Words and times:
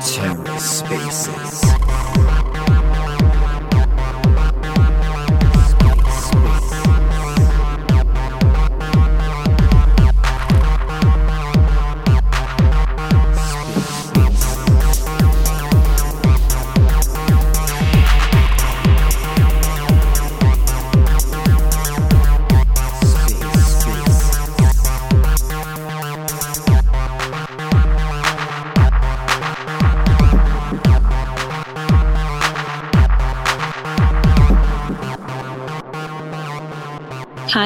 TerraSpaces. 0.00 1.75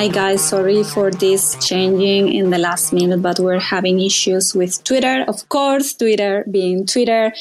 Hi 0.00 0.08
guys, 0.08 0.48
sorry 0.48 0.82
for 0.82 1.10
this 1.10 1.56
changing 1.60 2.32
in 2.32 2.48
the 2.48 2.56
last 2.56 2.90
minute, 2.90 3.20
but 3.20 3.38
we're 3.38 3.60
having 3.60 4.00
issues 4.00 4.54
with 4.54 4.82
Twitter. 4.82 5.26
Of 5.28 5.46
course, 5.50 5.92
Twitter 5.92 6.42
being 6.50 6.86
Twitter. 6.86 7.34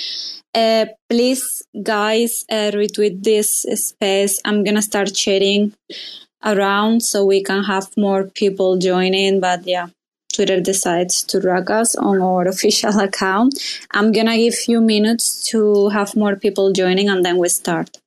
Uh, 0.54 0.88
please, 1.10 1.64
guys, 1.82 2.44
uh, 2.52 2.72
retweet 2.74 3.24
this 3.24 3.62
space. 3.62 4.42
I'm 4.44 4.66
gonna 4.66 4.82
start 4.82 5.16
chatting 5.16 5.74
around 6.44 7.02
so 7.02 7.26
we 7.26 7.42
can 7.42 7.64
have 7.64 7.96
more 7.96 8.26
people 8.26 8.78
joining. 8.78 9.40
But 9.40 9.66
yeah, 9.66 9.88
Twitter 10.34 10.60
decides 10.60 11.24
to 11.32 11.40
drag 11.40 11.72
us 11.72 11.96
on 11.96 12.22
our 12.22 12.46
official 12.56 13.00
account. 13.00 13.58
I'm 13.92 14.12
gonna 14.12 14.36
give 14.36 14.54
few 14.54 14.82
minutes 14.82 15.48
to 15.52 15.88
have 15.92 16.14
more 16.14 16.36
people 16.36 16.74
joining 16.74 17.08
and 17.08 17.24
then 17.24 17.38
we 17.38 17.48
start. 17.48 18.00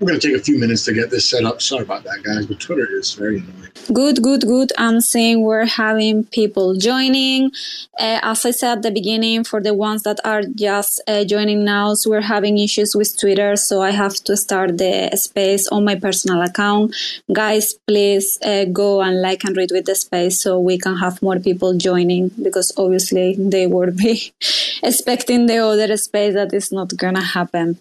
We're 0.00 0.08
going 0.08 0.20
to 0.20 0.28
take 0.28 0.40
a 0.40 0.42
few 0.42 0.58
minutes 0.58 0.86
to 0.86 0.94
get 0.94 1.10
this 1.10 1.28
set 1.28 1.44
up. 1.44 1.60
Sorry 1.60 1.82
about 1.82 2.04
that, 2.04 2.22
guys, 2.22 2.46
but 2.46 2.58
Twitter 2.58 2.88
is 2.90 3.12
very 3.12 3.40
annoying. 3.40 3.68
Good, 3.92 4.22
good, 4.22 4.40
good. 4.40 4.72
I'm 4.78 5.02
seeing 5.02 5.42
we're 5.42 5.66
having 5.66 6.24
people 6.24 6.74
joining. 6.74 7.52
Uh, 7.98 8.18
as 8.22 8.46
I 8.46 8.52
said 8.52 8.78
at 8.78 8.82
the 8.82 8.92
beginning, 8.92 9.44
for 9.44 9.60
the 9.60 9.74
ones 9.74 10.04
that 10.04 10.18
are 10.24 10.42
just 10.42 11.02
uh, 11.06 11.24
joining 11.24 11.66
now, 11.66 11.92
so 11.92 12.08
we're 12.08 12.22
having 12.22 12.56
issues 12.56 12.94
with 12.94 13.18
Twitter, 13.20 13.56
so 13.56 13.82
I 13.82 13.90
have 13.90 14.14
to 14.24 14.38
start 14.38 14.78
the 14.78 15.10
space 15.16 15.68
on 15.68 15.84
my 15.84 15.96
personal 15.96 16.40
account. 16.40 16.96
Guys, 17.30 17.74
please 17.86 18.38
uh, 18.42 18.64
go 18.64 19.02
and 19.02 19.20
like 19.20 19.44
and 19.44 19.54
read 19.54 19.70
with 19.70 19.84
the 19.84 19.94
space 19.94 20.42
so 20.42 20.58
we 20.58 20.78
can 20.78 20.96
have 20.96 21.20
more 21.20 21.38
people 21.38 21.76
joining 21.76 22.30
because 22.42 22.72
obviously 22.78 23.36
they 23.38 23.66
would 23.66 23.98
be 23.98 24.32
expecting 24.82 25.44
the 25.44 25.58
other 25.58 25.94
space 25.98 26.32
that 26.32 26.54
is 26.54 26.72
not 26.72 26.96
gonna 26.96 27.22
happen 27.22 27.78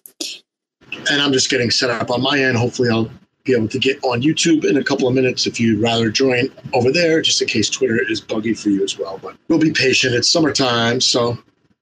and 1.11 1.21
I'm 1.21 1.33
just 1.33 1.49
getting 1.49 1.71
set 1.71 1.89
up 1.89 2.09
on 2.09 2.21
my 2.21 2.41
end. 2.41 2.57
Hopefully, 2.57 2.89
I'll 2.89 3.09
be 3.43 3.53
able 3.53 3.67
to 3.69 3.79
get 3.79 4.03
on 4.03 4.21
YouTube 4.21 4.65
in 4.65 4.77
a 4.77 4.83
couple 4.83 5.07
of 5.07 5.13
minutes 5.13 5.47
if 5.47 5.59
you'd 5.59 5.81
rather 5.81 6.09
join 6.09 6.49
over 6.73 6.91
there, 6.91 7.21
just 7.21 7.41
in 7.41 7.47
case 7.47 7.69
Twitter 7.69 7.99
is 8.09 8.21
buggy 8.21 8.53
for 8.53 8.69
you 8.69 8.83
as 8.83 8.97
well. 8.97 9.19
But 9.21 9.35
we'll 9.47 9.59
be 9.59 9.71
patient. 9.71 10.15
It's 10.15 10.29
summertime, 10.29 11.01
so 11.01 11.37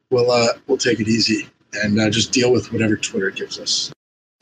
we'll 0.09 0.31
uh, 0.31 0.53
we'll 0.67 0.77
take 0.77 0.99
it 0.99 1.07
easy 1.07 1.47
and 1.73 1.99
uh, 1.99 2.09
just 2.09 2.31
deal 2.31 2.51
with 2.51 2.71
whatever 2.71 2.95
Twitter 2.95 3.29
gives 3.29 3.59
us. 3.59 3.91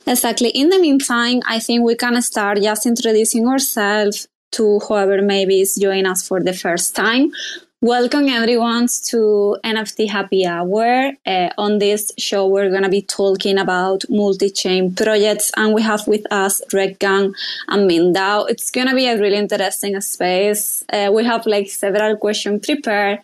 Exactly. 0.06 0.50
In 0.50 0.68
the 0.68 0.78
meantime, 0.78 1.40
I 1.46 1.58
think 1.58 1.82
we 1.82 1.96
can 1.96 2.20
start 2.22 2.62
just 2.62 2.86
introducing 2.86 3.48
ourselves 3.48 4.28
to 4.52 4.78
whoever 4.80 5.20
maybe 5.20 5.60
is 5.60 5.74
joining 5.74 6.06
us 6.06 6.26
for 6.26 6.40
the 6.40 6.52
first 6.52 6.94
time. 6.94 7.32
Welcome 7.82 8.30
everyone 8.30 8.86
to 9.10 9.58
NFT 9.62 10.08
Happy 10.08 10.46
Hour. 10.46 11.12
Uh, 11.26 11.50
on 11.58 11.78
this 11.78 12.10
show, 12.16 12.48
we're 12.48 12.70
going 12.70 12.84
to 12.84 12.88
be 12.88 13.02
talking 13.02 13.58
about 13.58 14.02
multi-chain 14.08 14.94
projects, 14.94 15.52
and 15.58 15.74
we 15.74 15.82
have 15.82 16.06
with 16.06 16.24
us 16.32 16.62
Rekt 16.72 17.00
Gang 17.00 17.34
and 17.68 17.90
MintDAO. 17.90 18.48
It's 18.48 18.70
going 18.70 18.88
to 18.88 18.94
be 18.94 19.06
a 19.06 19.18
really 19.20 19.36
interesting 19.36 20.00
space. 20.00 20.84
Uh, 20.90 21.10
we 21.12 21.22
have 21.24 21.44
like 21.44 21.68
several 21.68 22.16
questions 22.16 22.64
prepared, 22.64 23.18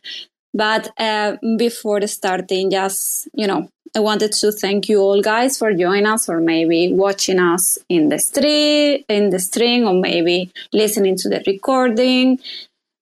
but 0.53 0.93
uh, 0.99 1.39
before 1.57 2.07
starting, 2.07 2.71
just 2.71 3.29
you 3.33 3.47
know, 3.47 3.71
I 3.97 4.01
wanted 4.01 4.33
to 4.33 4.53
thank 4.53 4.87
you 4.87 5.01
all 5.01 5.23
guys 5.23 5.57
for 5.57 5.73
joining 5.73 6.05
us, 6.05 6.29
or 6.29 6.41
maybe 6.41 6.93
watching 6.93 7.41
us 7.41 7.79
in 7.89 8.11
the 8.11 8.19
street, 8.19 9.07
in 9.09 9.31
the 9.31 9.41
stream, 9.41 9.89
or 9.89 9.95
maybe 9.95 10.53
listening 10.75 11.17
to 11.17 11.31
the 11.31 11.43
recording. 11.47 12.39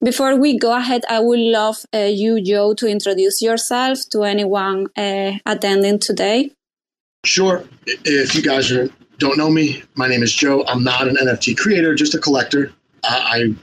Before 0.03 0.35
we 0.35 0.59
go 0.59 0.75
ahead, 0.75 1.03
I 1.11 1.21
would 1.21 1.39
love 1.39 1.85
uh, 1.95 1.99
you, 1.99 2.43
Joe, 2.43 2.73
to 2.73 2.87
introduce 2.87 3.43
yourself 3.43 3.99
to 4.13 4.23
anyone 4.23 4.87
uh, 4.97 5.33
attending 5.45 5.99
today. 5.99 6.53
Sure. 7.27 7.65
If 7.87 8.35
you 8.35 8.41
guys 8.41 8.73
are, 8.73 8.89
don't 9.19 9.37
know 9.37 9.51
me, 9.51 9.83
my 9.97 10.09
name 10.09 10.23
is 10.23 10.33
Joe. 10.33 10.65
I'm 10.67 10.83
not 10.83 11.07
an 11.07 11.17
NFT 11.17 11.59
creator, 11.59 11.95
just 11.95 12.15
a 12.15 12.19
collector. 12.19 12.73
I 13.05 13.55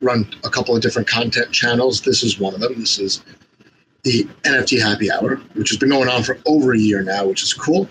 run 0.00 0.26
a 0.44 0.48
couple 0.48 0.74
of 0.74 0.80
different 0.80 1.08
content 1.08 1.52
channels. 1.52 2.00
This 2.00 2.22
is 2.22 2.40
one 2.40 2.54
of 2.54 2.60
them. 2.60 2.80
This 2.80 2.98
is 2.98 3.22
the 4.02 4.24
NFT 4.44 4.80
Happy 4.80 5.12
Hour, 5.12 5.36
which 5.56 5.68
has 5.68 5.76
been 5.76 5.90
going 5.90 6.08
on 6.08 6.22
for 6.22 6.38
over 6.46 6.72
a 6.72 6.78
year 6.78 7.02
now, 7.02 7.26
which 7.26 7.42
is 7.42 7.52
cool. 7.52 7.86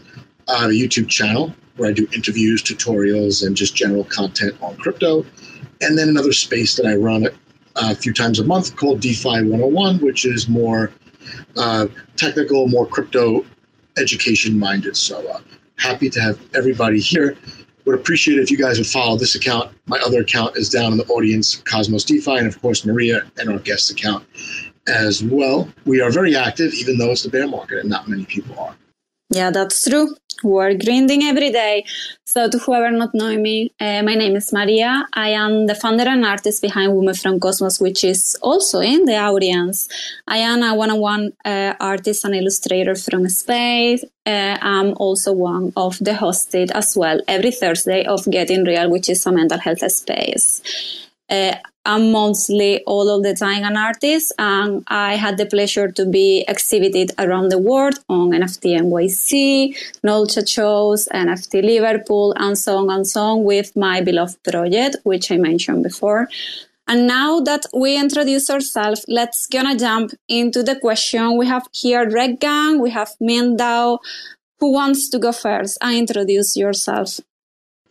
I 0.48 0.62
have 0.62 0.72
a 0.72 0.74
YouTube 0.74 1.08
channel 1.08 1.54
where 1.78 1.90
I 1.90 1.94
do 1.94 2.08
interviews, 2.16 2.64
tutorials, 2.64 3.46
and 3.46 3.56
just 3.56 3.76
general 3.76 4.06
content 4.06 4.56
on 4.62 4.76
crypto. 4.78 5.24
And 5.82 5.96
then 5.96 6.10
another 6.10 6.34
space 6.34 6.76
that 6.78 6.88
I 6.88 6.96
run 6.96 7.28
a 7.76 7.96
few 7.96 8.14
times 8.14 8.40
a 8.40 8.44
month 8.44 8.76
called 8.76 9.00
DeFi 9.00 9.44
101, 9.44 10.00
which 10.00 10.26
is 10.26 10.48
more 10.48 10.92
uh, 11.58 11.88
technical, 12.16 12.68
more 12.68 12.86
crypto 12.86 13.46
education 13.98 14.58
minded. 14.58 14.96
So 14.98 15.28
uh, 15.28 15.40
happy 15.78 16.10
to 16.10 16.22
have 16.22 16.40
everybody 16.54 17.00
here. 17.00 17.38
Would 17.86 17.96
appreciate 17.96 18.40
if 18.40 18.50
you 18.50 18.58
guys 18.58 18.80
would 18.80 18.88
follow 18.88 19.16
this 19.16 19.36
account. 19.36 19.72
My 19.86 20.00
other 20.00 20.22
account 20.22 20.58
is 20.58 20.70
down 20.70 20.92
in 20.92 20.98
the 20.98 21.06
audience, 21.06 21.58
Cosmos 21.58 22.04
DeFi, 22.04 22.38
and 22.38 22.48
of 22.48 22.60
course 22.60 22.84
Maria 22.84 23.22
and 23.38 23.50
our 23.50 23.60
guest 23.60 23.92
account 23.92 24.26
as 24.88 25.24
well. 25.24 25.70
We 25.86 26.02
are 26.02 26.10
very 26.10 26.36
active, 26.36 26.74
even 26.74 26.98
though 26.98 27.12
it's 27.12 27.24
the 27.24 27.30
bear 27.30 27.48
market 27.48 27.80
and 27.80 27.90
not 27.90 28.08
many 28.08 28.26
people 28.26 28.58
are. 28.60 28.76
Yeah, 29.30 29.52
that's 29.52 29.84
true. 29.88 30.16
We're 30.44 30.74
grinding 30.76 31.24
every 31.24 31.52
day. 31.52 31.86
So, 32.26 32.50
to 32.50 32.58
whoever 32.58 32.92
not 32.92 33.14
know 33.14 33.38
me, 33.38 33.72
uh, 33.80 34.02
my 34.04 34.16
name 34.16 34.36
is 34.36 34.52
Maria. 34.52 35.08
I 35.14 35.30
am 35.30 35.68
the 35.68 35.76
founder 35.76 36.04
and 36.04 36.26
artist 36.26 36.62
behind 36.62 36.96
Women 36.96 37.16
from 37.16 37.40
Cosmos, 37.40 37.80
which 37.80 38.04
is 38.04 38.38
also 38.42 38.80
in 38.80 39.06
the 39.06 39.18
audience. 39.18 39.88
I 40.28 40.38
am 40.38 40.62
a 40.64 40.76
one-on-one 40.76 41.34
uh, 41.46 41.74
artist 41.80 42.26
and 42.26 42.36
illustrator 42.36 42.96
from 42.96 43.30
space. 43.30 44.04
Uh, 44.26 44.58
I'm 44.62 44.94
also 44.98 45.34
one 45.34 45.72
of 45.78 45.98
the 46.00 46.12
hosted 46.12 46.72
as 46.72 46.98
well 46.98 47.22
every 47.28 47.52
Thursday 47.52 48.04
of 48.06 48.26
Getting 48.30 48.66
Real, 48.66 48.90
which 48.90 49.10
is 49.10 49.26
a 49.26 49.32
mental 49.32 49.60
health 49.60 49.90
space. 49.92 51.05
Uh, 51.30 51.56
I'm 51.88 52.12
mostly 52.12 52.84
all 52.86 53.10
of 53.10 53.24
the 53.24 53.36
time 53.36 53.64
an 53.64 53.78
artist, 53.78 54.34
and 54.40 54.84
I 54.88 55.16
had 55.16 55.38
the 55.38 55.46
pleasure 55.46 55.92
to 55.92 56.06
be 56.06 56.44
exhibited 56.48 57.12
around 57.20 57.50
the 57.50 57.60
world 57.60 58.00
on 58.10 58.32
NFT 58.32 58.80
NYC, 58.80 59.76
NOLCHA 60.04 60.48
shows, 60.48 61.08
NFT 61.14 61.64
Liverpool, 61.64 62.34
and 62.38 62.58
so 62.58 62.78
on 62.78 62.90
and 62.90 63.08
so 63.08 63.22
on 63.22 63.44
with 63.44 63.76
my 63.76 64.02
beloved 64.02 64.44
project, 64.44 64.98
which 65.04 65.32
I 65.32 65.38
mentioned 65.38 65.84
before. 65.84 66.28
And 66.88 67.08
now 67.08 67.40
that 67.42 67.66
we 67.74 67.98
introduce 67.98 68.50
ourselves, 68.50 69.06
let's 69.08 69.48
gonna 69.48 69.78
jump 69.78 70.12
into 70.28 70.62
the 70.62 70.76
question. 70.76 71.38
We 71.38 71.48
have 71.48 71.68
here 71.72 72.06
Rekt 72.08 72.40
Gang, 72.40 72.80
we 72.80 72.92
have 72.92 73.10
MintDAO. 73.22 74.00
Who 74.60 74.72
wants 74.72 75.10
to 75.10 75.20
go 75.20 75.32
first 75.32 75.78
and 75.82 75.96
introduce 75.96 76.56
yourself? 76.56 77.20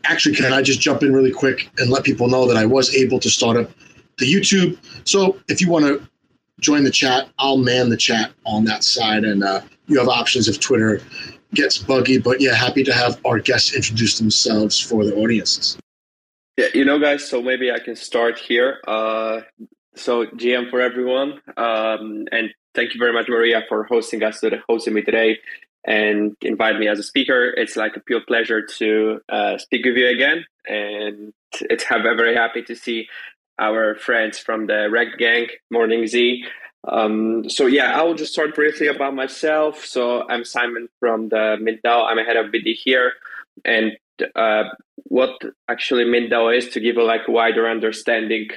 Actually, 0.05 0.35
can 0.35 0.53
I 0.53 0.63
just 0.63 0.81
jump 0.81 1.03
in 1.03 1.13
really 1.13 1.33
quick 1.33 1.71
and 1.79 1.91
let 1.91 2.05
people 2.05 2.29
know 2.29 2.47
that 2.47 2.57
I 2.57 2.67
was 2.67 2.95
able 2.95 3.19
to 3.21 3.31
start 3.31 3.57
up 3.57 3.71
the 4.19 4.27
YouTube? 4.27 4.79
So 5.05 5.39
if 5.49 5.61
you 5.61 5.69
want 5.69 5.85
to 5.87 6.09
join 6.61 6.85
the 6.85 6.91
chat, 6.91 7.29
I'll 7.39 7.59
man 7.59 7.89
the 7.89 7.97
chat 7.97 8.33
on 8.45 8.65
that 8.65 8.85
side, 8.85 9.25
and 9.25 9.43
uh, 9.43 9.61
you 9.87 9.99
have 9.99 10.09
options 10.09 10.49
if 10.49 10.61
Twitter 10.61 11.01
gets 11.55 11.79
buggy. 11.79 12.19
But 12.19 12.41
yeah, 12.41 12.55
happy 12.55 12.85
to 12.85 12.93
have 12.93 13.21
our 13.25 13.39
guests 13.39 13.75
introduce 13.75 14.19
themselves 14.19 14.79
for 14.79 15.05
the 15.05 15.15
audiences. 15.17 15.79
Yeah, 16.57 16.69
you 16.73 16.85
know, 16.85 16.99
guys. 16.99 17.29
So 17.29 17.43
maybe 17.43 17.71
I 17.71 17.79
can 17.79 17.97
start 17.97 18.39
here. 18.39 18.81
Uh, 18.87 19.41
so 19.97 20.27
GM 20.27 20.71
for 20.71 20.81
everyone, 20.81 21.41
um, 21.57 22.27
and 22.33 22.51
thank 22.75 22.95
you 22.95 22.99
very 22.99 23.13
much, 23.13 23.29
Maria, 23.29 23.63
for 23.69 23.85
hosting 23.85 24.23
us, 24.23 24.43
hosting 24.69 24.95
me 24.95 25.03
today 25.03 25.39
and 25.87 26.37
invite 26.41 26.79
me 26.79 26.89
as 26.89 26.99
a 26.99 27.03
speaker. 27.03 27.45
It's 27.45 27.77
like 27.77 27.97
a 27.97 28.01
pure 28.01 28.23
pleasure 28.27 28.63
to 28.79 29.21
uh, 29.29 29.59
speak 29.59 29.85
with 29.85 29.97
you 29.97 30.09
again, 30.09 30.45
and 30.67 31.33
it's 31.61 31.85
I'm 31.91 32.03
very 32.03 32.35
happy 32.35 32.63
to 32.63 32.75
see 32.75 33.09
our 33.59 33.95
friends 33.95 34.39
from 34.39 34.67
the 34.67 34.89
Rekt 34.91 35.19
Gang, 35.19 35.47
Morning 35.71 36.07
Z. 36.07 36.45
Um, 36.87 37.49
so 37.49 37.67
yeah, 37.67 37.99
I 37.99 38.03
will 38.03 38.15
just 38.15 38.33
start 38.33 38.55
briefly 38.55 38.89
about 38.89 39.15
myself. 39.15 39.85
So 39.85 40.29
I'm 40.29 40.45
Simon 40.45 40.89
from 41.01 41.29
the 41.29 41.57
MintDAO. 41.61 42.07
I'm 42.07 42.19
a 42.19 42.25
head 42.25 42.37
of 42.37 42.47
BD 42.47 42.75
here, 42.75 43.13
and 43.65 43.93
uh, 44.35 44.65
what 45.05 45.41
actually 45.69 46.05
MintDAO 46.05 46.57
is 46.57 46.69
to 46.71 46.81
give 46.81 46.97
a 46.97 47.03
like 47.03 47.29
wider 47.29 47.69
understanding. 47.69 48.49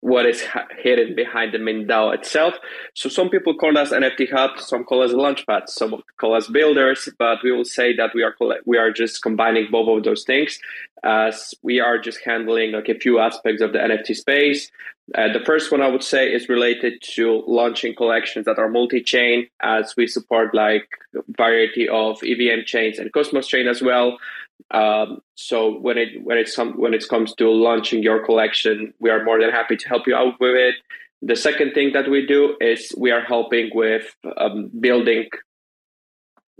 What 0.00 0.24
is 0.24 0.42
hidden 0.78 1.14
behind 1.14 1.52
the 1.52 1.58
MintDAO 1.58 2.14
itself. 2.14 2.54
So 2.94 3.10
some 3.10 3.28
people 3.28 3.54
call 3.54 3.76
us 3.76 3.90
NFT 3.90 4.30
Hub, 4.30 4.58
some 4.58 4.84
call 4.84 5.02
us 5.02 5.12
Launchpad, 5.12 5.68
some 5.68 6.02
call 6.18 6.34
us 6.34 6.48
builders, 6.48 7.08
but 7.18 7.38
we 7.44 7.52
will 7.52 7.66
say 7.66 7.94
that 7.96 8.10
we 8.14 8.22
are 8.22 8.34
we 8.64 8.78
are 8.78 8.90
just 8.90 9.22
combining 9.22 9.68
both 9.70 9.98
of 9.98 10.04
those 10.04 10.24
things 10.24 10.58
as 11.02 11.54
we 11.62 11.80
are 11.80 11.98
just 11.98 12.20
handling 12.24 12.72
like 12.72 12.88
a 12.88 12.98
few 12.98 13.18
aspects 13.18 13.62
of 13.62 13.72
the 13.72 13.78
NFT 13.78 14.16
space. 14.16 14.70
Uh, 15.14 15.32
the 15.32 15.40
first 15.44 15.72
one 15.72 15.82
I 15.82 15.88
would 15.88 16.04
say 16.04 16.32
is 16.32 16.48
related 16.48 17.02
to 17.14 17.42
launching 17.46 17.94
collections 17.94 18.46
that 18.46 18.58
are 18.58 18.68
multi-chain, 18.68 19.48
as 19.60 19.94
we 19.96 20.06
support 20.06 20.54
like 20.54 20.88
variety 21.36 21.88
of 21.88 22.22
EVM 22.22 22.64
chains 22.64 22.98
and 22.98 23.12
Cosmos 23.12 23.48
chain 23.48 23.66
as 23.66 23.82
well. 23.82 24.18
Um, 24.70 25.20
so 25.34 25.78
when 25.78 25.98
it 25.98 26.22
when 26.22 26.38
it's 26.38 26.54
some 26.54 26.78
when 26.78 26.94
it 26.94 27.06
comes 27.08 27.34
to 27.36 27.50
launching 27.50 28.02
your 28.02 28.24
collection, 28.24 28.94
we 29.00 29.10
are 29.10 29.24
more 29.24 29.40
than 29.40 29.50
happy 29.50 29.76
to 29.76 29.88
help 29.88 30.06
you 30.06 30.14
out 30.14 30.34
with 30.40 30.54
it. 30.54 30.74
The 31.22 31.36
second 31.36 31.72
thing 31.72 31.92
that 31.92 32.10
we 32.10 32.26
do 32.26 32.56
is 32.60 32.94
we 32.96 33.10
are 33.10 33.20
helping 33.20 33.70
with 33.74 34.14
um, 34.38 34.70
building 34.80 35.28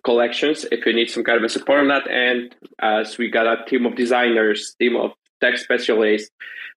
collections 0.04 0.66
if 0.72 0.84
you 0.86 0.92
need 0.92 1.10
some 1.10 1.24
kind 1.24 1.38
of 1.38 1.44
a 1.44 1.48
support 1.48 1.80
on 1.80 1.88
that 1.88 2.08
and 2.08 2.54
as 2.80 3.18
we 3.18 3.28
got 3.28 3.46
a 3.46 3.64
team 3.66 3.84
of 3.84 3.96
designers 3.96 4.74
team 4.78 4.96
of 4.96 5.12
tech 5.40 5.58
specialists 5.58 6.30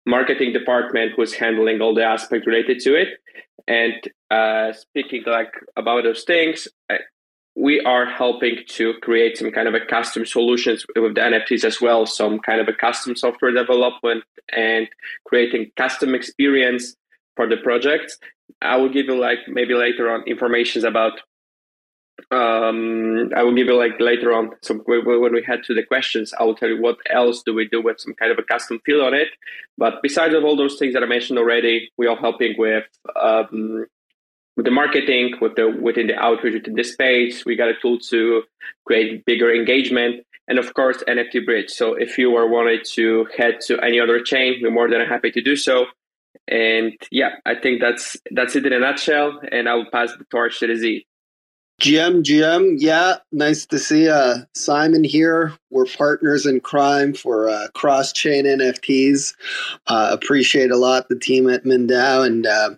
marketing 0.06 0.52
department 0.52 1.14
who's 1.16 1.34
handling 1.34 1.80
all 1.82 1.94
the 1.94 2.04
aspects 2.04 2.46
related 2.46 2.80
to 2.80 2.96
it 2.96 3.10
and 3.68 3.94
uh, 4.30 4.74
speaking 4.74 5.24
like 5.26 5.54
about 5.78 6.04
those 6.04 6.24
things 6.24 6.68
we 7.56 7.80
are 7.82 8.06
helping 8.06 8.58
to 8.68 8.94
create 9.02 9.38
some 9.38 9.52
kind 9.52 9.68
of 9.68 9.76
a 9.76 9.86
custom 9.86 10.26
solutions 10.26 10.86
with 10.96 11.16
the 11.16 11.22
nfts 11.22 11.64
as 11.64 11.82
well 11.82 12.06
some 12.06 12.40
kind 12.40 12.60
of 12.60 12.68
a 12.68 12.74
custom 12.74 13.16
software 13.16 13.52
development 13.52 14.24
and 14.56 14.88
creating 15.26 15.72
custom 15.78 16.16
experience 16.16 16.96
for 17.36 17.48
the 17.48 17.58
project 17.58 18.18
i 18.62 18.76
will 18.76 18.90
give 18.90 19.06
you 19.06 19.20
like 19.20 19.40
maybe 19.48 19.74
later 19.74 20.10
on 20.10 20.24
information 20.24 20.86
about 20.86 21.14
um, 22.32 23.30
I 23.36 23.44
will 23.44 23.54
give 23.54 23.68
you 23.68 23.78
like 23.78 24.00
later 24.00 24.34
on. 24.34 24.52
So 24.62 24.76
when 24.86 25.34
we 25.34 25.44
head 25.46 25.64
to 25.66 25.74
the 25.74 25.84
questions, 25.84 26.34
I 26.40 26.44
will 26.44 26.56
tell 26.56 26.70
you 26.70 26.82
what 26.82 26.98
else 27.10 27.44
do 27.44 27.54
we 27.54 27.68
do 27.68 27.82
with 27.82 28.00
some 28.00 28.14
kind 28.14 28.32
of 28.32 28.40
a 28.40 28.44
custom 28.44 28.80
field 28.86 29.04
on 29.04 29.14
it. 29.14 29.30
But 29.78 29.96
besides 30.02 30.34
of 30.34 30.44
all 30.44 30.56
those 30.56 30.78
things 30.78 30.94
that 30.94 31.04
I 31.04 31.08
mentioned 31.08 31.40
already, 31.40 31.92
we 31.98 32.08
are 32.08 32.16
helping 32.16 32.56
with 32.58 32.86
um, 33.20 33.86
with 34.56 34.66
the 34.66 34.72
marketing, 34.72 35.36
with 35.42 35.56
the 35.56 35.70
within 35.70 36.08
the 36.08 36.16
outreach 36.16 36.54
within 36.54 36.76
the 36.76 36.84
space. 36.84 37.46
We 37.46 37.56
got 37.56 37.70
a 37.70 37.74
tool 37.82 38.00
to 38.12 38.44
create 38.86 39.26
bigger 39.26 39.54
engagement, 39.54 40.26
and 40.48 40.60
of 40.60 40.74
course 40.74 41.04
NFT 41.08 41.46
Bridge. 41.46 41.70
So 41.70 41.96
if 41.96 42.18
you 42.18 42.36
are 42.36 42.48
wanted 42.48 42.86
to 42.94 43.28
head 43.38 43.60
to 43.68 43.80
any 43.80 44.00
other 44.00 44.22
chain, 44.22 44.60
we're 44.62 44.72
more 44.72 44.90
than 44.90 45.02
happy 45.02 45.32
to 45.32 45.42
do 45.42 45.56
so. 45.56 45.86
And 46.48 46.94
yeah, 47.12 47.36
I 47.46 47.56
think 47.56 47.82
that's 47.82 48.18
that's 48.32 48.56
it 48.56 48.66
in 48.66 48.74
a 48.74 48.80
nutshell. 48.80 49.40
And 49.52 49.70
I 49.70 49.76
will 49.76 49.90
pass 49.92 50.12
the 50.18 50.26
torch 50.26 50.60
to 50.60 50.68
the 50.68 50.76
Z. 50.76 51.06
GM, 51.84 52.24
GM, 52.24 52.76
yeah, 52.78 53.18
nice 53.34 53.66
to 53.66 53.78
see 53.78 54.08
uh, 54.08 54.38
Simon 54.56 55.04
here. 55.04 55.52
We're 55.70 55.86
partners 55.86 56.46
in 56.46 56.62
crime 56.62 57.14
for 57.14 57.50
uh, 57.50 57.68
cross 57.76 58.14
chain 58.14 58.46
NFTs. 58.46 59.36
Uh, 59.88 60.08
appreciate 60.14 60.72
a 60.72 60.78
lot 60.78 61.10
the 61.10 61.20
team 61.20 61.50
at 61.50 61.66
MintDAO, 61.66 62.26
and 62.26 62.48
uh, 62.48 62.70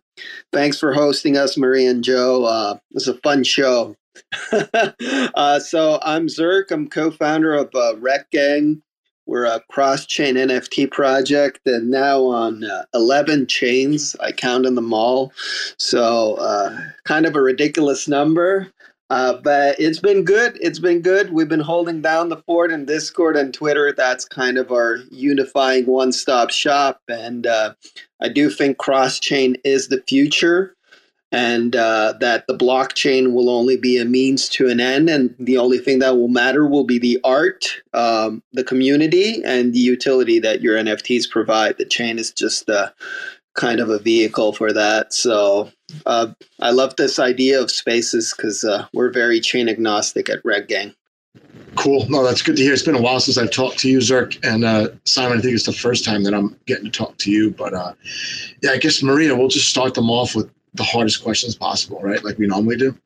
thanks 0.52 0.80
for 0.80 0.92
hosting 0.92 1.38
us, 1.38 1.56
Marie 1.56 1.86
and 1.86 2.04
Joe. 2.04 2.46
Uh, 2.46 2.80
it 2.90 2.96
was 2.96 3.08
a 3.08 3.14
fun 3.20 3.44
show. 3.44 3.96
uh, 4.52 5.60
so 5.60 6.00
I'm 6.02 6.26
Zerk. 6.26 6.72
I'm 6.72 6.90
co-founder 6.90 7.54
of 7.54 7.68
uh, 7.76 7.94
Rekt 7.98 8.32
Gang. 8.32 8.82
We're 9.28 9.46
a 9.46 9.62
cross-chain 9.70 10.34
NFT 10.34 10.90
project, 10.90 11.60
and 11.68 11.92
now 11.92 12.24
on 12.26 12.64
uh, 12.64 12.86
11 12.96 13.46
chains. 13.48 14.16
I 14.20 14.32
counted 14.32 14.74
them 14.74 14.94
all, 14.94 15.32
so 15.78 16.36
uh, 16.36 16.76
kind 17.06 17.28
of 17.28 17.36
a 17.36 17.42
ridiculous 17.42 18.08
number. 18.08 18.72
Uh, 19.10 19.36
but 19.44 19.80
it's 19.80 20.00
been 20.00 20.24
good. 20.24 20.58
It's 20.62 20.80
been 20.80 21.02
good. 21.02 21.32
We've 21.32 21.48
been 21.48 21.60
holding 21.60 22.02
down 22.02 22.30
the 22.30 22.38
fort 22.38 22.72
in 22.72 22.86
Discord 22.86 23.38
and 23.38 23.54
Twitter. 23.54 23.94
That's 23.96 24.26
kind 24.26 24.58
of 24.58 24.72
our 24.72 24.98
unifying 25.12 25.86
one-stop 25.86 26.50
shop, 26.50 27.02
and 27.08 27.46
uh, 27.46 27.76
I 28.22 28.30
do 28.30 28.50
think 28.50 28.78
cross-chain 28.78 29.58
is 29.64 29.90
the 29.90 30.04
future 30.08 30.76
and 31.36 31.76
uh, 31.76 32.14
that 32.22 32.48
the 32.48 32.58
blockchain 32.58 33.34
will 33.34 33.50
only 33.50 33.76
be 33.76 33.98
a 33.98 34.06
means 34.06 34.48
to 34.48 34.70
an 34.70 34.80
end, 34.80 35.10
and 35.10 35.36
the 35.38 35.58
only 35.58 35.80
thing 35.80 36.00
that 36.00 36.16
will 36.16 36.30
matter 36.30 36.66
will 36.66 36.86
be 36.86 36.98
the 36.98 37.20
art, 37.26 37.82
um, 37.94 38.42
the 38.54 38.64
community, 38.64 39.44
and 39.44 39.74
the 39.74 39.80
utility 39.80 40.40
that 40.40 40.62
your 40.62 40.78
NFTs 40.78 41.30
provide. 41.30 41.78
The 41.78 41.86
chain 41.86 42.20
is 42.20 42.32
just 42.32 42.70
uh, 42.70 42.90
kind 43.56 43.80
of 43.80 43.90
a 43.90 44.00
vehicle 44.00 44.54
for 44.54 44.72
that. 44.74 45.14
So 45.14 45.72
uh, 46.06 46.28
I 46.60 46.72
love 46.72 46.96
this 46.96 47.20
idea 47.20 47.62
of 47.62 47.72
spaces 47.72 48.34
because 48.36 48.64
uh, 48.64 48.88
we're 48.94 49.12
very 49.12 49.40
chain 49.40 49.68
agnostic 49.70 50.30
at 50.30 50.44
Rekt 50.44 50.68
Gang. 50.68 50.94
Cool. 51.76 52.08
No, 52.10 52.24
that's 52.24 52.42
good 52.42 52.56
to 52.56 52.64
hear. 52.64 52.74
It's 52.74 52.84
been 52.84 52.96
a 52.96 53.02
while 53.02 53.20
since 53.20 53.38
I've 53.38 53.52
talked 53.52 53.80
to 53.80 53.90
you, 53.90 53.98
Zerk. 54.00 54.38
And 54.46 54.64
uh, 54.64 54.90
Simon, 55.06 55.40
I 55.40 55.42
think 55.42 55.54
it's 55.54 55.66
the 55.66 55.74
first 55.74 56.06
time 56.06 56.24
that 56.24 56.34
I'm 56.34 56.58
getting 56.66 56.86
to 56.86 56.92
talk 56.92 57.18
to 57.18 57.32
you. 57.32 57.52
But 57.52 57.74
uh, 57.74 57.94
yeah, 58.62 58.72
I 58.72 58.78
guess, 58.78 59.04
Maria, 59.04 59.36
we'll 59.36 59.50
just 59.50 59.70
start 59.70 59.94
them 59.94 60.10
off 60.10 60.36
with 60.36 60.50
the 60.74 60.84
hardest 60.84 61.24
questions 61.24 61.56
possible, 61.56 62.00
right? 62.02 62.24
Like 62.24 62.38
we 62.38 62.48
normally 62.48 62.78
do. 62.78 62.98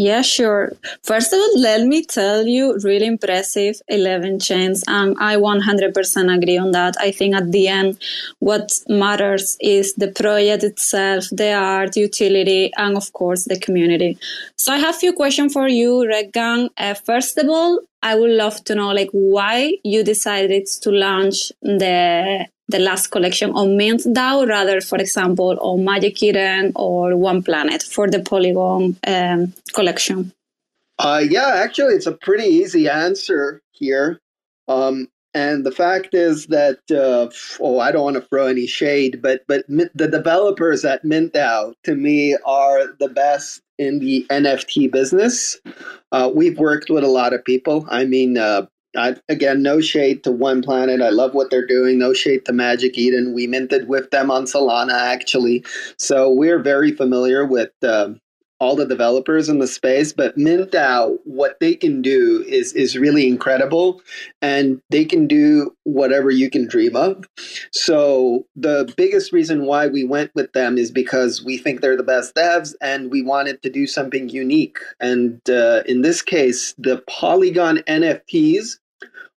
Yeah, 0.00 0.22
sure. 0.22 0.72
First 1.02 1.30
of 1.34 1.40
all, 1.40 1.60
let 1.60 1.86
me 1.86 2.02
tell 2.02 2.46
you, 2.46 2.78
really 2.82 3.04
impressive 3.04 3.82
11 3.88 4.40
chains. 4.40 4.82
And 4.88 5.14
I 5.20 5.36
100% 5.36 6.34
agree 6.34 6.56
on 6.56 6.70
that. 6.70 6.94
I 6.98 7.10
think 7.10 7.34
at 7.34 7.52
the 7.52 7.68
end, 7.68 7.98
what 8.38 8.72
matters 8.88 9.58
is 9.60 9.92
the 9.96 10.08
project 10.08 10.64
itself, 10.64 11.24
the 11.30 11.52
art, 11.52 11.96
utility, 11.96 12.72
and 12.78 12.96
of 12.96 13.12
course, 13.12 13.44
the 13.44 13.58
community. 13.60 14.16
So 14.56 14.72
I 14.72 14.78
have 14.78 14.94
a 14.94 14.98
few 14.98 15.12
questions 15.12 15.52
for 15.52 15.68
you, 15.68 16.06
Rekt 16.10 16.32
Gang. 16.32 16.70
Uh, 16.78 16.94
first 16.94 17.36
of 17.36 17.50
all, 17.50 17.80
I 18.02 18.14
would 18.14 18.30
love 18.30 18.64
to 18.64 18.74
know 18.74 18.92
like 18.92 19.10
why 19.12 19.74
you 19.84 20.02
decided 20.02 20.66
to 20.80 20.90
launch 20.90 21.52
the 21.60 22.46
the 22.70 22.78
last 22.78 23.08
collection 23.08 23.50
on 23.52 23.68
MintDAO 23.78 24.46
rather, 24.48 24.80
for 24.80 24.98
example, 24.98 25.58
on 25.60 25.84
Magic 25.84 26.22
Eden 26.22 26.72
or 26.76 27.16
One 27.16 27.42
Planet 27.42 27.82
for 27.82 28.08
the 28.08 28.20
Polygon 28.20 28.96
um, 29.06 29.52
collection? 29.72 30.32
Uh, 30.98 31.22
yeah, 31.28 31.52
actually, 31.54 31.94
it's 31.94 32.06
a 32.06 32.12
pretty 32.12 32.44
easy 32.44 32.88
answer 32.88 33.62
here. 33.72 34.20
Um, 34.68 35.08
and 35.32 35.64
the 35.64 35.70
fact 35.70 36.14
is 36.14 36.46
that, 36.48 36.80
uh, 36.90 37.30
oh, 37.60 37.78
I 37.78 37.92
don't 37.92 38.02
want 38.02 38.16
to 38.16 38.22
throw 38.22 38.46
any 38.46 38.66
shade, 38.66 39.22
but 39.22 39.42
but 39.46 39.64
the 39.68 40.08
developers 40.08 40.84
at 40.84 41.04
MintDAO 41.04 41.74
to 41.84 41.94
me 41.94 42.36
are 42.44 42.88
the 42.98 43.08
best 43.08 43.62
in 43.78 44.00
the 44.00 44.26
NFT 44.28 44.90
business. 44.90 45.58
Uh, 46.10 46.30
we've 46.34 46.58
worked 46.58 46.90
with 46.90 47.04
a 47.04 47.08
lot 47.08 47.32
of 47.32 47.44
people. 47.44 47.86
I 47.88 48.04
mean, 48.04 48.36
uh, 48.36 48.66
I, 48.96 49.16
again, 49.28 49.62
no 49.62 49.80
shade 49.80 50.24
to 50.24 50.32
One 50.32 50.62
Planet. 50.62 51.00
I 51.00 51.10
love 51.10 51.34
what 51.34 51.50
they're 51.50 51.66
doing. 51.66 51.98
No 51.98 52.12
shade 52.12 52.44
to 52.46 52.52
Magic 52.52 52.98
Eden. 52.98 53.32
We 53.34 53.46
minted 53.46 53.88
with 53.88 54.10
them 54.10 54.30
on 54.30 54.44
Solana, 54.44 54.94
actually. 54.94 55.64
So 55.96 56.32
we're 56.32 56.58
very 56.58 56.90
familiar 56.92 57.44
with 57.44 57.70
uh, 57.82 58.10
all 58.60 58.76
the 58.76 58.86
developers 58.86 59.48
in 59.48 59.58
the 59.58 59.66
space. 59.66 60.12
But 60.12 60.36
MintDAO, 60.36 61.18
what 61.24 61.58
they 61.60 61.74
can 61.74 62.02
do 62.02 62.44
is 62.46 62.72
is 62.74 62.96
really 62.96 63.26
incredible, 63.26 64.02
and 64.40 64.80
they 64.90 65.04
can 65.04 65.26
do 65.26 65.74
whatever 65.84 66.30
you 66.30 66.50
can 66.50 66.68
dream 66.68 66.94
of. 66.94 67.26
So 67.72 68.46
the 68.54 68.92
biggest 68.96 69.32
reason 69.32 69.64
why 69.64 69.86
we 69.86 70.04
went 70.04 70.30
with 70.34 70.52
them 70.52 70.78
is 70.78 70.90
because 70.90 71.44
we 71.44 71.58
think 71.58 71.80
they're 71.80 71.96
the 71.96 72.02
best 72.02 72.34
devs, 72.34 72.74
and 72.80 73.10
we 73.10 73.22
wanted 73.22 73.62
to 73.62 73.70
do 73.70 73.86
something 73.86 74.28
unique. 74.28 74.78
And 75.00 75.40
uh, 75.48 75.82
in 75.86 76.02
this 76.02 76.22
case, 76.22 76.74
the 76.78 77.02
Polygon 77.08 77.78
NFTs 77.88 78.78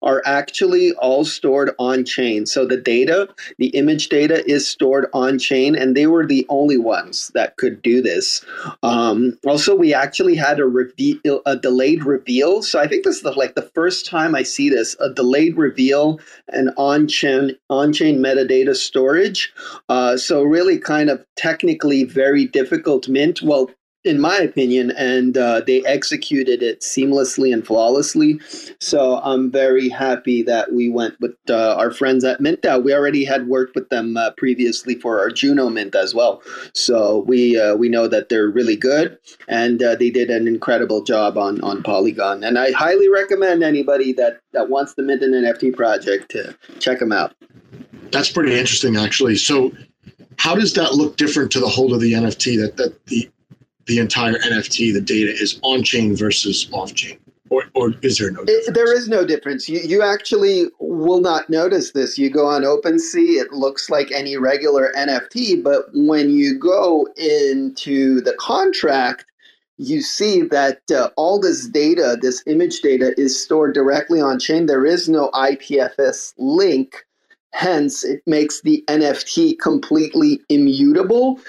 are 0.02 0.22
actually 0.26 0.92
all 0.96 1.24
stored 1.24 1.72
on 1.80 2.04
chain. 2.04 2.46
So 2.46 2.66
the 2.66 2.78
data, 2.78 3.30
the 3.58 3.68
image 3.68 4.10
data 4.10 4.44
is 4.50 4.68
stored 4.68 5.08
on 5.14 5.40
chain, 5.40 5.76
and 5.76 5.96
they 5.96 6.08
were 6.08 6.26
the 6.26 6.46
only 6.50 6.78
ones 6.78 7.32
that 7.34 7.56
could 7.56 7.82
do 7.82 8.02
this. 8.02 8.44
Um, 8.84 9.40
also, 9.48 9.76
we 9.76 9.94
actually 9.94 10.36
had 10.36 10.60
a 10.60 10.66
reveal, 10.66 11.42
a 11.46 11.56
delayed 11.56 12.04
reveal. 12.04 12.62
So 12.62 12.80
I 12.80 12.88
think 12.88 13.06
this 13.06 13.18
is 13.18 13.22
the, 13.22 13.32
like 13.32 13.56
the 13.56 13.72
first 13.74 14.06
time 14.06 14.36
I 14.36 14.44
see 14.44 14.70
this: 14.70 14.98
a 15.00 15.10
delayed 15.10 15.58
reveal 15.58 16.20
and 16.50 16.72
on-chain 16.76 17.56
on-chain 17.70 18.20
metadata 18.20 18.76
storage. 18.76 19.54
Uh, 19.88 20.18
so 20.18 20.44
really, 20.44 20.78
kind 20.78 21.10
of 21.10 21.26
technically 21.38 22.04
very 22.04 22.46
difficult 22.46 23.08
mint. 23.08 23.42
Well, 23.42 23.72
in 24.04 24.20
my 24.20 24.38
opinion, 24.38 24.92
and 24.92 25.38
uh, 25.38 25.62
they 25.66 25.84
executed 25.86 26.62
it 26.62 26.82
seamlessly 26.82 27.54
and 27.54 27.66
flawlessly. 27.66 28.40
So 28.80 29.20
I'm 29.24 29.52
very 29.52 29.90
happy 29.90 30.44
that 30.44 30.74
we 30.74 30.90
went 30.90 31.20
with 31.22 31.36
uh, 31.50 31.76
our 31.76 31.92
friends 31.92 32.24
at 32.24 32.40
MintDAO. 32.40 32.84
We 32.84 32.94
already 32.94 33.24
had 33.24 33.48
worked 33.48 33.76
with 33.76 33.90
them 33.90 34.18
uh, 34.18 34.32
previously 34.32 34.96
for 34.96 35.20
our 35.20 35.30
Juno 35.30 35.70
Mint 35.70 35.96
as 35.96 36.14
well, 36.14 36.42
so 36.74 37.20
we 37.28 37.60
uh, 37.60 37.76
we 37.76 37.90
know 37.90 38.08
that 38.08 38.30
they're 38.30 38.50
really 38.50 38.76
good, 38.76 39.18
and 39.48 39.82
uh, 39.82 39.96
they 39.96 40.10
did 40.10 40.30
an 40.30 40.48
incredible 40.48 41.04
job 41.04 41.38
on 41.38 41.62
on 41.62 41.84
Polygon. 41.84 42.44
And 42.44 42.60
I 42.60 42.72
highly 42.72 43.10
recommend 43.10 43.64
anybody 43.64 44.14
that 44.14 44.42
that 44.52 44.70
wants 44.70 44.94
to 44.96 45.02
mint 45.02 45.24
an 45.24 45.32
NFT 45.32 45.76
project 45.76 46.30
to 46.32 46.56
check 46.80 47.00
them 47.00 47.12
out. 47.12 47.34
That's 48.12 48.32
pretty 48.32 48.54
interesting, 48.54 48.96
actually. 48.96 49.38
So 49.38 49.72
how 50.38 50.56
does 50.56 50.74
that 50.74 50.94
look 50.94 51.18
different 51.18 51.52
to 51.52 51.60
the 51.60 51.68
whole 51.68 51.94
of 51.94 52.02
the 52.02 52.14
NFT 52.14 52.60
that, 52.62 52.78
that 52.78 53.06
the 53.08 53.30
the 53.86 54.00
entire 54.00 54.34
NFT, 54.34 54.94
the 54.94 55.02
data 55.02 55.32
is 55.32 55.60
on 55.62 55.84
chain 55.84 56.16
versus 56.16 56.68
off 56.72 56.94
chain? 56.94 57.18
Or, 57.50 57.66
or 57.76 57.94
is 58.02 58.18
there 58.18 58.32
no 58.32 58.44
difference? 58.44 58.68
It, 58.70 58.74
there 58.74 58.96
is 58.96 59.08
no 59.08 59.26
difference. 59.26 59.70
You, 59.70 59.80
you 59.80 60.02
actually 60.02 60.68
will 60.80 61.22
not 61.22 61.50
notice 61.50 61.92
this. 61.92 62.18
You 62.18 62.30
go 62.30 62.48
on 62.48 62.64
OpenSea, 62.64 63.42
it 63.42 63.52
looks 63.52 63.90
like 63.90 64.12
any 64.12 64.38
regular 64.38 64.92
NFT, 64.98 65.62
but 65.64 65.86
when 65.94 66.32
you 66.32 66.58
go 66.58 67.08
into 67.16 68.22
the 68.22 68.34
contract, 68.40 69.26
you 69.78 70.02
see 70.02 70.42
that 70.42 70.80
uh, 70.92 71.10
all 71.16 71.40
this 71.40 71.68
data, 71.68 72.18
this 72.20 72.44
image 72.48 72.82
data, 72.82 73.14
is 73.18 73.42
stored 73.42 73.74
directly 73.74 74.22
on 74.22 74.40
chain. 74.40 74.66
There 74.66 74.86
is 74.86 75.10
no 75.10 75.30
IPFS 75.32 76.34
link. 76.38 77.06
Hence, 77.52 78.04
it 78.04 78.24
makes 78.26 78.62
the 78.62 78.84
NFT 78.88 79.60
completely 79.60 80.42
immutable. 80.50 81.40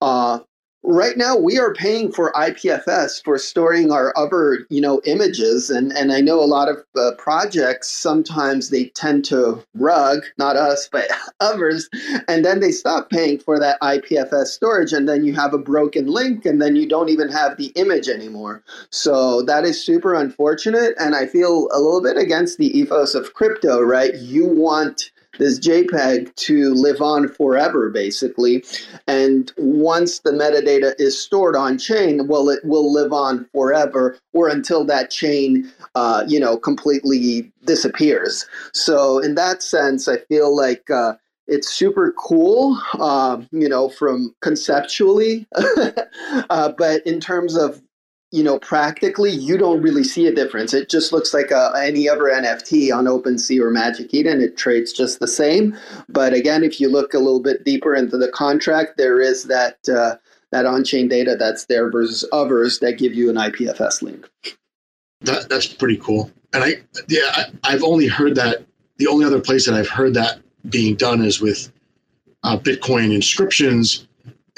Uh, 0.00 0.40
Right 0.82 1.18
now, 1.18 1.36
we 1.36 1.58
are 1.58 1.74
paying 1.74 2.10
for 2.10 2.32
IPFS 2.32 3.22
for 3.22 3.36
storing 3.36 3.92
our 3.92 4.14
other, 4.16 4.66
you 4.70 4.80
know, 4.80 5.02
images, 5.04 5.68
and 5.68 5.92
and 5.92 6.10
I 6.10 6.22
know 6.22 6.40
a 6.40 6.46
lot 6.48 6.70
of 6.70 6.78
uh, 6.96 7.10
projects 7.18 7.88
sometimes 7.88 8.70
they 8.70 8.86
tend 8.86 9.26
to 9.26 9.62
rug, 9.74 10.20
not 10.38 10.56
us, 10.56 10.88
but 10.90 11.06
others, 11.40 11.90
and 12.28 12.46
then 12.46 12.60
they 12.60 12.72
stop 12.72 13.10
paying 13.10 13.38
for 13.38 13.60
that 13.60 13.78
IPFS 13.82 14.46
storage, 14.46 14.94
and 14.94 15.06
then 15.06 15.22
you 15.22 15.34
have 15.34 15.52
a 15.52 15.58
broken 15.58 16.06
link, 16.06 16.46
and 16.46 16.62
then 16.62 16.76
you 16.76 16.88
don't 16.88 17.10
even 17.10 17.28
have 17.28 17.58
the 17.58 17.72
image 17.76 18.08
anymore. 18.08 18.62
So 18.88 19.42
that 19.42 19.64
is 19.64 19.84
super 19.84 20.14
unfortunate, 20.14 20.94
and 20.98 21.14
I 21.14 21.26
feel 21.26 21.68
a 21.72 21.78
little 21.78 22.02
bit 22.02 22.16
against 22.16 22.56
the 22.56 22.76
ethos 22.78 23.14
of 23.14 23.34
crypto. 23.34 23.82
Right, 23.82 24.14
you 24.14 24.46
want 24.46 25.10
this 25.38 25.58
JPEG 25.58 26.34
to 26.34 26.74
live 26.74 27.00
on 27.00 27.28
forever, 27.28 27.88
basically. 27.88 28.64
And 29.06 29.52
once 29.56 30.20
the 30.20 30.32
metadata 30.32 30.94
is 30.98 31.20
stored 31.20 31.56
on 31.56 31.78
chain, 31.78 32.26
well, 32.26 32.48
it 32.48 32.64
will 32.64 32.92
live 32.92 33.12
on 33.12 33.46
forever 33.52 34.18
or 34.32 34.48
until 34.48 34.84
that 34.86 35.10
chain, 35.10 35.70
uh, 35.94 36.24
you 36.26 36.40
know, 36.40 36.56
completely 36.56 37.50
disappears. 37.64 38.46
So 38.72 39.18
in 39.18 39.34
that 39.36 39.62
sense, 39.62 40.08
I 40.08 40.18
feel 40.18 40.54
like. 40.54 40.90
Uh, 40.90 41.14
it's 41.46 41.68
super 41.68 42.14
cool, 42.16 42.80
uh, 42.94 43.42
you 43.50 43.68
know, 43.68 43.88
from 43.88 44.32
conceptually, 44.40 45.48
uh, 46.48 46.72
but 46.78 47.04
in 47.04 47.18
terms 47.18 47.56
of 47.56 47.82
you 48.32 48.44
know, 48.44 48.58
practically, 48.58 49.30
you 49.30 49.58
don't 49.58 49.82
really 49.82 50.04
see 50.04 50.26
a 50.26 50.34
difference. 50.34 50.72
It 50.72 50.88
just 50.88 51.12
looks 51.12 51.34
like 51.34 51.50
a, 51.50 51.56
uh, 51.56 51.72
any 51.72 52.08
other 52.08 52.24
NFT 52.24 52.94
on 52.94 53.06
OpenSea 53.06 53.60
or 53.60 53.70
Magic 53.70 54.14
Eden. 54.14 54.40
It 54.40 54.56
trades 54.56 54.92
just 54.92 55.18
the 55.18 55.26
same. 55.26 55.76
But 56.08 56.32
again, 56.32 56.62
if 56.62 56.80
you 56.80 56.88
look 56.88 57.12
a 57.12 57.18
little 57.18 57.42
bit 57.42 57.64
deeper 57.64 57.94
into 57.94 58.16
the 58.16 58.28
contract, 58.28 58.96
there 58.96 59.20
is 59.20 59.44
that 59.44 59.78
uh, 59.88 60.16
that 60.52 60.66
on-chain 60.66 61.08
data 61.08 61.36
that's 61.38 61.66
there 61.66 61.90
versus 61.90 62.24
others 62.32 62.78
that 62.80 62.98
give 62.98 63.14
you 63.14 63.30
an 63.30 63.36
IPFS 63.36 64.02
link. 64.02 64.28
That, 65.22 65.48
that's 65.48 65.66
pretty 65.66 65.96
cool. 65.96 66.30
And 66.52 66.64
I, 66.64 66.74
yeah, 67.08 67.46
I, 67.64 67.72
have 67.72 67.84
only 67.84 68.06
heard 68.06 68.34
that. 68.36 68.64
The 68.96 69.06
only 69.06 69.24
other 69.24 69.40
place 69.40 69.66
that 69.66 69.74
I've 69.74 69.88
heard 69.88 70.14
that 70.14 70.40
being 70.68 70.96
done 70.96 71.24
is 71.24 71.40
with 71.40 71.70
uh, 72.42 72.58
Bitcoin 72.58 73.14
inscriptions 73.14 74.08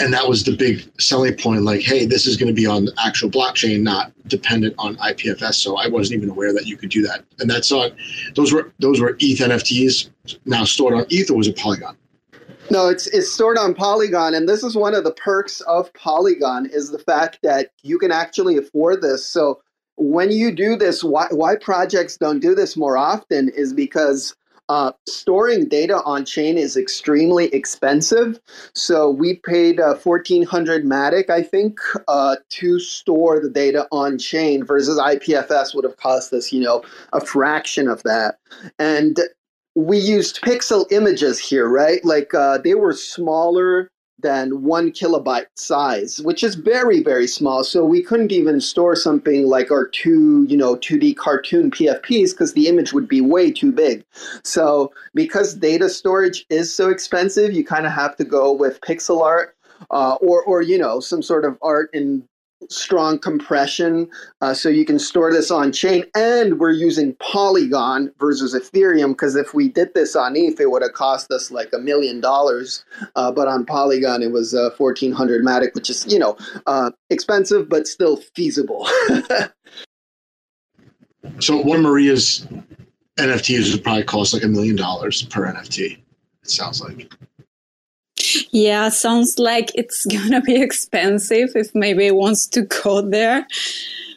and 0.03 0.13
that 0.13 0.29
was 0.29 0.43
the 0.43 0.57
big 0.57 0.91
selling 1.01 1.35
point 1.37 1.63
like 1.63 1.81
hey 1.81 2.05
this 2.05 2.27
is 2.27 2.37
going 2.37 2.49
to 2.49 2.55
be 2.55 2.67
on 2.67 2.85
the 2.87 2.93
actual 3.05 3.31
blockchain 3.31 3.83
not 3.83 4.13
dependent 4.27 4.75
on 4.79 4.97
ipfs 4.97 5.55
so 5.55 5.77
i 5.77 5.87
wasn't 5.87 6.17
even 6.17 6.29
aware 6.29 6.53
that 6.53 6.67
you 6.67 6.77
could 6.77 6.91
do 6.91 7.03
that. 7.03 7.25
And 7.39 7.49
that's 7.49 7.71
on 7.73 7.93
those 8.35 8.53
were 8.53 8.73
those 8.79 9.01
were 9.01 9.17
eth 9.21 9.39
nfts 9.39 10.11
now 10.45 10.65
stored 10.65 10.95
on 10.95 11.07
eth 11.11 11.31
or 11.31 11.35
was 11.35 11.49
it 11.49 11.57
polygon? 11.57 11.97
No 12.71 12.89
it's 12.89 13.07
it's 13.09 13.33
stored 13.33 13.59
on 13.59 13.75
polygon. 13.75 14.35
And 14.35 14.49
this 14.49 14.63
is 14.63 14.77
one 14.77 14.95
of 14.95 15.05
the 15.05 15.13
perks 15.13 15.61
of 15.63 15.93
polygon 15.95 16.67
is 16.67 16.91
the 16.91 16.99
fact 16.99 17.39
that 17.43 17.71
you 17.83 17.99
can 17.99 18.11
actually 18.11 18.57
afford 18.57 19.03
this. 19.03 19.25
So 19.25 19.63
when 19.97 20.31
you 20.31 20.55
do 20.55 20.77
this 20.77 21.05
why, 21.05 21.29
why 21.31 21.57
projects 21.57 22.17
don't 22.17 22.41
do 22.41 22.55
this 22.55 22.77
more 22.77 22.97
often 22.97 23.49
is 23.51 23.73
because 23.73 24.35
uh, 24.73 24.91
storing 25.07 25.69
data 25.69 26.01
on 26.07 26.25
chain 26.25 26.57
is 26.57 26.79
extremely 26.79 27.49
expensive. 27.49 28.41
So 28.75 29.11
we 29.11 29.35
paid 29.45 29.79
uh, 29.79 29.97
1400 29.97 30.87
Matic, 30.87 31.29
I 31.29 31.43
think, 31.43 31.79
uh, 32.09 32.37
to 32.49 32.81
store 32.81 33.39
the 33.39 33.51
data 33.51 33.87
on 33.93 34.17
chain 34.17 34.65
versus 34.65 34.99
IPFS 34.99 35.75
would 35.75 35.85
have 35.85 35.99
cost 35.99 36.33
us, 36.33 36.53
you 36.53 36.61
know, 36.61 36.83
a 37.13 37.21
fraction 37.21 37.87
of 37.87 38.03
that. 38.05 38.39
And 38.79 39.21
we 39.75 39.99
used 39.99 40.41
pixel 40.41 40.91
images 40.91 41.39
here, 41.39 41.69
right? 41.69 42.03
Like 42.03 42.33
uh, 42.33 42.57
they 42.57 42.75
were 42.75 42.95
smaller 42.95 43.91
than 44.23 44.63
one 44.63 44.91
kilobyte 44.91 45.47
size, 45.55 46.21
which 46.23 46.43
is 46.43 46.55
very, 46.55 47.03
very 47.03 47.27
small. 47.27 47.65
So 47.65 47.85
we 47.85 48.03
couldn't 48.03 48.33
even 48.33 48.61
store 48.61 48.97
something 48.97 49.47
like 49.47 49.71
our 49.71 49.87
two, 49.87 50.47
you 50.49 50.57
know, 50.57 50.77
2D 50.77 51.17
cartoon 51.17 51.71
PFPs 51.71 52.31
because 52.31 52.55
the 52.55 52.69
image 52.69 52.93
would 52.93 53.09
be 53.09 53.21
way 53.21 53.51
too 53.51 53.73
big. 53.73 54.05
So 54.45 54.93
because 55.15 55.55
data 55.55 55.89
storage 55.89 56.47
is 56.49 56.75
so 56.75 56.89
expensive, 56.89 57.53
you 57.53 57.65
kind 57.65 57.87
of 57.87 57.93
have 57.93 58.17
to 58.17 58.25
go 58.25 58.53
with 58.53 58.81
pixel 58.81 59.23
art. 59.23 59.57
Uh, 59.91 60.15
or, 60.21 60.45
or 60.45 60.63
you 60.63 60.79
know, 60.79 61.01
some 61.01 61.21
sort 61.21 61.45
of 61.45 61.59
art 61.61 61.91
in 61.93 62.23
strong 62.73 63.19
compression 63.19 64.09
uh, 64.41 64.55
so 64.55 64.69
you 64.69 64.85
can 64.85 64.99
store 64.99 65.33
this 65.33 65.51
on 65.51 65.73
chain. 65.73 66.05
And 66.15 66.59
we're 66.59 66.73
using 66.73 67.15
polygon 67.15 68.13
versus 68.19 68.55
ethereum 68.55 69.11
because 69.11 69.37
if 69.37 69.55
we 69.55 69.69
did 69.69 69.95
this 69.95 70.17
on 70.17 70.37
eth 70.37 70.61
it 70.61 70.71
would 70.71 70.83
have 70.83 70.95
cost 70.95 71.31
us 71.31 71.51
like 71.51 71.73
a 71.73 71.79
million 71.79 72.21
dollars. 72.21 72.85
Uh, 73.17 73.31
but 73.31 73.49
on 73.49 73.65
polygon 73.65 74.23
it 74.23 74.33
was 74.33 74.55
uh, 74.55 74.71
1400 74.77 75.45
matic 75.45 75.75
which 75.75 75.91
is 75.91 76.07
you 76.13 76.19
know 76.19 76.37
uh, 76.67 76.91
expensive 77.11 77.69
but 77.69 77.87
still 77.87 78.17
feasible. 78.35 78.89
So 81.39 81.57
one 81.57 81.83
maria's 81.83 82.47
nfts 83.17 83.73
would 83.73 83.85
probably 83.85 84.03
cost 84.03 84.35
like 84.35 84.43
a 84.43 84.49
million 84.49 84.75
dollars 84.75 85.23
per 85.23 85.47
nft 85.53 85.99
it 86.43 86.51
sounds 86.51 86.81
like 86.81 87.13
yeah, 88.51 88.89
sounds 88.89 89.39
like 89.39 89.71
it's 89.75 90.05
gonna 90.15 90.41
be 90.41 90.61
expensive 90.61 91.51
if 91.55 91.75
maybe 91.75 92.11
wants 92.11 92.47
to 92.49 92.63
go 92.63 93.03
there. 93.03 93.47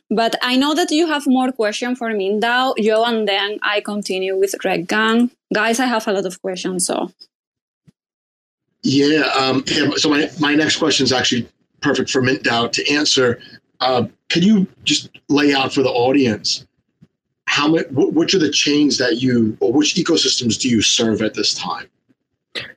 But 0.10 0.36
I 0.42 0.56
know 0.56 0.76
that 0.76 0.92
you 0.92 1.08
have 1.08 1.26
more 1.26 1.52
questions 1.52 1.98
for 1.98 2.12
me 2.12 2.30
now, 2.30 2.76
Joe, 2.80 3.04
and 3.06 3.28
then 3.28 3.60
I 3.64 3.82
continue 3.82 4.38
with 4.38 4.54
Rekt 4.64 4.88
Gang. 4.88 5.32
Guys, 5.54 5.80
I 5.80 5.86
have 5.88 6.08
a 6.08 6.14
lot 6.14 6.26
of 6.26 6.42
questions, 6.42 6.86
so. 6.86 7.12
Yeah, 8.84 9.24
um, 9.36 9.66
so 9.98 10.10
my, 10.10 10.30
my 10.40 10.54
next 10.54 10.76
question 10.76 11.06
is 11.06 11.12
actually 11.12 11.48
perfect 11.82 12.12
for 12.12 12.22
MintDAO 12.22 12.72
to 12.74 12.94
answer. 12.94 13.40
Uh, 13.80 14.06
can 14.30 14.44
you 14.44 14.68
just 14.84 15.10
lay 15.28 15.56
out 15.56 15.74
for 15.74 15.82
the 15.82 15.90
audience 15.90 16.66
how 17.48 17.68
much, 17.68 17.86
which 17.90 18.34
are 18.34 18.40
the 18.40 18.50
chains 18.50 18.98
that 18.98 19.22
you, 19.22 19.58
or 19.60 19.72
which 19.72 19.96
ecosystems 19.96 20.60
do 20.60 20.70
you 20.70 20.82
serve 20.82 21.22
at 21.22 21.34
this 21.34 21.54
time? 21.54 21.88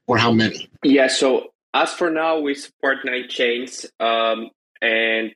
Or 0.06 0.18
how 0.18 0.32
many? 0.32 0.68
Yeah, 0.82 1.08
so 1.08 1.52
as 1.75 1.92
for 1.92 2.11
now, 2.11 2.40
we 2.40 2.54
support 2.54 2.99
nine 3.04 3.28
chains. 3.28 3.87
Um, 4.00 4.50
and 4.80 5.32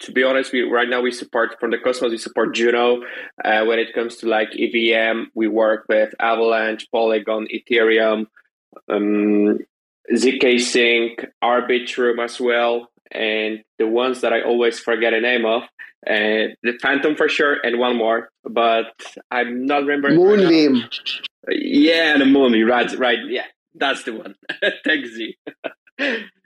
to 0.00 0.12
be 0.12 0.22
honest, 0.22 0.52
we 0.52 0.62
right 0.62 0.88
now 0.88 1.00
we 1.00 1.10
support 1.10 1.58
from 1.58 1.70
the 1.70 1.78
Cosmos, 1.78 2.10
we 2.10 2.18
support 2.18 2.54
Juno. 2.54 3.02
Uh, 3.44 3.64
when 3.64 3.78
it 3.78 3.94
comes 3.94 4.16
to 4.16 4.28
like 4.28 4.48
EVM, 4.54 5.30
we 5.34 5.48
work 5.48 5.86
with 5.88 6.14
Avalanche, 6.20 6.86
Polygon, 6.92 7.48
Ethereum, 7.52 8.26
um, 8.88 9.58
zkSync, 10.12 11.26
Arbitrum 11.42 12.22
as 12.24 12.40
well, 12.40 12.88
and 13.10 13.62
the 13.78 13.86
ones 13.86 14.20
that 14.20 14.32
I 14.32 14.42
always 14.42 14.78
forget 14.78 15.12
the 15.12 15.20
name 15.20 15.44
of, 15.44 15.62
uh, 16.06 16.54
the 16.62 16.78
Fantom 16.80 17.16
for 17.16 17.28
sure, 17.28 17.58
and 17.62 17.78
one 17.78 17.96
more, 17.96 18.30
but 18.44 18.86
I'm 19.30 19.66
not 19.66 19.84
remembering. 19.84 20.16
Moonbeam. 20.16 20.74
Right 20.74 21.28
yeah, 21.50 22.16
the 22.18 22.24
Moonbeam, 22.24 22.66
right? 22.66 22.98
Right, 22.98 23.18
yeah. 23.28 23.44
That's 23.78 24.02
the 24.04 24.12
one. 24.12 24.34
Tech 24.84 25.04
Z. 25.06 25.36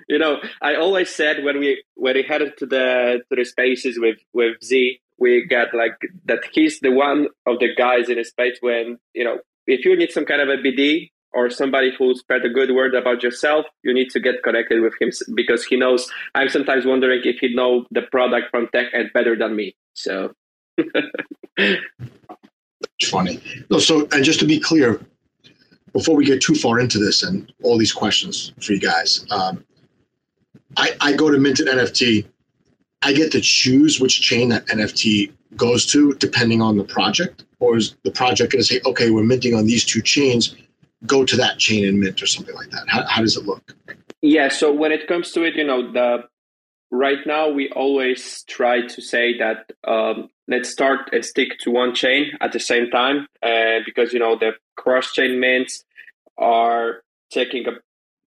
you 0.09 0.19
know, 0.19 0.39
I 0.61 0.77
always 0.77 1.11
said 1.15 1.45
when 1.45 1.59
we 1.59 1.83
when 1.95 2.15
we 2.15 2.23
headed 2.23 2.57
to 2.59 2.67
the 2.67 3.23
to 3.29 3.37
the 3.37 3.45
spaces 3.45 3.99
with 3.99 4.19
with 4.33 4.63
Z, 4.63 5.01
we 5.19 5.47
got 5.47 5.75
like 5.75 5.97
that 6.27 6.45
he's 6.53 6.81
the 6.81 6.91
one 6.91 7.29
of 7.47 7.59
the 7.59 7.75
guys 7.75 8.09
in 8.09 8.23
space 8.25 8.59
when 8.61 8.99
you 9.15 9.25
know 9.25 9.39
if 9.67 9.85
you 9.85 9.97
need 9.97 10.11
some 10.11 10.25
kind 10.25 10.41
of 10.41 10.49
a 10.49 10.57
BD 10.57 11.11
or 11.33 11.49
somebody 11.49 11.93
who 11.97 12.15
spread 12.15 12.45
a 12.45 12.51
good 12.51 12.75
word 12.75 12.95
about 12.95 13.23
yourself, 13.23 13.65
you 13.83 13.95
need 13.95 14.11
to 14.11 14.21
get 14.21 14.43
connected 14.43 14.83
with 14.83 14.93
him 15.01 15.11
because 15.35 15.65
he 15.65 15.77
knows. 15.77 16.11
I'm 16.35 16.49
sometimes 16.49 16.85
wondering 16.85 17.23
if 17.25 17.37
he 17.41 17.55
know 17.55 17.87
the 17.91 18.03
product 18.03 18.51
from 18.51 18.69
tech 18.73 18.89
and 18.93 19.11
better 19.15 19.37
than 19.37 19.57
me. 19.57 19.75
So. 19.95 20.33
funny. 23.05 23.41
No, 23.71 23.79
so 23.79 24.09
and 24.13 24.25
just 24.25 24.41
to 24.41 24.47
be 24.47 24.61
clear, 24.61 25.01
before 25.93 26.17
we 26.17 26.25
get 26.25 26.41
too 26.41 26.55
far 26.55 26.81
into 26.81 26.99
this 26.99 27.23
and 27.23 27.53
all 27.63 27.79
these 27.79 27.93
questions 27.93 28.53
for 28.61 28.73
you 28.73 28.81
guys, 28.81 29.25
um, 29.31 29.65
I, 30.77 30.93
I 31.01 31.13
go 31.13 31.31
to 31.31 31.39
Minted 31.39 31.69
NFT. 31.69 32.27
I 33.03 33.13
get 33.13 33.33
to 33.33 33.41
choose 33.41 34.01
which 34.01 34.21
chain 34.23 34.49
that 34.51 34.67
NFT 34.67 35.33
goes 35.57 35.87
to 35.87 36.15
depending 36.15 36.63
on 36.63 36.77
the 36.77 36.85
project, 36.85 37.45
or 37.61 37.77
is 37.77 37.97
the 38.05 38.11
project 38.11 38.53
going 38.53 38.63
to 38.63 38.67
say, 38.67 38.81
okay, 38.87 39.11
we're 39.11 39.25
minting 39.25 39.55
on 39.55 39.67
these 39.67 39.85
two 39.85 40.01
chains, 40.01 40.55
go 41.07 41.25
to 41.25 41.37
that 41.37 41.59
chain 41.59 41.87
and 41.87 41.99
mint 41.99 42.23
or 42.23 42.27
something 42.27 42.55
like 42.55 42.71
that? 42.71 42.89
How, 42.89 43.05
how 43.07 43.21
does 43.21 43.37
it 43.37 43.45
look? 43.45 43.75
Yeah. 44.23 44.49
So 44.49 44.73
when 44.73 44.93
it 44.93 45.09
comes 45.09 45.33
to 45.33 45.43
it, 45.43 45.57
you 45.57 45.65
know, 45.65 45.93
the 45.93 46.25
right 46.93 47.27
now 47.27 47.49
we 47.49 47.71
always 47.71 48.45
try 48.45 48.87
to 48.87 49.01
say 49.01 49.37
that 49.39 49.73
um, 49.85 50.29
let's 50.47 50.71
start 50.71 51.09
and 51.13 51.25
stick 51.25 51.59
to 51.59 51.71
one 51.71 51.95
chain 51.95 52.31
at 52.41 52.53
the 52.53 52.61
same 52.61 52.91
time 52.91 53.27
uh, 53.43 53.81
because 53.85 54.13
you 54.13 54.21
know 54.21 54.39
the 54.39 54.53
cross 54.77 55.13
chain 55.13 55.41
mints 55.41 55.83
are 56.37 57.03
taking 57.31 57.67
a 57.67 57.73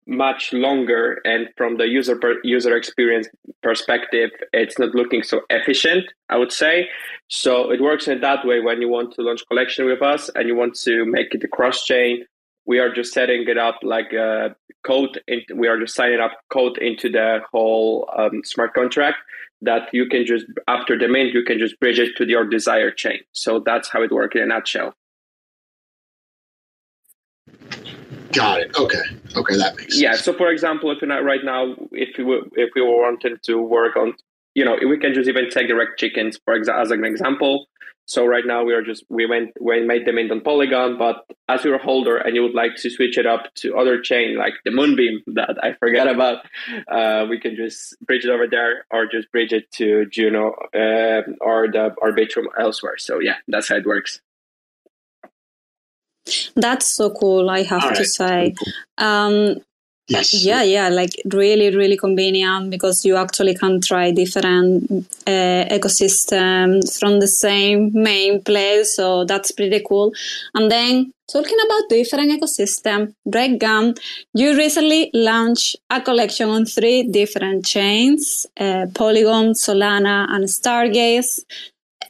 much 0.05 0.51
longer 0.51 1.21
and 1.23 1.47
from 1.55 1.77
the 1.77 1.87
user 1.87 2.17
per, 2.17 2.35
user 2.43 2.75
experience 2.75 3.27
perspective 3.61 4.29
it's 4.51 4.77
not 4.77 4.93
looking 4.93 5.23
so 5.23 5.41
efficient 5.49 6.05
i 6.29 6.37
would 6.37 6.51
say. 6.51 6.87
So 7.27 7.71
it 7.71 7.81
works 7.81 8.07
in 8.07 8.21
that 8.21 8.45
way 8.45 8.59
when 8.59 8.81
you 8.81 8.89
want 8.89 9.13
to 9.15 9.21
launch 9.21 9.47
collection 9.47 9.85
with 9.85 10.01
us 10.01 10.29
and 10.35 10.47
you 10.47 10.55
want 10.55 10.75
to 10.81 11.05
make 11.05 11.33
it 11.33 11.43
a 11.43 11.47
cross 11.47 11.83
chain. 11.83 12.25
We 12.65 12.79
are 12.79 12.93
just 12.93 13.11
setting 13.11 13.45
it 13.47 13.57
up 13.57 13.79
like 13.81 14.13
a 14.13 14.55
code 14.83 15.21
in, 15.27 15.41
we 15.55 15.67
are 15.67 15.79
just 15.79 15.95
signing 15.95 16.19
up 16.19 16.31
code 16.49 16.77
into 16.77 17.09
the 17.09 17.39
whole 17.51 18.09
um, 18.17 18.41
smart 18.43 18.73
contract 18.73 19.17
that 19.61 19.89
you 19.93 20.07
can 20.07 20.25
just 20.25 20.45
after 20.67 20.97
the 20.97 21.07
mint 21.07 21.33
you 21.33 21.43
can 21.43 21.57
just 21.57 21.79
bridge 21.79 21.99
it 21.99 22.15
to 22.17 22.27
your 22.27 22.45
desired 22.45 22.97
chain 22.97 23.19
so 23.31 23.59
that's 23.59 23.89
how 23.89 24.01
it 24.01 24.11
works 24.11 24.35
in 24.35 24.41
a 24.41 24.45
nutshell 24.45 24.93
Got 28.33 28.61
it. 28.61 28.75
Okay. 28.77 29.01
Okay, 29.35 29.57
that 29.57 29.75
makes 29.77 29.93
sense. 29.93 30.01
Yeah. 30.01 30.15
So, 30.15 30.33
for 30.33 30.49
example, 30.49 30.91
if 30.91 31.01
you're 31.01 31.07
not 31.07 31.23
right 31.23 31.43
now, 31.43 31.75
if 31.91 32.17
we 32.17 32.23
were, 32.23 32.41
if 32.53 32.71
we 32.75 32.81
were 32.81 33.01
wanting 33.01 33.37
to 33.43 33.61
work 33.61 33.95
on, 33.95 34.15
you 34.55 34.65
know, 34.65 34.77
we 34.87 34.97
can 34.97 35.13
just 35.13 35.29
even 35.29 35.49
take 35.49 35.69
Rekt 35.69 35.97
Chickens 35.97 36.39
for 36.43 36.57
exa- 36.59 36.79
as 36.79 36.91
an 36.91 37.05
example. 37.05 37.67
So 38.05 38.25
right 38.25 38.43
now 38.45 38.65
we 38.65 38.73
are 38.73 38.81
just 38.81 39.05
we 39.09 39.25
went 39.25 39.51
we 39.61 39.81
made 39.85 40.05
them 40.05 40.17
in 40.17 40.29
on 40.29 40.41
Polygon, 40.41 40.97
but 40.97 41.25
as 41.47 41.63
you're 41.63 41.75
a 41.75 41.81
holder 41.81 42.17
and 42.17 42.35
you 42.35 42.43
would 42.43 42.53
like 42.53 42.75
to 42.77 42.89
switch 42.89 43.17
it 43.17 43.25
up 43.25 43.53
to 43.55 43.77
other 43.77 44.01
chain 44.01 44.37
like 44.37 44.55
the 44.65 44.71
Moonbeam 44.71 45.21
that 45.27 45.55
I 45.63 45.73
forget 45.79 46.07
about, 46.07 46.45
uh, 46.91 47.25
we 47.29 47.39
can 47.39 47.55
just 47.55 47.95
bridge 48.01 48.25
it 48.25 48.29
over 48.29 48.45
there 48.45 48.85
or 48.91 49.05
just 49.07 49.31
bridge 49.31 49.53
it 49.53 49.71
to 49.73 50.05
Juno 50.11 50.51
uh, 50.75 51.21
or 51.39 51.69
the 51.71 51.95
Arbitrum 52.03 52.47
elsewhere. 52.59 52.97
So 52.97 53.19
yeah, 53.19 53.37
that's 53.47 53.69
how 53.69 53.77
it 53.77 53.85
works. 53.85 54.19
That's 56.55 56.87
so 56.93 57.09
cool, 57.09 57.49
I 57.49 57.63
have 57.63 57.83
right. 57.83 57.95
to 57.95 58.05
say. 58.05 58.55
Um, 58.97 59.57
Yes. 60.09 60.33
Yeah, 60.33 60.63
yeah, 60.63 60.89
like 60.89 61.11
really, 61.31 61.73
really 61.73 61.95
convenient 61.95 62.69
because 62.69 63.05
you 63.05 63.15
actually 63.15 63.55
can 63.55 63.79
try 63.79 64.11
different 64.11 64.91
uh, 65.25 65.65
ecosystems 65.71 66.99
from 66.99 67.21
the 67.21 67.27
same 67.27 67.91
main 67.93 68.41
place. 68.43 68.97
So 68.97 69.23
that's 69.23 69.51
pretty 69.51 69.81
cool. 69.87 70.11
And 70.53 70.69
then 70.69 71.13
talking 71.31 71.57
about 71.65 71.89
different 71.89 72.31
ecosystem, 72.31 73.13
Gum, 73.57 73.93
you 74.33 74.57
recently 74.57 75.09
launched 75.13 75.77
a 75.89 76.01
collection 76.01 76.49
on 76.49 76.65
three 76.65 77.03
different 77.03 77.65
chains, 77.65 78.45
uh, 78.59 78.87
Polygon, 78.93 79.53
Solana, 79.53 80.27
and 80.29 80.45
Stargaze 80.45 81.39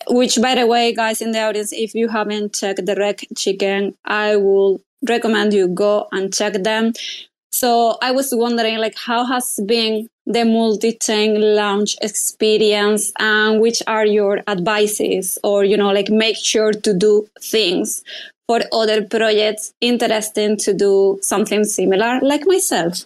which 0.09 0.41
by 0.41 0.55
the 0.55 0.67
way 0.67 0.93
guys 0.93 1.21
in 1.21 1.31
the 1.31 1.39
audience 1.39 1.71
if 1.71 1.95
you 1.95 2.09
haven't 2.09 2.53
checked 2.53 2.85
the 2.85 2.95
Rekt 2.95 3.25
Chicken 3.37 3.95
i 4.03 4.35
will 4.35 4.81
recommend 5.07 5.53
you 5.53 5.69
go 5.69 6.07
and 6.11 6.33
check 6.33 6.53
them 6.63 6.91
so 7.53 7.97
i 8.01 8.11
was 8.11 8.33
wondering 8.33 8.77
like 8.77 8.97
how 8.97 9.23
has 9.23 9.59
been 9.67 10.07
the 10.25 10.43
multi-chain 10.43 11.39
launch 11.55 11.95
experience 12.01 13.11
and 13.19 13.61
which 13.61 13.83
are 13.85 14.05
your 14.05 14.41
advices 14.47 15.37
or 15.43 15.63
you 15.63 15.77
know 15.77 15.91
like 15.91 16.09
make 16.09 16.35
sure 16.35 16.71
to 16.71 16.93
do 16.93 17.27
things 17.41 18.03
for 18.47 18.59
other 18.71 19.03
projects 19.03 19.73
interesting 19.81 20.57
to 20.57 20.73
do 20.73 21.19
something 21.21 21.63
similar 21.63 22.19
like 22.21 22.45
myself 22.47 23.05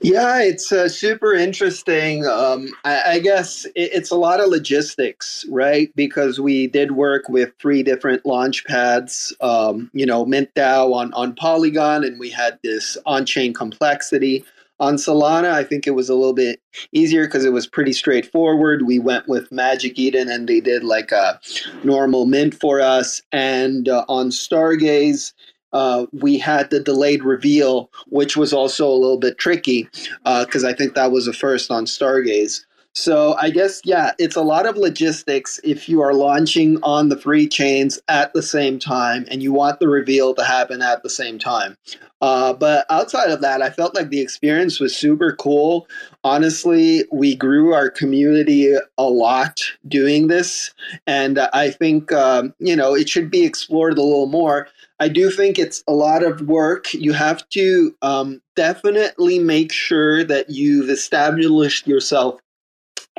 yeah, 0.00 0.40
it's 0.40 0.70
uh, 0.70 0.88
super 0.88 1.34
interesting. 1.34 2.24
Um, 2.26 2.68
I, 2.84 3.02
I, 3.12 3.18
guess 3.18 3.64
it, 3.66 3.90
it's 3.92 4.10
a 4.10 4.16
lot 4.16 4.40
of 4.40 4.48
logistics, 4.48 5.44
right? 5.50 5.94
Because 5.96 6.40
we 6.40 6.66
did 6.68 6.92
work 6.92 7.28
with 7.28 7.52
three 7.58 7.82
different 7.82 8.24
launch 8.24 8.64
pads, 8.64 9.34
um, 9.40 9.90
you 9.92 10.06
know, 10.06 10.24
MintDAO 10.24 10.94
on, 10.94 11.12
on 11.14 11.34
Polygon, 11.34 12.04
and 12.04 12.18
we 12.18 12.30
had 12.30 12.58
this 12.62 12.96
on 13.06 13.26
chain 13.26 13.52
complexity. 13.52 14.44
On 14.80 14.94
Solana, 14.94 15.50
I 15.50 15.64
think 15.64 15.88
it 15.88 15.96
was 15.96 16.08
a 16.08 16.14
little 16.14 16.34
bit 16.34 16.60
easier 16.92 17.24
because 17.24 17.44
it 17.44 17.52
was 17.52 17.66
pretty 17.66 17.92
straightforward. 17.92 18.86
We 18.86 19.00
went 19.00 19.26
with 19.26 19.50
Magic 19.50 19.98
Eden 19.98 20.30
and 20.30 20.48
they 20.48 20.60
did 20.60 20.84
like 20.84 21.10
a 21.10 21.40
normal 21.82 22.26
mint 22.26 22.54
for 22.54 22.80
us. 22.80 23.20
And 23.32 23.88
uh, 23.88 24.04
on 24.08 24.28
Stargaze, 24.28 25.32
uh, 25.72 26.06
we 26.12 26.38
had 26.38 26.70
the 26.70 26.80
delayed 26.80 27.22
reveal, 27.24 27.90
which 28.08 28.36
was 28.36 28.52
also 28.52 28.88
a 28.88 28.92
little 28.92 29.18
bit 29.18 29.38
tricky 29.38 29.88
because 30.24 30.64
uh, 30.64 30.68
I 30.68 30.72
think 30.72 30.94
that 30.94 31.12
was 31.12 31.26
a 31.26 31.32
first 31.32 31.70
on 31.70 31.84
Stargaze. 31.84 32.64
So 32.94 33.34
I 33.34 33.50
guess 33.50 33.80
yeah, 33.84 34.12
it's 34.18 34.34
a 34.34 34.42
lot 34.42 34.66
of 34.66 34.76
logistics 34.76 35.60
if 35.62 35.88
you 35.88 36.00
are 36.00 36.14
launching 36.14 36.82
on 36.82 37.10
the 37.10 37.16
three 37.16 37.46
chains 37.46 38.00
at 38.08 38.32
the 38.32 38.42
same 38.42 38.80
time 38.80 39.24
and 39.30 39.40
you 39.40 39.52
want 39.52 39.78
the 39.78 39.86
reveal 39.86 40.34
to 40.34 40.44
happen 40.44 40.82
at 40.82 41.04
the 41.04 41.10
same 41.10 41.38
time. 41.38 41.76
Uh, 42.20 42.52
but 42.52 42.84
outside 42.90 43.30
of 43.30 43.40
that, 43.40 43.62
I 43.62 43.70
felt 43.70 43.94
like 43.94 44.08
the 44.08 44.20
experience 44.20 44.80
was 44.80 44.96
super 44.96 45.32
cool. 45.36 45.86
Honestly, 46.24 47.04
we 47.12 47.36
grew 47.36 47.72
our 47.72 47.88
community 47.88 48.74
a 48.74 49.04
lot 49.04 49.60
doing 49.86 50.26
this, 50.26 50.74
and 51.06 51.38
I 51.38 51.70
think 51.70 52.10
um, 52.10 52.52
you 52.58 52.74
know 52.74 52.96
it 52.96 53.08
should 53.08 53.30
be 53.30 53.44
explored 53.44 53.96
a 53.98 54.02
little 54.02 54.26
more. 54.26 54.66
I 55.00 55.08
do 55.08 55.30
think 55.30 55.58
it's 55.58 55.82
a 55.86 55.92
lot 55.92 56.22
of 56.22 56.42
work. 56.42 56.92
You 56.92 57.12
have 57.12 57.48
to 57.50 57.94
um, 58.02 58.40
definitely 58.56 59.38
make 59.38 59.72
sure 59.72 60.24
that 60.24 60.50
you've 60.50 60.90
established 60.90 61.86
yourself 61.86 62.40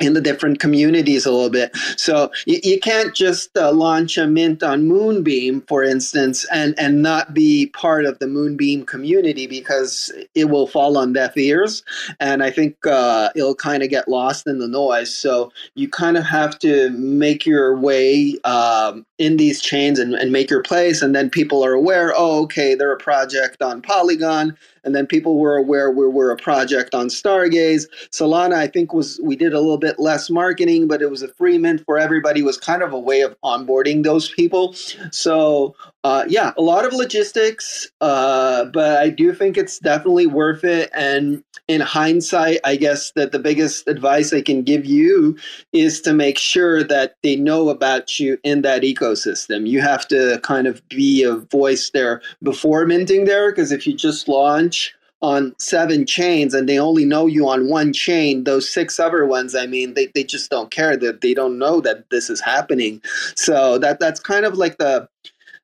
in 0.00 0.14
the 0.14 0.20
different 0.20 0.58
communities 0.58 1.26
a 1.26 1.30
little 1.30 1.50
bit. 1.50 1.76
So 1.96 2.32
you, 2.46 2.58
you 2.62 2.80
can't 2.80 3.14
just 3.14 3.56
uh, 3.56 3.70
launch 3.72 4.16
a 4.16 4.26
mint 4.26 4.62
on 4.62 4.88
Moonbeam, 4.88 5.62
for 5.68 5.84
instance, 5.84 6.46
and, 6.50 6.74
and 6.78 7.02
not 7.02 7.34
be 7.34 7.66
part 7.66 8.06
of 8.06 8.18
the 8.18 8.26
Moonbeam 8.26 8.84
community 8.86 9.46
because 9.46 10.10
it 10.34 10.46
will 10.46 10.66
fall 10.66 10.96
on 10.96 11.12
deaf 11.12 11.36
ears. 11.36 11.84
And 12.18 12.42
I 12.42 12.50
think 12.50 12.76
uh, 12.86 13.28
it'll 13.36 13.54
kind 13.54 13.82
of 13.82 13.90
get 13.90 14.08
lost 14.08 14.46
in 14.46 14.58
the 14.58 14.68
noise. 14.68 15.14
So 15.14 15.52
you 15.74 15.88
kind 15.88 16.16
of 16.16 16.24
have 16.24 16.58
to 16.60 16.90
make 16.90 17.44
your 17.44 17.76
way 17.76 18.38
um, 18.44 19.04
in 19.20 19.36
these 19.36 19.60
chains 19.60 19.98
and, 19.98 20.14
and 20.14 20.32
make 20.32 20.48
your 20.48 20.62
place. 20.62 21.02
And 21.02 21.14
then 21.14 21.28
people 21.28 21.62
are 21.62 21.74
aware, 21.74 22.14
oh, 22.16 22.42
okay, 22.44 22.74
they're 22.74 22.90
a 22.90 22.96
project 22.96 23.60
on 23.60 23.82
Polygon 23.82 24.56
and 24.84 24.94
then 24.94 25.06
people 25.06 25.38
were 25.38 25.56
aware 25.56 25.90
we 25.90 26.08
were 26.08 26.30
a 26.30 26.36
project 26.36 26.94
on 26.94 27.08
Stargaze. 27.08 27.86
Solana, 28.10 28.54
I 28.54 28.66
think, 28.66 28.92
was 28.92 29.20
we 29.22 29.36
did 29.36 29.52
a 29.52 29.60
little 29.60 29.78
bit 29.78 29.98
less 29.98 30.30
marketing, 30.30 30.88
but 30.88 31.02
it 31.02 31.10
was 31.10 31.22
a 31.22 31.28
free 31.28 31.58
mint 31.58 31.84
for 31.84 31.98
everybody. 31.98 32.40
It 32.40 32.44
was 32.44 32.56
kind 32.56 32.82
of 32.82 32.92
a 32.92 32.98
way 32.98 33.20
of 33.20 33.36
onboarding 33.42 34.04
those 34.04 34.30
people. 34.30 34.74
So 35.10 35.74
uh, 36.02 36.24
yeah, 36.28 36.52
a 36.56 36.62
lot 36.62 36.86
of 36.86 36.92
logistics, 36.94 37.90
uh, 38.00 38.64
but 38.66 38.98
I 38.98 39.10
do 39.10 39.34
think 39.34 39.58
it's 39.58 39.78
definitely 39.78 40.26
worth 40.26 40.64
it. 40.64 40.90
And 40.94 41.44
in 41.68 41.80
hindsight, 41.80 42.58
I 42.64 42.76
guess 42.76 43.12
that 43.16 43.32
the 43.32 43.38
biggest 43.38 43.86
advice 43.86 44.32
I 44.32 44.40
can 44.40 44.62
give 44.62 44.86
you 44.86 45.36
is 45.72 46.00
to 46.02 46.14
make 46.14 46.38
sure 46.38 46.82
that 46.84 47.16
they 47.22 47.36
know 47.36 47.68
about 47.68 48.18
you 48.18 48.38
in 48.44 48.62
that 48.62 48.82
ecosystem. 48.82 49.68
You 49.68 49.82
have 49.82 50.08
to 50.08 50.40
kind 50.42 50.66
of 50.66 50.86
be 50.88 51.22
a 51.22 51.36
voice 51.36 51.90
there 51.90 52.22
before 52.42 52.86
minting 52.86 53.26
there, 53.26 53.52
because 53.52 53.70
if 53.70 53.86
you 53.86 53.94
just 53.94 54.26
launch 54.26 54.94
on 55.22 55.54
seven 55.58 56.06
chains 56.06 56.54
and 56.54 56.66
they 56.66 56.78
only 56.78 57.04
know 57.04 57.26
you 57.26 57.46
on 57.46 57.68
one 57.68 57.92
chain, 57.92 58.44
those 58.44 58.66
six 58.66 58.98
other 58.98 59.26
ones, 59.26 59.54
I 59.54 59.66
mean, 59.66 59.92
they, 59.92 60.06
they 60.14 60.24
just 60.24 60.50
don't 60.50 60.70
care 60.70 60.96
that 60.96 61.20
they 61.20 61.34
don't 61.34 61.58
know 61.58 61.82
that 61.82 62.08
this 62.08 62.30
is 62.30 62.40
happening. 62.40 63.02
So 63.34 63.76
that 63.78 64.00
that's 64.00 64.18
kind 64.18 64.46
of 64.46 64.54
like 64.56 64.78
the 64.78 65.06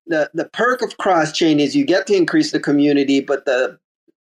the 0.06 0.30
the 0.34 0.46
perk 0.46 0.82
of 0.82 0.96
cross 0.98 1.32
chain 1.32 1.60
is 1.60 1.74
you 1.76 1.84
get 1.84 2.06
to 2.08 2.14
increase 2.14 2.52
the 2.52 2.60
community, 2.60 3.20
but 3.20 3.44
the 3.44 3.78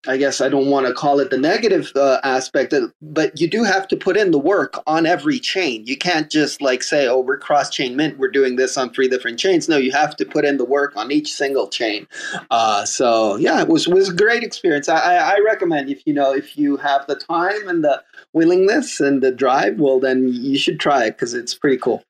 I 0.06 0.18
guess 0.18 0.40
I 0.42 0.50
don't 0.50 0.68
want 0.68 0.86
to 0.86 0.92
call 0.92 1.18
it 1.18 1.30
the 1.30 1.38
negative 1.38 1.90
uh, 1.96 2.20
aspect, 2.24 2.74
of, 2.74 2.92
but 3.00 3.40
you 3.40 3.48
do 3.48 3.64
have 3.64 3.88
to 3.88 3.96
put 3.96 4.18
in 4.18 4.32
the 4.32 4.38
work 4.38 4.82
on 4.86 5.06
every 5.06 5.38
chain. 5.38 5.82
You 5.86 5.96
can't 5.96 6.30
just 6.30 6.60
like 6.60 6.82
say, 6.82 7.06
"Oh, 7.06 7.20
we're 7.20 7.38
cross 7.38 7.70
chain 7.70 7.96
mint. 7.96 8.18
We're 8.18 8.30
doing 8.30 8.56
this 8.56 8.76
on 8.76 8.92
three 8.92 9.08
different 9.08 9.38
chains." 9.38 9.68
No, 9.68 9.78
you 9.78 9.92
have 9.92 10.14
to 10.16 10.26
put 10.26 10.44
in 10.44 10.58
the 10.58 10.64
work 10.64 10.94
on 10.96 11.10
each 11.10 11.32
single 11.32 11.68
chain. 11.68 12.06
Uh, 12.50 12.84
so 12.84 13.36
yeah, 13.36 13.62
it 13.62 13.68
was 13.68 13.88
was 13.88 14.10
a 14.10 14.14
great 14.14 14.42
experience. 14.42 14.88
I, 14.88 15.16
I 15.16 15.38
recommend 15.44 15.88
if 15.88 16.06
you 16.06 16.12
know 16.12 16.34
if 16.34 16.56
you 16.58 16.76
have 16.76 17.06
the 17.06 17.16
time 17.16 17.66
and 17.66 17.82
the 17.82 18.02
willingness 18.34 19.00
and 19.00 19.22
the 19.22 19.32
drive, 19.32 19.80
well, 19.80 20.00
then 20.00 20.28
you 20.28 20.58
should 20.58 20.80
try 20.80 21.04
it 21.06 21.12
because 21.12 21.32
it's 21.32 21.54
pretty 21.54 21.78
cool. 21.78 22.02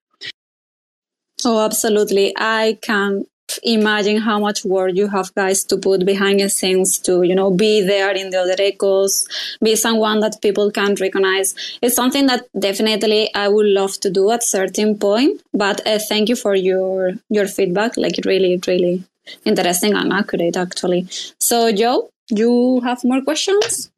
Oh, 1.44 1.64
absolutely. 1.64 2.34
I 2.38 2.78
can 2.82 3.26
imagine 3.62 4.18
how 4.18 4.38
much 4.38 4.64
work 4.64 4.92
you 4.94 5.08
have 5.08 5.34
guys 5.34 5.64
to 5.64 5.76
put 5.76 6.04
behind 6.04 6.40
the 6.40 6.48
scenes 6.48 6.98
to 6.98 7.22
you 7.22 7.34
know 7.34 7.50
be 7.50 7.80
there 7.80 8.12
in 8.12 8.30
the 8.30 8.38
other 8.38 8.56
echoes 8.58 9.28
be 9.62 9.76
someone 9.76 10.20
that 10.20 10.40
people 10.42 10.70
can 10.70 10.94
recognize 11.00 11.54
it's 11.82 11.94
something 11.94 12.26
that 12.26 12.46
definitely 12.58 13.32
i 13.34 13.46
would 13.48 13.66
love 13.66 13.98
to 14.00 14.10
do 14.10 14.30
at 14.30 14.42
certain 14.42 14.98
point 14.98 15.42
but 15.52 15.86
uh, 15.86 15.98
thank 16.08 16.28
you 16.28 16.36
for 16.36 16.54
your 16.54 17.12
your 17.28 17.46
feedback 17.46 17.96
like 17.96 18.18
really 18.24 18.60
really 18.66 19.04
interesting 19.44 19.94
and 19.94 20.12
accurate 20.12 20.56
actually 20.56 21.06
so 21.38 21.70
joe 21.70 22.10
you 22.30 22.80
have 22.80 23.04
more 23.04 23.20
questions? 23.22 23.90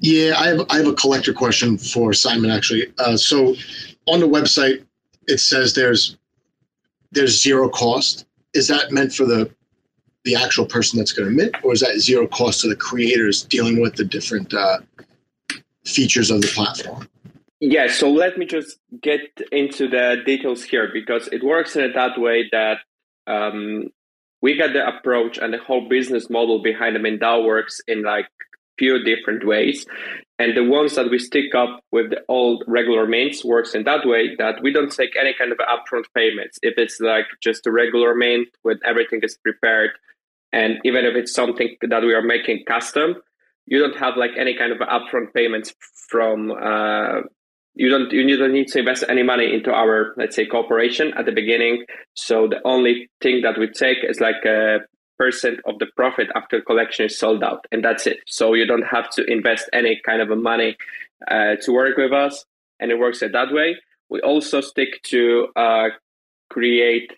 Yeah, 0.00 0.34
I 0.38 0.48
have 0.48 0.66
I 0.70 0.76
have 0.78 0.86
a 0.86 0.94
collector 0.94 1.32
question 1.32 1.78
for 1.78 2.12
Simon 2.12 2.50
actually. 2.50 2.92
Uh, 2.98 3.16
so 3.16 3.54
on 4.06 4.20
the 4.20 4.28
website, 4.28 4.84
it 5.26 5.38
says 5.38 5.74
there's 5.74 6.16
there's 7.12 7.40
zero 7.40 7.68
cost. 7.68 8.26
Is 8.54 8.68
that 8.68 8.90
meant 8.90 9.12
for 9.14 9.24
the 9.24 9.50
the 10.24 10.34
actual 10.34 10.66
person 10.66 10.98
that's 10.98 11.12
going 11.12 11.28
to 11.28 11.34
mint, 11.34 11.54
or 11.62 11.72
is 11.72 11.80
that 11.80 11.98
zero 12.00 12.26
cost 12.26 12.60
to 12.60 12.68
the 12.68 12.76
creators 12.76 13.44
dealing 13.44 13.80
with 13.80 13.94
the 13.94 14.04
different 14.04 14.52
uh, 14.52 14.78
features 15.84 16.30
of 16.30 16.42
the 16.42 16.48
platform? 16.48 17.08
Yeah, 17.60 17.88
so 17.88 18.10
let 18.10 18.38
me 18.38 18.46
just 18.46 18.78
get 19.00 19.20
into 19.50 19.88
the 19.88 20.22
details 20.24 20.62
here 20.62 20.90
because 20.92 21.28
it 21.28 21.42
works 21.42 21.74
in 21.76 21.92
that 21.92 22.18
way 22.18 22.48
that 22.52 22.78
um, 23.26 23.88
we 24.40 24.56
got 24.56 24.72
the 24.72 24.86
approach 24.86 25.38
and 25.38 25.52
the 25.52 25.58
whole 25.58 25.88
business 25.88 26.30
model 26.30 26.62
behind 26.62 26.94
the 26.94 27.00
MintDAO 27.00 27.44
works 27.44 27.80
in 27.88 28.02
like 28.02 28.28
few 28.78 29.02
different 29.02 29.44
ways. 29.44 29.86
And 30.38 30.56
the 30.56 30.62
ones 30.62 30.94
that 30.94 31.10
we 31.10 31.18
stick 31.18 31.54
up 31.56 31.80
with 31.90 32.10
the 32.10 32.20
old 32.28 32.62
regular 32.68 33.06
mints 33.06 33.44
works 33.44 33.74
in 33.74 33.82
that 33.84 34.06
way 34.06 34.36
that 34.36 34.62
we 34.62 34.72
don't 34.72 34.92
take 34.92 35.16
any 35.20 35.34
kind 35.36 35.50
of 35.50 35.58
upfront 35.58 36.04
payments. 36.14 36.58
If 36.62 36.74
it's 36.76 37.00
like 37.00 37.26
just 37.42 37.66
a 37.66 37.72
regular 37.72 38.14
mint 38.14 38.48
when 38.62 38.78
everything 38.84 39.20
is 39.24 39.36
prepared, 39.42 39.90
and 40.52 40.78
even 40.84 41.04
if 41.04 41.16
it's 41.16 41.34
something 41.34 41.76
that 41.82 42.02
we 42.02 42.14
are 42.14 42.22
making 42.22 42.64
custom, 42.66 43.16
you 43.66 43.80
don't 43.80 43.98
have 43.98 44.16
like 44.16 44.30
any 44.38 44.56
kind 44.56 44.72
of 44.72 44.78
upfront 44.78 45.34
payments 45.34 45.74
from 46.08 46.52
uh, 46.52 47.20
you 47.74 47.88
don't 47.88 48.12
you 48.12 48.36
don't 48.36 48.52
need 48.52 48.68
to 48.68 48.80
invest 48.80 49.04
any 49.08 49.22
money 49.22 49.54
into 49.54 49.72
our 49.72 50.14
let's 50.16 50.34
say 50.34 50.44
cooperation 50.46 51.12
at 51.16 51.26
the 51.26 51.32
beginning 51.32 51.84
so 52.14 52.48
the 52.48 52.60
only 52.64 53.08
thing 53.22 53.40
that 53.42 53.58
we 53.58 53.68
take 53.68 53.98
is 54.02 54.20
like 54.20 54.44
a 54.44 54.78
percent 55.18 55.60
of 55.66 55.78
the 55.78 55.86
profit 55.96 56.28
after 56.34 56.60
collection 56.60 57.06
is 57.06 57.18
sold 57.18 57.42
out 57.42 57.66
and 57.72 57.84
that's 57.84 58.06
it. 58.06 58.18
So 58.26 58.54
you 58.54 58.66
don't 58.66 58.86
have 58.86 59.10
to 59.10 59.24
invest 59.24 59.68
any 59.72 60.00
kind 60.04 60.22
of 60.22 60.30
a 60.30 60.36
money 60.36 60.76
uh, 61.30 61.56
to 61.62 61.72
work 61.72 61.96
with 61.96 62.12
us 62.12 62.44
and 62.80 62.90
it 62.90 62.98
works 62.98 63.20
that 63.20 63.52
way. 63.52 63.76
We 64.08 64.20
also 64.20 64.60
stick 64.60 65.02
to 65.04 65.48
uh, 65.56 65.88
create 66.48 67.12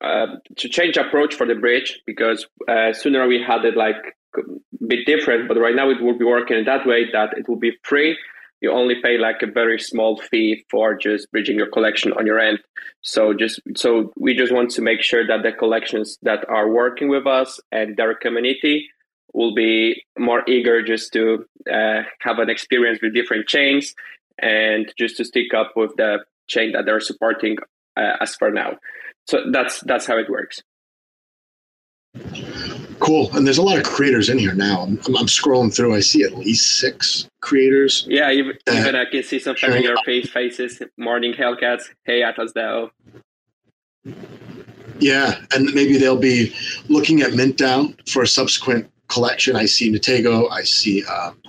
uh, 0.00 0.26
to 0.56 0.68
change 0.68 0.96
approach 0.96 1.34
for 1.34 1.46
the 1.46 1.54
bridge 1.54 2.00
because 2.06 2.46
uh, 2.68 2.92
sooner 2.92 3.26
we 3.26 3.42
had 3.42 3.64
it 3.64 3.76
like 3.76 3.96
a 4.36 4.86
bit 4.86 5.06
different 5.06 5.48
but 5.48 5.56
right 5.56 5.74
now 5.74 5.88
it 5.88 6.02
will 6.02 6.18
be 6.18 6.24
working 6.24 6.58
in 6.58 6.64
that 6.64 6.86
way 6.86 7.10
that 7.12 7.38
it 7.38 7.48
will 7.48 7.58
be 7.58 7.72
free 7.82 8.16
you 8.60 8.70
only 8.70 8.94
pay 9.02 9.18
like 9.18 9.42
a 9.42 9.46
very 9.46 9.78
small 9.78 10.16
fee 10.16 10.64
for 10.70 10.94
just 10.94 11.30
bridging 11.30 11.56
your 11.56 11.70
collection 11.70 12.12
on 12.12 12.26
your 12.26 12.38
end. 12.38 12.60
So 13.02 13.34
just 13.34 13.60
so 13.76 14.12
we 14.16 14.34
just 14.34 14.52
want 14.52 14.70
to 14.70 14.82
make 14.82 15.02
sure 15.02 15.26
that 15.26 15.42
the 15.42 15.52
collections 15.52 16.18
that 16.22 16.48
are 16.48 16.70
working 16.70 17.08
with 17.08 17.26
us 17.26 17.60
and 17.70 17.96
their 17.96 18.14
community 18.14 18.88
will 19.34 19.54
be 19.54 20.02
more 20.18 20.42
eager 20.48 20.82
just 20.82 21.12
to 21.12 21.44
uh, 21.70 22.02
have 22.20 22.38
an 22.38 22.48
experience 22.48 23.00
with 23.02 23.14
different 23.14 23.48
chains 23.48 23.94
and 24.38 24.92
just 24.98 25.16
to 25.16 25.24
stick 25.24 25.52
up 25.54 25.72
with 25.76 25.90
the 25.96 26.18
chain 26.48 26.72
that 26.72 26.86
they're 26.86 27.00
supporting 27.00 27.56
uh, 27.96 28.16
as 28.20 28.34
for 28.36 28.50
now. 28.50 28.78
So 29.26 29.50
that's 29.52 29.80
that's 29.80 30.06
how 30.06 30.18
it 30.18 30.30
works. 30.30 30.62
Cool. 33.00 33.34
And 33.36 33.46
there's 33.46 33.58
a 33.58 33.62
lot 33.62 33.78
of 33.78 33.84
creators 33.84 34.28
in 34.28 34.38
here 34.38 34.54
now. 34.54 34.82
I'm, 34.82 34.98
I'm 35.06 35.26
scrolling 35.26 35.74
through. 35.74 35.94
I 35.94 36.00
see 36.00 36.22
at 36.22 36.34
least 36.34 36.78
six 36.78 37.28
creators. 37.40 38.06
Yeah, 38.08 38.30
even, 38.30 38.56
uh, 38.68 38.72
even 38.72 38.94
I 38.94 39.04
can 39.04 39.22
see 39.22 39.38
some 39.38 39.56
familiar 39.56 39.94
face 40.04 40.30
faces. 40.30 40.82
Morning 40.96 41.32
Hellcats. 41.32 41.82
Hey, 42.04 42.22
Atlas 42.22 42.52
DAO. 42.52 42.90
Yeah, 45.00 45.40
and 45.54 45.72
maybe 45.74 45.96
they'll 45.96 46.16
be 46.16 46.54
looking 46.88 47.22
at 47.22 47.32
MintDAO 47.32 48.08
for 48.08 48.22
a 48.22 48.26
subsequent 48.26 48.90
collection. 49.08 49.56
I 49.56 49.66
see 49.66 49.92
Nitego. 49.92 50.50
I 50.50 50.62
see 50.62 51.04
um, 51.04 51.40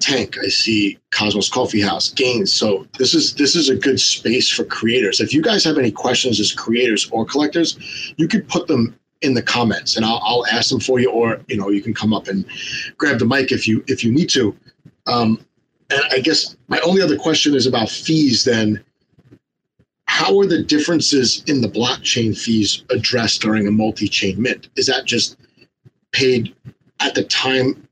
Tank. 0.00 0.36
I 0.42 0.48
see 0.48 0.98
Cosmos 1.10 1.48
Coffee 1.48 1.80
House. 1.80 2.10
Gains. 2.10 2.52
So 2.52 2.86
this 2.98 3.14
is 3.14 3.34
this 3.34 3.54
is 3.54 3.68
a 3.68 3.76
good 3.76 4.00
space 4.00 4.48
for 4.48 4.64
creators. 4.64 5.20
If 5.20 5.32
you 5.32 5.42
guys 5.42 5.64
have 5.64 5.78
any 5.78 5.92
questions 5.92 6.40
as 6.40 6.52
creators 6.52 7.08
or 7.10 7.24
collectors, 7.24 7.78
you 8.16 8.28
could 8.28 8.48
put 8.48 8.66
them 8.66 8.98
in 9.22 9.34
the 9.34 9.42
comments 9.42 9.96
and 9.96 10.04
I'll, 10.04 10.20
I'll 10.22 10.46
ask 10.46 10.70
them 10.70 10.80
for 10.80 11.00
you 11.00 11.10
or 11.10 11.40
you 11.48 11.56
know 11.56 11.70
you 11.70 11.80
can 11.80 11.94
come 11.94 12.12
up 12.12 12.28
and 12.28 12.44
grab 12.98 13.18
the 13.18 13.24
mic 13.24 13.52
if 13.52 13.66
you 13.66 13.84
if 13.86 14.04
you 14.04 14.12
need 14.12 14.28
to. 14.30 14.56
Um, 15.06 15.44
and 15.90 16.00
i 16.12 16.20
guess 16.20 16.56
my 16.68 16.78
only 16.80 17.02
other 17.02 17.18
question 17.18 17.54
is 17.54 17.66
about 17.66 17.88
fees 17.88 18.44
then. 18.44 18.82
How 20.06 20.38
are 20.40 20.46
the 20.46 20.62
differences 20.62 21.42
in 21.46 21.62
the 21.62 21.68
blockchain 21.68 22.36
fees 22.36 22.84
addressed 22.90 23.40
during 23.40 23.66
a 23.66 23.70
multi-chain 23.70 24.40
mint? 24.40 24.68
Is 24.76 24.86
that 24.86 25.06
just 25.06 25.38
paid 26.12 26.54
at 27.00 27.14
the 27.14 27.24
time 27.24 27.88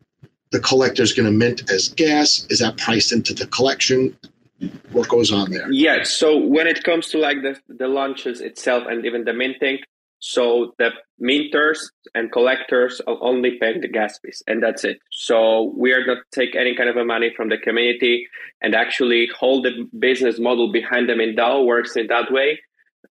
the 0.51 0.61
collector 0.61 1.03
is 1.03 1.15
going 1.15 1.25
to 1.25 1.33
mint 1.33 1.71
as 1.71 1.89
gas? 1.89 2.47
Is 2.51 2.59
that 2.59 2.77
priced 2.77 3.13
into 3.13 3.33
the 3.33 3.47
collection? 3.47 4.15
What 4.93 5.09
goes 5.09 5.33
on 5.33 5.51
there? 5.51 5.71
Yeah 5.73 6.03
so 6.03 6.37
when 6.37 6.67
it 6.67 6.85
comes 6.85 7.09
to 7.09 7.19
like 7.19 7.41
the, 7.43 7.59
the 7.69 7.89
launches 7.89 8.43
itself 8.43 8.85
and 8.87 9.07
even 9.07 9.25
the 9.25 9.33
minting 9.33 9.79
so 10.21 10.75
the 10.79 10.91
minters 11.21 11.79
and 12.15 12.31
collectors 12.31 13.01
are 13.07 13.17
only 13.23 13.59
paying 13.59 13.81
the 13.81 13.89
gas 13.89 14.19
fees, 14.19 14.43
and 14.47 14.63
that's 14.63 14.85
it. 14.85 15.01
So 15.11 15.73
we 15.77 15.93
are 15.93 16.07
not 16.07 16.19
take 16.31 16.55
any 16.55 16.77
kind 16.77 16.91
of 16.91 16.97
a 16.97 17.05
money 17.05 17.33
from 17.35 17.49
the 17.49 17.59
community, 17.59 18.29
and 18.61 18.75
actually 18.75 19.29
hold 19.39 19.65
the 19.65 19.89
business 19.99 20.39
model 20.39 20.71
behind 20.71 21.09
the 21.09 21.15
MintDAO 21.15 21.65
works 21.65 21.97
in 21.97 22.07
that 22.09 22.31
way 22.31 22.61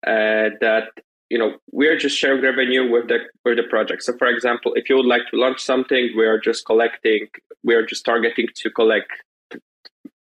uh, 0.06 0.50
that 0.60 0.88
you 1.30 1.38
know 1.38 1.56
we 1.72 1.86
are 1.88 1.96
just 1.96 2.16
sharing 2.16 2.42
revenue 2.42 2.90
with 2.90 3.08
the 3.08 3.18
with 3.44 3.56
the 3.56 3.64
project. 3.64 4.02
So 4.02 4.16
for 4.18 4.28
example, 4.28 4.74
if 4.74 4.88
you 4.88 4.96
would 4.96 5.06
like 5.06 5.22
to 5.30 5.36
launch 5.36 5.60
something, 5.60 6.12
we 6.16 6.26
are 6.26 6.38
just 6.38 6.66
collecting, 6.66 7.28
we 7.64 7.74
are 7.74 7.84
just 7.84 8.04
targeting 8.04 8.46
to 8.54 8.70
collect 8.70 9.10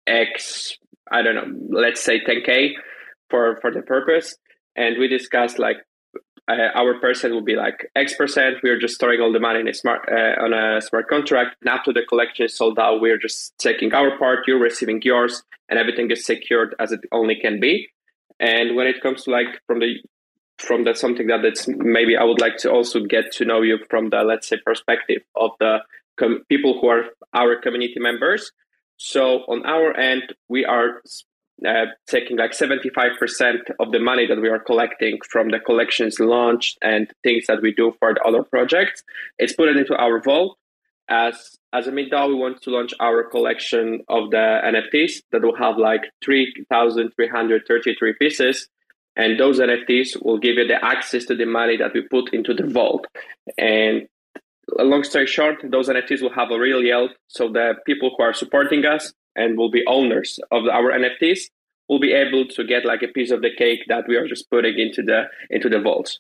X, 0.06 0.78
I 1.12 1.22
don't 1.22 1.36
know, 1.36 1.80
let's 1.80 2.04
say 2.04 2.20
10k 2.20 2.74
for 3.30 3.58
for 3.62 3.72
the 3.72 3.82
purpose, 3.82 4.36
and 4.76 4.98
we 5.00 5.08
discuss 5.08 5.58
like 5.58 5.78
uh, 6.48 6.70
our 6.76 7.00
person 7.00 7.32
will 7.32 7.44
be 7.44 7.56
like 7.56 7.90
X 7.96 8.16
percent. 8.16 8.58
We 8.64 8.70
are 8.70 8.78
just 8.78 8.96
storing 8.96 9.22
all 9.22 9.32
the 9.32 9.40
money 9.40 9.62
in 9.62 9.68
a 9.68 9.74
smart 9.74 10.08
uh, 10.12 10.44
on 10.44 10.54
a 10.54 10.82
smart 10.82 11.08
contract. 11.08 11.56
And 11.62 11.70
after 11.70 11.94
the 11.94 12.04
collection 12.08 12.46
is 12.46 12.58
sold 12.58 12.78
out, 12.78 13.02
we 13.02 13.12
are 13.12 13.18
just 13.18 13.58
taking 13.58 13.94
our 13.94 14.18
part. 14.18 14.40
You're 14.48 14.60
receiving 14.60 15.02
yours, 15.04 15.44
and 15.70 15.80
everything 15.80 16.12
is 16.12 16.26
secured 16.26 16.76
as 16.80 16.92
it 16.92 17.02
only 17.12 17.36
can 17.36 17.60
be. 17.60 17.88
And 18.40 18.76
when 18.76 18.88
it 18.88 19.02
comes 19.02 19.24
to 19.24 19.32
like 19.32 19.62
from 19.68 19.80
the 19.80 19.96
from 20.58 20.84
that 20.84 20.98
something 20.98 21.28
that 21.28 21.46
it's 21.46 21.68
maybe 21.68 22.18
I 22.18 22.24
would 22.24 22.42
like 22.42 22.58
to 22.58 22.72
also 22.72 23.00
get 23.00 23.32
to 23.34 23.46
know 23.46 23.62
you 23.62 23.80
from 23.90 24.10
the 24.10 24.24
let's 24.24 24.48
say 24.48 24.58
perspective 24.66 25.22
of 25.36 25.52
the 25.60 25.80
com- 26.18 26.44
people 26.50 26.80
who 26.80 26.88
are 26.88 27.06
our 27.34 27.56
community 27.60 28.00
members. 28.00 28.52
So 28.98 29.40
on 29.48 29.66
our 29.66 29.96
end, 29.98 30.34
we 30.48 30.66
are 30.66 31.02
uh, 31.66 31.86
taking 32.08 32.38
like 32.38 32.52
75% 32.52 33.72
of 33.80 33.92
the 33.92 34.00
money 34.00 34.28
that 34.28 34.42
we 34.42 34.50
are 34.50 34.60
collecting 34.60 35.20
from 35.30 35.50
the 35.50 35.60
collections 35.60 36.20
launched 36.20 36.78
and 36.82 37.12
things 37.24 37.46
that 37.48 37.62
we 37.62 37.74
do 37.74 37.94
for 38.00 38.14
the 38.14 38.22
other 38.22 38.44
projects. 38.44 39.04
It's 39.38 39.54
put 39.54 39.70
it 39.70 39.78
into 39.78 39.96
our 39.96 40.22
vault. 40.22 40.58
As 41.10 41.58
as 41.74 41.88
a 41.88 41.92
MintDAO, 41.92 42.30
we 42.30 42.36
want 42.36 42.62
to 42.62 42.70
launch 42.70 42.94
our 43.00 43.24
collection 43.24 44.04
of 44.08 44.30
the 44.30 44.60
NFTs 44.64 45.24
that 45.32 45.42
will 45.42 45.56
have 45.56 45.78
like 45.78 46.04
3,333 46.24 48.14
pieces. 48.22 48.68
And 49.16 49.40
those 49.40 49.60
NFTs 49.60 50.24
will 50.24 50.38
give 50.38 50.56
you 50.56 50.68
the 50.68 50.84
access 50.84 51.26
to 51.26 51.36
the 51.36 51.46
money 51.46 51.78
that 51.78 51.94
we 51.94 52.02
put 52.02 52.34
into 52.34 52.54
the 52.54 52.66
vault. 52.68 53.06
And 53.58 54.08
long 54.78 55.04
story 55.04 55.28
short, 55.28 55.58
those 55.64 55.90
NFTs 55.90 56.22
will 56.22 56.34
have 56.34 56.52
a 56.52 56.60
real 56.60 56.82
yield. 56.82 57.12
So 57.28 57.50
the 57.50 57.76
people 57.86 58.12
who 58.16 58.24
are 58.24 58.34
supporting 58.34 58.86
us 58.86 59.14
and 59.36 59.58
will 59.58 59.72
be 59.72 59.84
owners 59.88 60.40
of 60.52 60.66
our 60.68 60.92
NFTs 60.92 61.50
will 61.90 62.00
be 62.00 62.14
able 62.14 62.46
to 62.48 62.64
get 62.64 62.86
like 62.86 63.04
a 63.04 63.08
piece 63.08 63.32
of 63.32 63.42
the 63.42 63.52
cake 63.58 63.82
that 63.88 64.06
we 64.08 64.16
are 64.16 64.28
just 64.28 64.50
putting 64.50 64.80
into 64.80 65.02
the 65.02 65.24
into 65.50 65.70
the 65.70 65.80
vaults. 65.80 66.20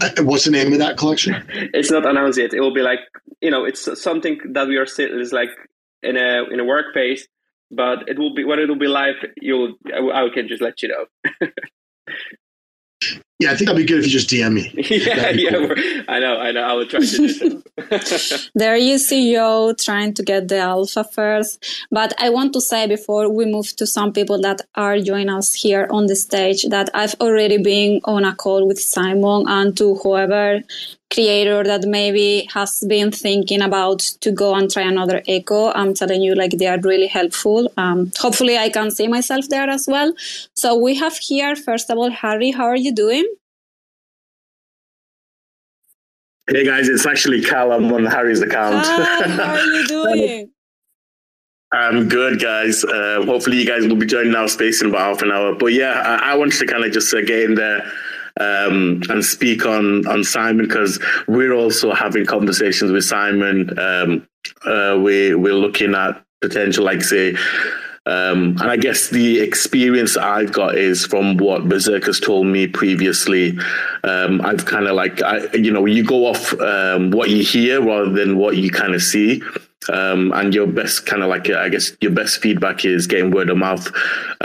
Uh, 0.00 0.10
what's 0.22 0.44
the 0.44 0.50
name 0.50 0.72
of 0.72 0.78
that 0.78 0.96
collection? 0.96 1.34
it's 1.74 1.90
not 1.90 2.04
announced 2.04 2.38
yet. 2.38 2.52
It 2.52 2.60
will 2.60 2.74
be 2.74 2.82
like 2.82 3.00
you 3.40 3.50
know, 3.50 3.64
it's 3.64 4.00
something 4.00 4.38
that 4.52 4.68
we 4.68 4.76
are 4.76 4.86
still 4.86 5.18
is 5.20 5.32
like 5.32 5.50
in 6.02 6.16
a 6.16 6.44
in 6.50 6.60
a 6.60 6.64
work 6.64 6.92
phase, 6.94 7.26
but 7.70 8.08
it 8.08 8.18
will 8.18 8.34
be 8.34 8.44
when 8.44 8.58
it 8.58 8.68
will 8.68 8.78
be 8.78 8.88
live. 8.88 9.16
You'll 9.40 9.74
I, 9.92 10.28
can 10.34 10.48
just 10.48 10.62
let 10.62 10.82
you 10.82 10.88
know. 10.88 11.48
Yeah, 13.40 13.52
I 13.52 13.56
think 13.56 13.68
that'd 13.68 13.78
be 13.78 13.86
good 13.86 14.00
if 14.00 14.04
you 14.04 14.12
just 14.12 14.28
DM 14.28 14.52
me. 14.52 14.70
yeah, 14.76 15.30
yeah. 15.30 15.50
Cool. 15.50 16.04
I 16.08 16.18
know, 16.18 16.36
I 16.36 16.52
know. 16.52 16.60
I 16.60 16.74
will 16.74 16.86
try 16.86 17.00
to 17.00 17.06
do 17.06 17.28
so. 17.30 17.59
there 18.54 18.76
you 18.76 18.98
see 18.98 19.32
Yo 19.32 19.72
trying 19.74 20.14
to 20.14 20.22
get 20.22 20.48
the 20.48 20.58
alpha 20.58 21.04
first. 21.04 21.64
But 21.90 22.14
I 22.18 22.30
want 22.30 22.52
to 22.54 22.60
say 22.60 22.86
before 22.86 23.32
we 23.32 23.46
move 23.46 23.74
to 23.76 23.86
some 23.86 24.12
people 24.12 24.40
that 24.42 24.62
are 24.74 24.98
joining 24.98 25.30
us 25.30 25.54
here 25.54 25.86
on 25.90 26.06
the 26.06 26.16
stage 26.16 26.64
that 26.64 26.90
I've 26.94 27.14
already 27.20 27.62
been 27.62 28.00
on 28.04 28.24
a 28.24 28.34
call 28.34 28.66
with 28.66 28.80
Simon 28.80 29.44
and 29.48 29.76
to 29.76 29.96
whoever 29.96 30.62
creator 31.12 31.64
that 31.64 31.82
maybe 31.82 32.48
has 32.54 32.84
been 32.88 33.10
thinking 33.10 33.62
about 33.62 33.98
to 34.20 34.30
go 34.30 34.54
and 34.54 34.70
try 34.70 34.82
another 34.82 35.22
echo. 35.26 35.72
I'm 35.72 35.92
telling 35.92 36.22
you 36.22 36.34
like 36.34 36.52
they 36.52 36.68
are 36.68 36.80
really 36.80 37.08
helpful. 37.08 37.70
Um, 37.76 38.12
hopefully 38.18 38.56
i 38.56 38.68
can 38.68 38.90
see 38.90 39.08
myself 39.08 39.48
there 39.48 39.68
as 39.68 39.86
well. 39.88 40.12
So 40.54 40.76
we 40.76 40.94
have 40.96 41.16
here 41.16 41.56
first 41.56 41.90
of 41.90 41.98
all 41.98 42.10
harry 42.10 42.50
how 42.52 42.64
are 42.64 42.76
you 42.76 42.94
doing 42.94 43.26
Hey 46.52 46.64
guys, 46.64 46.88
it's 46.88 47.06
actually 47.06 47.42
Callum 47.42 47.92
on 47.92 48.04
Harry's 48.06 48.40
account. 48.42 48.84
Hi, 48.84 49.28
how 49.28 49.52
are 49.52 49.60
you 49.60 49.86
doing? 49.86 50.50
I'm 51.72 52.08
good, 52.08 52.40
guys. 52.40 52.82
Uh, 52.82 53.22
hopefully, 53.24 53.58
you 53.58 53.64
guys 53.64 53.86
will 53.86 53.94
be 53.94 54.04
joining 54.04 54.34
our 54.34 54.48
space 54.48 54.82
in 54.82 54.88
about 54.88 55.00
half 55.02 55.22
an 55.22 55.30
hour. 55.30 55.54
But 55.54 55.74
yeah, 55.74 55.92
I, 55.92 56.32
I 56.32 56.34
wanted 56.34 56.58
to 56.58 56.66
kind 56.66 56.84
of 56.84 56.90
just 56.90 57.14
uh, 57.14 57.20
get 57.20 57.42
in 57.42 57.54
there 57.54 57.84
um, 58.40 59.00
and 59.08 59.24
speak 59.24 59.64
on 59.64 60.04
on 60.08 60.24
Simon 60.24 60.66
because 60.66 60.98
we're 61.28 61.52
also 61.52 61.94
having 61.94 62.26
conversations 62.26 62.90
with 62.90 63.04
Simon. 63.04 63.78
Um, 63.78 64.26
uh, 64.66 64.98
we 65.00 65.36
we're 65.36 65.54
looking 65.54 65.94
at 65.94 66.20
potential, 66.40 66.84
like 66.84 67.04
say. 67.04 67.36
Um, 68.06 68.56
and 68.60 68.62
I 68.62 68.76
guess 68.76 69.08
the 69.08 69.40
experience 69.40 70.16
I've 70.16 70.52
got 70.52 70.76
is 70.76 71.04
from 71.04 71.36
what 71.36 71.68
Berserk 71.68 72.04
has 72.06 72.18
told 72.18 72.46
me 72.46 72.66
previously. 72.66 73.58
Um, 74.04 74.40
I've 74.40 74.64
kind 74.64 74.86
of 74.86 74.94
like, 74.94 75.22
I, 75.22 75.52
you 75.52 75.70
know, 75.70 75.84
you 75.84 76.02
go 76.02 76.26
off 76.26 76.58
um, 76.60 77.10
what 77.10 77.28
you 77.28 77.44
hear 77.44 77.82
rather 77.82 78.10
than 78.10 78.38
what 78.38 78.56
you 78.56 78.70
kind 78.70 78.94
of 78.94 79.02
see. 79.02 79.42
Um, 79.88 80.32
and 80.32 80.54
your 80.54 80.66
best 80.66 81.06
kind 81.06 81.22
of 81.22 81.30
like 81.30 81.48
I 81.48 81.70
guess 81.70 81.92
your 82.00 82.10
best 82.10 82.42
feedback 82.42 82.84
is 82.84 83.06
getting 83.06 83.30
word 83.30 83.48
of 83.48 83.56
mouth. 83.56 83.90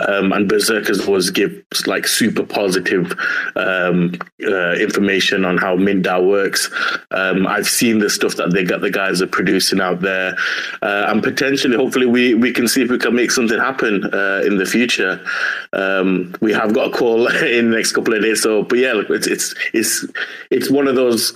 Um, 0.08 0.32
and 0.32 0.48
Berserkers 0.48 1.06
always 1.06 1.30
give 1.30 1.64
like 1.86 2.08
super 2.08 2.44
positive 2.44 3.14
um, 3.58 4.14
uh, 4.46 4.74
information 4.74 5.44
on 5.44 5.58
how 5.58 5.76
MintDAO 5.76 6.28
works. 6.28 6.72
Um, 7.12 7.46
I've 7.48 7.68
seen 7.68 8.00
the 8.00 8.10
stuff 8.10 8.36
that 8.36 8.54
they 8.54 8.64
got 8.64 8.80
the 8.80 8.90
guys 8.90 9.22
are 9.22 9.28
producing 9.28 9.82
out 9.82 10.02
there, 10.02 10.36
uh, 10.82 11.06
and 11.10 11.22
potentially, 11.22 11.76
hopefully, 11.76 12.06
we 12.06 12.34
we 12.34 12.54
can 12.54 12.68
see 12.68 12.82
if 12.82 12.90
we 12.90 12.98
can 12.98 13.14
make 13.14 13.32
something 13.32 13.60
happen 13.60 14.06
uh, 14.14 14.42
in 14.46 14.58
the 14.58 14.66
future. 14.66 15.26
Um, 15.74 16.34
we 16.40 16.54
have 16.54 16.74
got 16.74 16.88
a 16.88 16.92
call 16.92 17.28
in 17.44 17.72
the 17.72 17.78
next 17.78 17.92
couple 17.92 18.14
of 18.14 18.22
days, 18.22 18.42
so 18.42 18.64
but 18.64 18.80
yeah, 18.80 19.02
it's 19.10 19.28
it's 19.28 19.56
it's 19.74 20.06
it's 20.50 20.72
one 20.72 20.88
of 20.88 20.96
those 20.96 21.34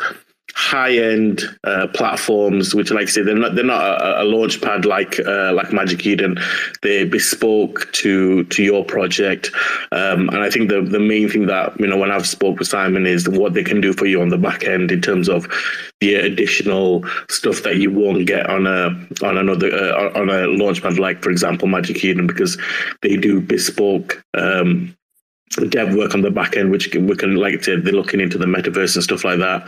high 0.60 0.98
end 0.98 1.42
uh, 1.64 1.88
platforms, 1.94 2.76
which, 2.76 2.92
like 2.92 3.04
I 3.04 3.06
say, 3.06 3.22
they're 3.22 3.34
not 3.34 3.56
they're 3.56 3.64
not 3.64 4.02
a, 4.02 4.24
a 4.24 4.26
launch 4.26 4.62
pad 4.62 4.84
like 4.84 5.18
uh, 5.20 5.54
like 5.54 5.72
Magic 5.72 6.06
Eden. 6.06 6.38
They're 6.82 7.06
bespoke 7.06 7.90
to 7.94 8.44
to 8.44 8.62
your 8.62 8.84
project, 8.84 9.52
um, 9.94 10.28
and 10.30 10.40
I 10.40 10.50
think 10.50 10.70
the 10.70 10.82
the 10.82 11.00
main 11.00 11.30
thing 11.30 11.46
that 11.48 11.80
you 11.80 11.88
know 11.88 11.96
when 11.96 12.12
I've 12.12 12.28
spoke 12.28 12.60
with 12.60 12.68
Simon 12.68 13.08
is 13.08 13.30
what 13.30 13.54
they 13.54 13.64
can 13.64 13.80
do 13.80 13.94
for 13.94 14.06
you 14.06 14.22
on 14.22 14.30
the 14.30 14.38
back 14.38 14.66
end 14.66 14.92
in 14.92 15.02
terms 15.02 15.30
of 15.30 15.48
the 16.02 16.16
additional 16.16 17.06
stuff 17.30 17.64
that 17.64 17.78
you 17.78 17.90
won't 17.90 18.28
get 18.28 18.50
on 18.50 18.68
a 18.68 18.88
on 19.26 19.38
another 19.38 19.72
uh, 19.74 20.20
on 20.20 20.30
a 20.30 20.48
launch 20.48 20.82
pad 20.82 21.00
like, 21.00 21.24
for 21.24 21.32
example, 21.32 21.70
Magic 21.70 22.04
Eden, 22.04 22.28
because 22.28 22.58
they 23.02 23.16
do 23.16 23.40
bespoke. 23.40 24.22
Um, 24.34 24.94
dev 25.70 25.96
work 25.96 26.14
on 26.14 26.22
the 26.22 26.30
back 26.32 26.56
end, 26.56 26.72
which 26.72 26.94
we 26.94 27.16
can, 27.16 27.36
like 27.36 27.64
said, 27.64 27.84
they're 27.84 27.94
looking 27.94 28.20
into 28.20 28.38
the 28.38 28.46
metaverse 28.46 28.96
and 28.96 29.04
stuff 29.04 29.24
like 29.24 29.40
that, 29.40 29.68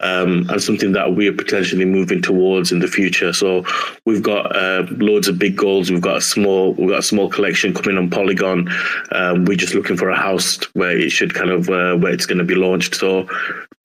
um, 0.00 0.48
and 0.50 0.62
something 0.62 0.92
that 0.92 1.14
we're 1.14 1.32
potentially 1.32 1.84
moving 1.84 2.20
towards 2.20 2.72
in 2.72 2.80
the 2.80 2.88
future. 2.88 3.32
So 3.32 3.64
we've 4.04 4.22
got 4.22 4.54
uh, 4.54 4.86
loads 4.90 5.28
of 5.28 5.38
big 5.38 5.56
goals. 5.56 5.90
We've 5.90 6.00
got 6.00 6.16
a 6.16 6.20
small, 6.20 6.74
we've 6.74 6.88
got 6.88 6.98
a 6.98 7.02
small 7.04 7.28
collection 7.28 7.72
coming 7.72 7.96
on 7.96 8.10
Polygon. 8.10 8.68
Um, 9.12 9.44
we're 9.44 9.56
just 9.56 9.74
looking 9.74 9.96
for 9.96 10.10
a 10.10 10.16
house 10.16 10.58
where 10.74 10.96
it 10.98 11.10
should 11.10 11.34
kind 11.34 11.50
of 11.50 11.68
uh, 11.68 11.96
where 11.96 12.12
it's 12.12 12.26
going 12.26 12.38
to 12.38 12.44
be 12.44 12.56
launched. 12.56 12.96
So 12.96 13.28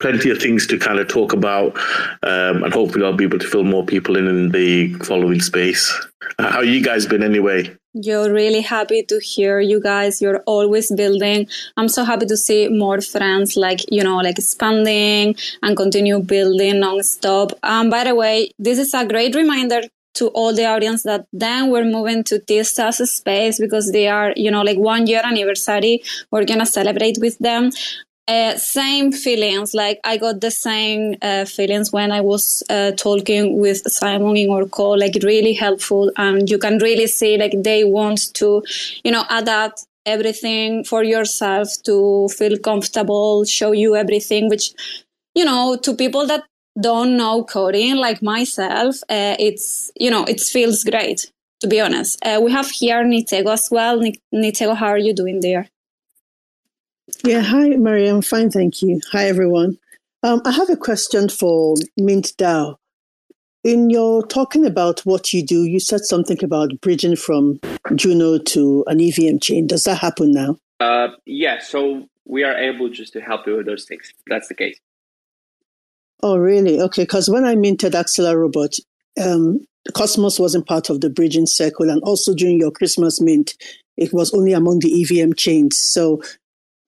plenty 0.00 0.30
of 0.30 0.40
things 0.40 0.66
to 0.68 0.78
kind 0.78 0.98
of 0.98 1.08
talk 1.08 1.32
about, 1.32 1.76
um, 2.22 2.64
and 2.64 2.72
hopefully 2.72 3.04
I'll 3.04 3.12
be 3.12 3.24
able 3.24 3.38
to 3.38 3.48
fill 3.48 3.64
more 3.64 3.84
people 3.84 4.16
in 4.16 4.26
in 4.26 4.50
the 4.50 4.94
following 4.94 5.40
space. 5.40 5.92
How 6.38 6.60
you 6.60 6.82
guys 6.82 7.06
been 7.06 7.22
anyway? 7.22 7.76
You're 8.00 8.32
really 8.32 8.60
happy 8.60 9.02
to 9.02 9.18
hear 9.18 9.58
you 9.58 9.80
guys. 9.80 10.22
You're 10.22 10.40
always 10.46 10.92
building. 10.94 11.48
I'm 11.76 11.88
so 11.88 12.04
happy 12.04 12.26
to 12.26 12.36
see 12.36 12.68
more 12.68 13.00
friends 13.00 13.56
like, 13.56 13.80
you 13.90 14.04
know, 14.04 14.18
like 14.18 14.38
expanding 14.38 15.34
and 15.62 15.76
continue 15.76 16.20
building 16.20 16.76
nonstop. 16.76 17.54
Um, 17.64 17.90
by 17.90 18.04
the 18.04 18.14
way, 18.14 18.52
this 18.56 18.78
is 18.78 18.94
a 18.94 19.04
great 19.04 19.34
reminder 19.34 19.80
to 20.14 20.28
all 20.28 20.54
the 20.54 20.64
audience 20.64 21.02
that 21.02 21.26
then 21.32 21.70
we're 21.70 21.84
moving 21.84 22.22
to 22.24 22.38
Tistas 22.38 23.04
space 23.06 23.58
because 23.58 23.90
they 23.90 24.06
are, 24.06 24.32
you 24.36 24.50
know, 24.50 24.62
like 24.62 24.78
one 24.78 25.06
year 25.08 25.20
anniversary. 25.24 26.02
We're 26.30 26.44
going 26.44 26.60
to 26.60 26.66
celebrate 26.66 27.18
with 27.20 27.36
them. 27.38 27.70
Uh, 28.28 28.58
same 28.58 29.10
feelings. 29.10 29.72
Like 29.72 30.00
I 30.04 30.18
got 30.18 30.42
the 30.42 30.50
same 30.50 31.16
uh, 31.22 31.46
feelings 31.46 31.90
when 31.92 32.12
I 32.12 32.20
was 32.20 32.62
uh, 32.68 32.92
talking 32.92 33.58
with 33.58 33.78
Simon 33.90 34.36
in 34.36 34.68
call. 34.68 34.98
Like 34.98 35.16
really 35.22 35.54
helpful, 35.54 36.12
and 36.18 36.48
you 36.50 36.58
can 36.58 36.76
really 36.78 37.06
see 37.06 37.38
like 37.38 37.54
they 37.56 37.84
want 37.84 38.34
to, 38.34 38.62
you 39.02 39.10
know, 39.10 39.24
adapt 39.30 39.86
everything 40.04 40.84
for 40.84 41.02
yourself 41.02 41.68
to 41.84 42.28
feel 42.36 42.58
comfortable, 42.58 43.46
show 43.46 43.72
you 43.72 43.96
everything. 43.96 44.50
Which, 44.50 44.74
you 45.34 45.46
know, 45.46 45.76
to 45.82 45.94
people 45.94 46.26
that 46.26 46.44
don't 46.78 47.16
know 47.16 47.44
coding 47.44 47.96
like 47.96 48.20
myself, 48.22 48.96
uh, 49.08 49.36
it's 49.38 49.90
you 49.96 50.10
know 50.10 50.24
it 50.24 50.40
feels 50.40 50.84
great. 50.84 51.32
To 51.62 51.66
be 51.66 51.80
honest, 51.80 52.18
uh, 52.26 52.40
we 52.42 52.52
have 52.52 52.68
here 52.70 53.02
Nitego 53.04 53.54
as 53.54 53.68
well. 53.70 53.98
Nitego, 54.34 54.76
how 54.76 54.88
are 54.88 54.98
you 54.98 55.14
doing 55.14 55.40
there? 55.40 55.68
Yeah, 57.24 57.40
hi, 57.40 57.70
Mariam. 57.70 58.22
Fine, 58.22 58.50
thank 58.50 58.80
you. 58.80 59.00
Hi, 59.10 59.26
everyone. 59.26 59.76
Um, 60.22 60.40
I 60.44 60.52
have 60.52 60.70
a 60.70 60.76
question 60.76 61.28
for 61.28 61.74
MintDAO. 61.98 62.76
In 63.64 63.90
your 63.90 64.24
talking 64.24 64.64
about 64.64 65.00
what 65.00 65.32
you 65.32 65.44
do, 65.44 65.64
you 65.64 65.80
said 65.80 66.04
something 66.04 66.42
about 66.44 66.80
bridging 66.80 67.16
from 67.16 67.58
Juno 67.96 68.38
to 68.38 68.84
an 68.86 69.00
EVM 69.00 69.38
chain. 69.38 69.66
Does 69.66 69.82
that 69.84 69.96
happen 69.96 70.30
now? 70.30 70.58
Uh, 70.78 71.08
yeah, 71.26 71.58
so 71.58 72.08
we 72.24 72.44
are 72.44 72.56
able 72.56 72.88
just 72.88 73.12
to 73.14 73.20
help 73.20 73.46
you 73.48 73.56
with 73.56 73.66
those 73.66 73.84
things. 73.84 74.12
That's 74.28 74.46
the 74.46 74.54
case. 74.54 74.78
Oh, 76.22 76.36
really? 76.36 76.80
Okay, 76.80 77.02
because 77.02 77.28
when 77.28 77.44
I 77.44 77.56
minted 77.56 77.94
Accelerobot, 77.94 78.78
um, 79.20 79.66
Cosmos 79.92 80.38
wasn't 80.38 80.66
part 80.66 80.88
of 80.88 81.00
the 81.00 81.10
bridging 81.10 81.46
circle, 81.46 81.90
and 81.90 82.00
also 82.02 82.32
during 82.32 82.60
your 82.60 82.70
Christmas 82.70 83.20
mint, 83.20 83.54
it 83.96 84.12
was 84.12 84.32
only 84.32 84.52
among 84.52 84.80
the 84.80 85.02
EVM 85.02 85.32
chains. 85.32 85.76
So 85.78 86.22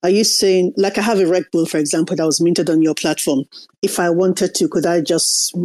are 0.03 0.09
you 0.09 0.23
saying, 0.23 0.73
like 0.77 0.97
I 0.97 1.01
have 1.01 1.19
a 1.19 1.27
Red 1.27 1.45
Bull, 1.51 1.65
for 1.65 1.77
example, 1.77 2.15
that 2.15 2.25
was 2.25 2.41
minted 2.41 2.69
on 2.69 2.81
your 2.81 2.95
platform. 2.95 3.45
If 3.81 3.99
I 3.99 4.09
wanted 4.09 4.55
to, 4.55 4.67
could 4.67 4.85
I 4.85 5.01
just, 5.01 5.55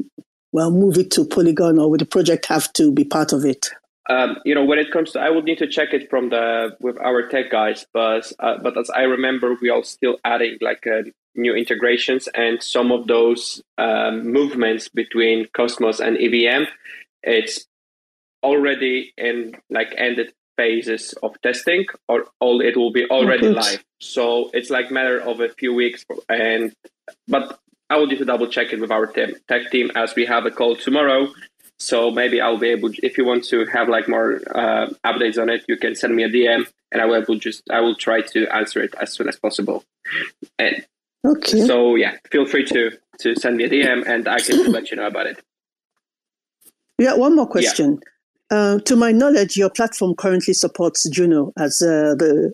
well, 0.53 0.71
move 0.71 0.99
it 0.99 1.11
to 1.13 1.25
Polygon 1.25 1.79
or 1.79 1.91
would 1.91 2.01
the 2.01 2.07
project 2.07 2.47
have 2.47 2.73
to 2.75 2.93
be 2.93 3.05
part 3.05 3.33
of 3.33 3.45
it? 3.45 3.71
Um, 4.09 4.37
you 4.45 4.55
know, 4.55 4.65
when 4.65 4.79
it 4.79 4.93
comes 4.93 5.13
to, 5.13 5.21
I 5.21 5.31
would 5.31 5.45
need 5.45 5.59
to 5.59 5.67
check 5.67 5.93
it 5.93 6.09
from 6.09 6.29
the, 6.29 6.77
with 6.81 6.97
our 7.01 7.29
tech 7.29 7.51
guys, 7.51 7.87
but, 7.93 8.31
uh, 8.39 8.59
but 8.63 8.79
as 8.79 8.89
I 8.91 9.03
remember, 9.03 9.57
we 9.61 9.69
are 9.69 9.83
still 9.83 10.19
adding 10.25 10.59
like 10.61 10.87
uh, 10.87 11.03
new 11.35 11.55
integrations 11.55 12.29
and 12.35 12.63
some 12.63 12.93
of 12.93 13.07
those 13.07 13.63
um, 13.79 14.31
movements 14.33 14.89
between 14.89 15.47
Cosmos 15.55 16.01
and 16.01 16.17
EVM, 16.17 16.65
it's 17.23 17.67
already 18.43 19.13
in 19.17 19.57
like 19.71 19.93
ended 19.97 20.33
phases 20.57 21.15
of 21.23 21.41
testing 21.43 21.87
or 22.09 22.27
all 22.41 22.61
it 22.61 22.77
will 22.77 22.93
be 22.93 23.07
already 23.07 23.49
live. 23.49 23.85
So 24.01 24.51
it's 24.53 24.71
like 24.71 24.91
matter 24.91 25.21
of 25.21 25.41
a 25.41 25.49
few 25.49 25.75
weeks 25.75 26.05
and 26.29 26.75
but 27.29 27.59
i 27.91 27.97
will 27.97 28.07
need 28.07 28.19
to 28.19 28.25
double 28.25 28.49
check 28.49 28.73
it 28.73 28.81
with 28.81 28.91
our 28.91 29.07
team, 29.07 29.35
tech 29.49 29.71
team 29.71 29.91
as 29.95 30.15
we 30.15 30.27
have 30.27 30.47
a 30.47 30.51
call 30.51 30.77
tomorrow. 30.77 31.29
So 31.79 32.11
maybe 32.11 32.41
i'll 32.41 32.59
be 32.59 32.69
able 32.69 32.91
if 33.03 33.19
you 33.19 33.25
want 33.25 33.45
to 33.45 33.67
have 33.67 33.89
like 33.89 34.09
more 34.09 34.41
uh, 34.55 34.89
updates 35.05 35.41
on 35.41 35.51
it 35.51 35.65
you 35.69 35.77
can 35.77 35.95
send 35.95 36.17
me 36.17 36.23
a 36.25 36.29
dm 36.29 36.67
and 36.91 37.03
i 37.03 37.05
will 37.05 37.39
just 37.39 37.63
i 37.71 37.81
will 37.81 37.95
try 37.95 38.23
to 38.23 38.47
answer 38.49 38.81
it 38.81 38.95
as 39.01 39.13
soon 39.13 39.29
as 39.29 39.39
possible. 39.39 39.85
And 40.59 40.87
okay. 41.25 41.67
so 41.67 41.95
yeah 41.97 42.17
feel 42.31 42.47
free 42.47 42.65
to 42.67 42.93
to 43.21 43.35
send 43.37 43.57
me 43.59 43.65
a 43.65 43.69
dm 43.69 44.07
and 44.07 44.27
i 44.29 44.41
can 44.41 44.73
let 44.73 44.91
you 44.91 44.97
know 44.97 45.07
about 45.07 45.27
it. 45.27 45.43
Yeah 46.99 47.15
one 47.15 47.37
more 47.37 47.47
question. 47.47 48.01
yeah. 48.03 48.11
Uh, 48.51 48.79
to 48.81 48.95
my 48.97 49.13
knowledge, 49.13 49.57
your 49.57 49.71
platform 49.71 50.15
currently 50.15 50.55
supports 50.55 51.09
Juno 51.11 51.53
as 51.59 51.83
uh, 51.83 52.15
the 52.15 52.53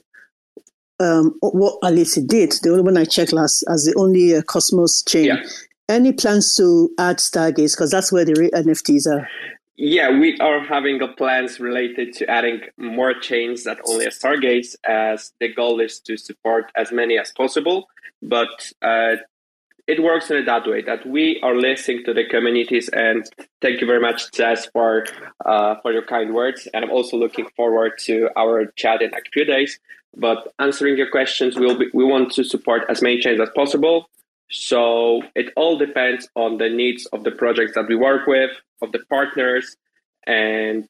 um, 1.00 1.34
what 1.40 1.78
at 1.84 1.94
least 1.94 2.16
it 2.16 2.28
did. 2.28 2.54
The 2.62 2.70
only 2.70 2.82
one 2.82 2.96
I 2.96 3.04
checked 3.04 3.32
last 3.32 3.64
as 3.68 3.84
the 3.84 3.94
only 3.98 4.34
uh, 4.34 4.42
Cosmos 4.42 5.02
chain. 5.06 5.26
Yeah. 5.26 5.42
Any 5.88 6.12
plans 6.12 6.54
to 6.56 6.90
add 6.98 7.18
Stargaze 7.18 7.74
because 7.74 7.90
that's 7.90 8.12
where 8.12 8.24
the 8.24 8.32
NFTs 8.32 9.06
are. 9.06 9.28
Yeah, 9.76 10.10
we 10.18 10.38
are 10.38 10.60
having 10.60 11.00
plans 11.16 11.58
related 11.58 12.12
to 12.14 12.30
adding 12.30 12.60
more 12.76 13.14
chains 13.14 13.64
that 13.64 13.80
only 13.86 14.06
Stargaze, 14.06 14.76
as 14.84 15.32
the 15.40 15.52
goal 15.52 15.80
is 15.80 15.98
to 16.00 16.16
support 16.16 16.70
as 16.76 16.92
many 16.92 17.18
as 17.18 17.32
possible. 17.32 17.88
But 18.22 18.72
uh, 18.80 19.16
it 19.86 20.02
works 20.02 20.30
in 20.30 20.44
that 20.44 20.66
way 20.66 20.82
that 20.82 21.06
we 21.06 21.40
are 21.42 21.54
listening 21.54 22.04
to 22.04 22.14
the 22.14 22.24
communities 22.24 22.88
and 22.92 23.24
thank 23.60 23.80
you 23.80 23.86
very 23.86 24.00
much 24.00 24.30
Jess 24.32 24.66
for 24.66 25.06
uh, 25.44 25.74
for 25.82 25.92
your 25.92 26.04
kind 26.04 26.34
words. 26.34 26.68
And 26.72 26.84
I'm 26.84 26.90
also 26.90 27.16
looking 27.16 27.48
forward 27.56 27.92
to 28.06 28.28
our 28.36 28.66
chat 28.76 29.02
in 29.02 29.10
like 29.10 29.26
few 29.32 29.44
days. 29.44 29.78
But 30.16 30.52
answering 30.58 30.96
your 30.96 31.10
questions 31.10 31.56
we'll 31.56 31.78
be, 31.78 31.86
we 31.92 32.04
want 32.04 32.32
to 32.32 32.44
support 32.44 32.82
as 32.88 33.02
many 33.02 33.18
chains 33.18 33.40
as 33.40 33.50
possible. 33.54 34.08
So 34.50 35.22
it 35.34 35.52
all 35.56 35.78
depends 35.78 36.28
on 36.36 36.58
the 36.58 36.68
needs 36.68 37.06
of 37.06 37.24
the 37.24 37.30
projects 37.30 37.74
that 37.74 37.88
we 37.88 37.96
work 37.96 38.26
with 38.26 38.50
of 38.82 38.92
the 38.92 39.00
partners 39.08 39.76
and 40.26 40.86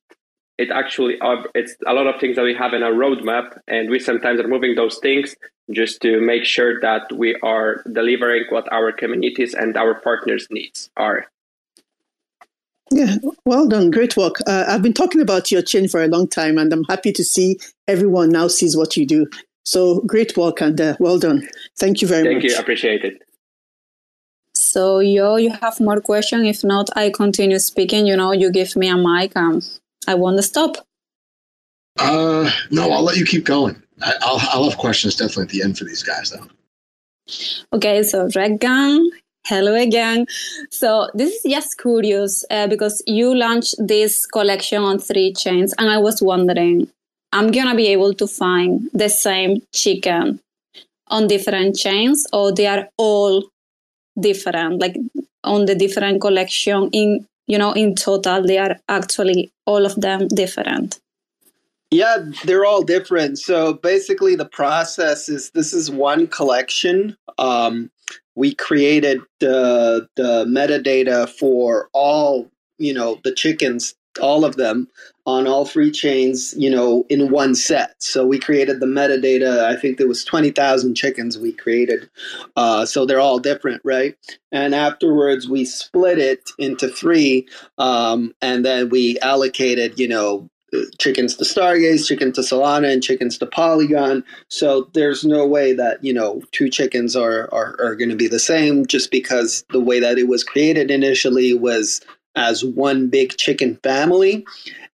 it 0.59 0.71
actually 0.71 1.19
uh, 1.21 1.43
it's 1.55 1.75
a 1.87 1.93
lot 1.93 2.07
of 2.07 2.21
things 2.21 2.37
that 2.37 2.43
we 2.43 2.55
have 2.55 2.75
in 2.75 2.83
our 2.83 2.93
roadmap, 2.93 3.59
and 3.67 3.91
we 3.91 3.99
sometimes 3.99 4.41
are 4.41 4.49
moving 4.49 4.75
those 4.75 4.99
things 4.99 5.35
just 5.71 6.01
to 6.03 6.21
make 6.21 6.45
sure 6.45 6.81
that 6.81 7.12
we 7.12 7.37
are 7.43 7.83
delivering 7.93 8.45
what 8.51 8.71
our 8.73 8.93
communities 8.93 9.55
and 9.55 9.77
our 9.77 9.95
partners 10.01 10.47
needs 10.51 10.91
are. 10.97 11.27
Yeah, 12.91 13.17
well 13.47 13.67
done. 13.67 13.91
Great 13.91 14.17
work. 14.17 14.37
Uh, 14.47 14.65
I've 14.69 14.83
been 14.83 14.93
talking 14.93 15.23
about 15.23 15.51
your 15.51 15.62
chain 15.62 15.88
for 15.88 16.03
a 16.03 16.09
long 16.09 16.29
time, 16.29 16.59
and 16.59 16.73
I'm 16.73 16.85
happy 16.85 17.12
to 17.12 17.25
see 17.25 17.59
everyone 17.88 18.29
now 18.29 18.49
sees 18.49 18.77
what 18.77 18.97
you 18.97 19.07
do. 19.07 19.27
So 19.65 20.01
great 20.01 20.37
work 20.37 20.61
and 20.61 20.79
uh, 20.79 20.97
well 20.99 21.19
done. 21.19 21.49
Thank 21.79 22.03
you 22.03 22.09
very 22.09 22.25
Thank 22.25 22.35
much. 22.35 22.43
Thank 22.43 22.53
you. 22.53 22.61
Appreciate 22.61 23.05
it. 23.05 23.23
So, 24.55 24.99
yo, 24.99 25.37
you 25.37 25.51
have 25.51 25.81
more 25.81 26.01
question? 26.01 26.45
If 26.45 26.65
not, 26.65 26.91
I 26.97 27.11
continue 27.11 27.59
speaking. 27.59 28.07
You 28.07 28.17
know, 28.17 28.33
you 28.33 28.51
give 28.51 28.77
me 28.77 28.88
a 28.88 28.97
mic. 28.97 29.37
Um, 29.37 29.62
I 30.07 30.15
want 30.15 30.37
to 30.38 30.43
stop. 30.43 30.77
Uh, 31.99 32.51
no, 32.71 32.91
I'll 32.91 33.03
let 33.03 33.17
you 33.17 33.25
keep 33.25 33.45
going. 33.45 33.81
I, 34.03 34.15
will 34.25 34.41
I'll 34.51 34.71
have 34.71 34.79
questions 34.79 35.17
definitely 35.17 35.43
at 35.45 35.49
the 35.51 35.62
end 35.62 35.79
for 35.79 35.85
these 35.85 36.03
guys, 36.03 36.31
though. 36.31 36.47
Okay, 37.73 38.03
so 38.03 38.27
Reggan, 38.29 39.07
hello 39.47 39.75
again. 39.75 40.27
So 40.71 41.09
this 41.15 41.45
is 41.45 41.53
just 41.53 41.79
curious 41.79 42.45
uh, 42.51 42.67
because 42.67 43.03
you 43.07 43.35
launched 43.35 43.75
this 43.79 44.27
collection 44.27 44.83
on 44.83 44.99
three 44.99 45.33
chains, 45.33 45.75
and 45.79 45.88
I 45.88 45.99
was 45.99 46.23
wondering, 46.23 46.88
I'm 47.33 47.51
gonna 47.51 47.75
be 47.75 47.88
able 47.88 48.15
to 48.15 48.27
find 48.27 48.91
the 48.93 49.09
same 49.09 49.62
chicken 49.73 50.41
on 51.09 51.27
different 51.29 51.77
chains, 51.77 52.27
or 52.33 52.53
they 52.53 52.67
are 52.67 52.88
all 52.97 53.45
different, 54.19 54.81
like 54.81 54.97
on 55.45 55.67
the 55.67 55.75
different 55.75 56.21
collection 56.21 56.88
in 56.93 57.27
you 57.46 57.59
know 57.59 57.72
in 57.72 57.94
total 57.94 58.42
they 58.42 58.59
are 58.59 58.76
actually 58.88 59.52
all 59.66 59.85
of 59.87 59.94
them 59.96 60.28
different. 60.28 61.00
Yeah 61.90 62.18
they're 62.44 62.64
all 62.64 62.83
different. 62.83 63.38
So 63.38 63.74
basically 63.74 64.35
the 64.35 64.48
process 64.48 65.28
is 65.28 65.50
this 65.50 65.72
is 65.72 65.90
one 65.90 66.26
collection. 66.26 67.16
Um, 67.38 67.90
we 68.35 68.55
created 68.55 69.20
the 69.40 70.09
the 70.16 70.44
metadata 70.46 71.28
for 71.28 71.88
all 71.92 72.50
you 72.78 72.94
know 72.94 73.20
the 73.24 73.35
chickens 73.35 73.94
all 74.20 74.44
of 74.44 74.57
them 74.57 74.88
on 75.25 75.47
all 75.47 75.65
three 75.65 75.91
chains, 75.91 76.55
you 76.57 76.71
know, 76.71 77.05
in 77.09 77.31
one 77.31 77.55
set. 77.55 77.95
So 78.03 78.27
we 78.27 78.39
created 78.39 78.81
the 78.81 78.87
metadata. 78.87 79.65
I 79.65 79.77
think 79.77 79.99
there 79.99 80.09
was 80.09 80.25
20,000 80.25 80.95
chickens 80.95 81.39
we 81.39 81.53
created. 81.53 82.11
Uh, 82.57 82.85
so 82.85 83.07
they're 83.07 83.21
all 83.21 83.39
different, 83.39 83.81
right? 83.85 84.17
And 84.51 84.75
afterwards, 84.75 85.49
we 85.49 85.65
split 85.65 86.19
it 86.19 86.51
into 86.59 86.89
three, 86.89 87.47
um, 87.79 88.35
and 88.43 88.65
then 88.65 88.89
we 88.89 89.19
allocated, 89.21 89.99
you 89.99 90.09
know, 90.09 90.51
chickens 90.99 91.37
to 91.37 91.45
Stargaze, 91.45 92.07
chicken 92.07 92.33
to 92.33 92.41
Solana, 92.41 92.93
and 92.93 93.03
chickens 93.03 93.39
to 93.39 93.47
Polygon. 93.47 94.25
So 94.49 94.91
there's 94.95 95.25
no 95.25 95.47
way 95.47 95.73
that 95.75 96.03
you 96.03 96.13
know 96.13 96.43
two 96.53 96.69
chickens 96.71 97.15
are 97.15 97.49
are, 97.53 97.77
are 97.81 97.95
going 97.95 98.09
to 98.09 98.17
be 98.17 98.29
the 98.29 98.39
same 98.39 98.87
just 98.87 99.11
because 99.11 99.65
the 99.71 99.81
way 99.81 100.01
that 100.01 100.19
it 100.19 100.29
was 100.29 100.45
created 100.45 100.91
initially 100.91 101.55
was 101.55 102.01
as 102.37 102.64
one 102.64 103.09
big 103.09 103.37
chicken 103.37 103.77
family. 103.83 104.45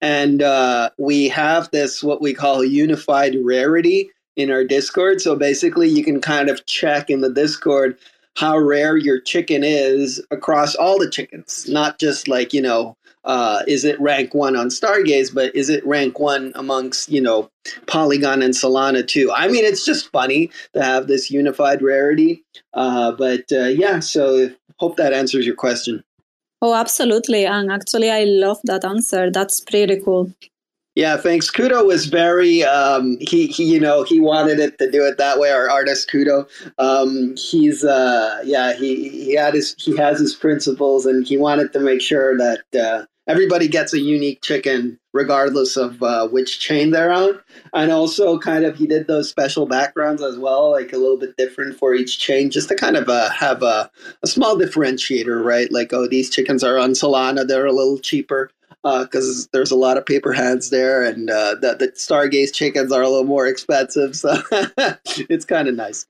And 0.01 0.43
uh, 0.43 0.91
we 0.99 1.29
have 1.29 1.71
this, 1.71 2.03
what 2.03 2.21
we 2.21 2.35
call 2.35 2.65
unified 2.65 3.37
rarity 3.43 4.11
in 4.37 4.51
our 4.51 4.65
Discord. 4.65 5.21
So 5.21 5.37
basically, 5.37 5.89
you 5.89 6.05
can 6.05 6.21
kind 6.21 6.49
of 6.49 6.65
check 6.67 7.11
in 7.11 7.21
the 7.21 7.31
Discord 7.31 7.99
how 8.37 8.57
rare 8.57 8.97
your 8.97 9.21
chicken 9.21 9.65
is 9.65 10.25
across 10.31 10.77
all 10.77 10.99
the 10.99 11.11
chickens, 11.11 11.69
not 11.69 11.99
just 11.99 12.29
like, 12.29 12.53
you 12.53 12.63
know, 12.63 12.97
uh, 13.25 13.63
is 13.67 13.85
it 13.85 14.01
rank 14.01 14.33
one 14.33 14.55
on 14.55 14.69
Stargaze, 14.69 15.35
but 15.35 15.55
is 15.57 15.69
it 15.69 15.85
rank 15.85 16.21
one 16.21 16.53
amongst, 16.55 17.11
you 17.11 17.21
know, 17.21 17.51
Polygon 17.89 18.41
and 18.41 18.55
Solana 18.55 19.07
too? 19.07 19.33
I 19.35 19.49
mean, 19.49 19.65
it's 19.65 19.85
just 19.85 20.11
funny 20.13 20.51
to 20.73 20.83
have 20.83 21.09
this 21.09 21.33
unified 21.33 21.83
rarity. 21.83 22.45
Uh, 22.75 23.11
but 23.13 23.51
uh, 23.51 23.67
yeah, 23.67 23.99
so 23.99 24.51
hope 24.77 24.97
that 24.97 25.13
answers 25.13 25.45
your 25.45 25.57
question. 25.57 26.05
Oh, 26.61 26.75
absolutely. 26.75 27.47
And 27.47 27.71
actually, 27.71 28.11
I 28.11 28.25
love 28.25 28.59
that 28.65 28.85
answer. 28.85 29.31
That's 29.31 29.61
pretty 29.61 30.01
cool. 30.01 30.33
Yeah, 30.99 31.17
thanks. 31.17 31.49
Kudo 31.49 31.87
was 31.87 32.07
very 32.07 32.65
um, 32.65 33.19
he, 33.21 33.47
he 33.47 33.73
you 33.73 33.79
know 33.79 34.03
he 34.03 34.19
wanted 34.19 34.59
it 34.59 34.79
to 34.79 34.91
do 34.91 35.05
it 35.07 35.17
that 35.19 35.39
way. 35.39 35.53
Our 35.53 35.71
artist 35.71 36.11
Kudo, 36.11 36.49
um, 36.79 37.37
he's 37.37 37.85
uh, 37.85 38.41
yeah 38.45 38.73
he 38.73 39.09
he 39.09 39.35
had 39.37 39.55
his 39.55 39.77
he 39.79 39.97
has 39.97 40.19
his 40.19 40.35
principles 40.35 41.07
and 41.07 41.25
he 41.25 41.37
wanted 41.37 41.73
to 41.75 41.79
make 41.79 42.01
sure 42.01 42.37
that 42.37 42.65
uh, 42.75 43.07
everybody 43.29 43.69
gets 43.69 43.93
a 43.93 44.01
unique 44.01 44.43
chicken 44.43 44.99
regardless 45.13 45.77
of 45.77 46.03
uh, 46.03 46.27
which 46.29 46.61
chain 46.61 46.91
they're 46.91 47.13
on. 47.13 47.39
And 47.75 47.93
also, 47.93 48.39
kind 48.39 48.65
of, 48.65 48.77
he 48.77 48.87
did 48.87 49.07
those 49.07 49.29
special 49.29 49.67
backgrounds 49.67 50.23
as 50.23 50.39
well, 50.39 50.71
like 50.71 50.93
a 50.93 50.97
little 50.97 51.19
bit 51.19 51.37
different 51.37 51.79
for 51.79 51.95
each 51.95 52.19
chain, 52.19 52.51
just 52.51 52.69
to 52.69 52.75
kind 52.75 52.97
of 52.97 53.09
uh, 53.09 53.31
have 53.31 53.63
a, 53.63 53.91
a, 54.23 54.27
small 54.27 54.57
differentiator, 54.57 55.45
right? 55.45 55.71
Like, 55.71 55.93
oh, 55.93 56.09
these 56.09 56.31
chickens 56.31 56.65
are 56.65 56.79
on 56.79 56.91
Solana, 56.93 57.47
they're 57.47 57.67
a 57.67 57.73
little 57.73 57.99
cheaper 57.99 58.51
because 58.83 59.45
uh, 59.45 59.49
there's 59.53 59.73
a 59.73 59.77
lot 59.77 59.99
of 59.99 60.07
paper 60.07 60.33
hands 60.33 60.71
there, 60.71 61.03
and 61.03 61.29
uh, 61.31 61.57
the, 61.57 61.75
the 61.79 61.89
Stargaze 61.89 62.55
chickens 62.55 62.93
are 62.93 63.03
a 63.03 63.09
little 63.09 63.25
more 63.25 63.47
expensive. 63.47 64.17
So 64.17 64.41
it's 65.29 65.45
kind 65.45 65.69
of 65.69 65.75
nice. 65.75 66.07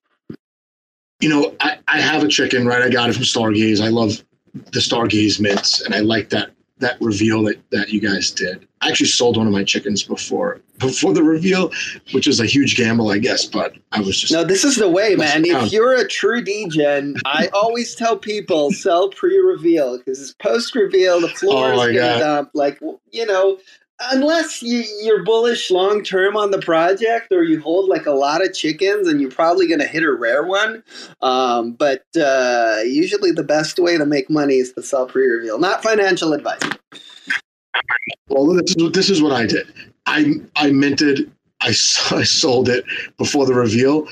You 1.21 1.31
know, 1.31 1.57
I, 1.61 1.79
I 1.89 2.01
have 2.01 2.23
a 2.23 2.29
chicken, 2.29 2.67
right? 2.67 2.83
I 2.83 2.91
got 2.91 3.11
it 3.11 3.15
from 3.15 3.25
Stargaze. 3.25 3.81
I 3.81 3.89
love 3.89 4.23
the 4.53 4.81
Stargaze 4.81 5.41
mints, 5.41 5.81
and 5.81 5.95
I 5.95 6.01
like 6.01 6.29
that 6.29 6.51
that 6.79 7.01
reveal 7.01 7.43
that, 7.45 7.59
that 7.71 7.88
you 7.91 8.01
guys 8.01 8.31
did. 8.31 8.67
I 8.81 8.88
actually 8.88 9.09
sold 9.09 9.37
one 9.37 9.47
of 9.47 9.53
my 9.53 9.64
chickens 9.64 10.03
before 10.03 10.61
before 10.79 11.12
the 11.12 11.23
reveal, 11.23 11.73
which 12.12 12.29
is 12.29 12.38
a 12.38 12.47
huge 12.47 12.77
gamble, 12.77 13.11
I 13.11 13.19
guess. 13.19 13.45
But 13.45 13.75
I 13.93 14.01
was 14.01 14.21
just 14.21 14.33
no. 14.33 14.45
This 14.45 14.64
is 14.64 14.77
the 14.77 14.88
way, 14.88 15.17
man. 15.17 15.45
If 15.45 15.73
you're 15.73 15.95
a 15.95 16.07
true 16.07 16.43
degen, 16.43 17.17
I 17.25 17.49
always 17.53 17.95
tell 17.95 18.17
people 18.17 18.71
sell 18.71 19.09
pre-reveal 19.11 19.99
because 19.99 20.21
it's 20.21 20.33
post-reveal 20.35 21.21
the 21.21 21.29
floor 21.29 21.73
oh 21.73 21.81
is 21.83 21.97
gonna 21.97 22.19
dump. 22.21 22.51
Like 22.55 22.79
you 23.11 23.27
know, 23.27 23.59
unless 24.01 24.63
you, 24.63 24.85
you're 25.03 25.25
bullish 25.25 25.71
long 25.71 26.03
term 26.03 26.37
on 26.37 26.51
the 26.51 26.61
project 26.61 27.33
or 27.33 27.43
you 27.43 27.61
hold 27.61 27.89
like 27.89 28.07
a 28.07 28.13
lot 28.13 28.45
of 28.45 28.55
chickens 28.55 29.09
and 29.09 29.21
you're 29.21 29.31
probably 29.31 29.67
going 29.67 29.81
to 29.81 29.87
hit 29.87 30.03
a 30.03 30.13
rare 30.13 30.45
one. 30.45 30.83
Um, 31.21 31.73
but 31.73 32.05
uh, 32.17 32.79
usually 32.85 33.33
the 33.33 33.43
best 33.43 33.79
way 33.79 33.99
to 33.99 34.07
make 34.07 34.31
money 34.31 34.57
is 34.57 34.73
to 34.75 34.83
sell 34.83 35.07
pre-reveal 35.07 35.59
not 35.59 35.83
financial 35.83 36.33
advice. 36.33 36.61
Well 38.29 38.47
this 38.47 38.77
is, 38.77 38.93
this 38.93 39.11
is 39.11 39.23
what 39.23 39.33
i 39.33 39.47
did. 39.47 39.73
I 40.07 40.35
i 40.57 40.71
minted 40.71 41.31
I, 41.61 41.69
I 42.11 42.23
sold 42.25 42.69
it 42.69 42.85
before 43.17 43.47
the 43.47 43.55
reveal 43.55 44.07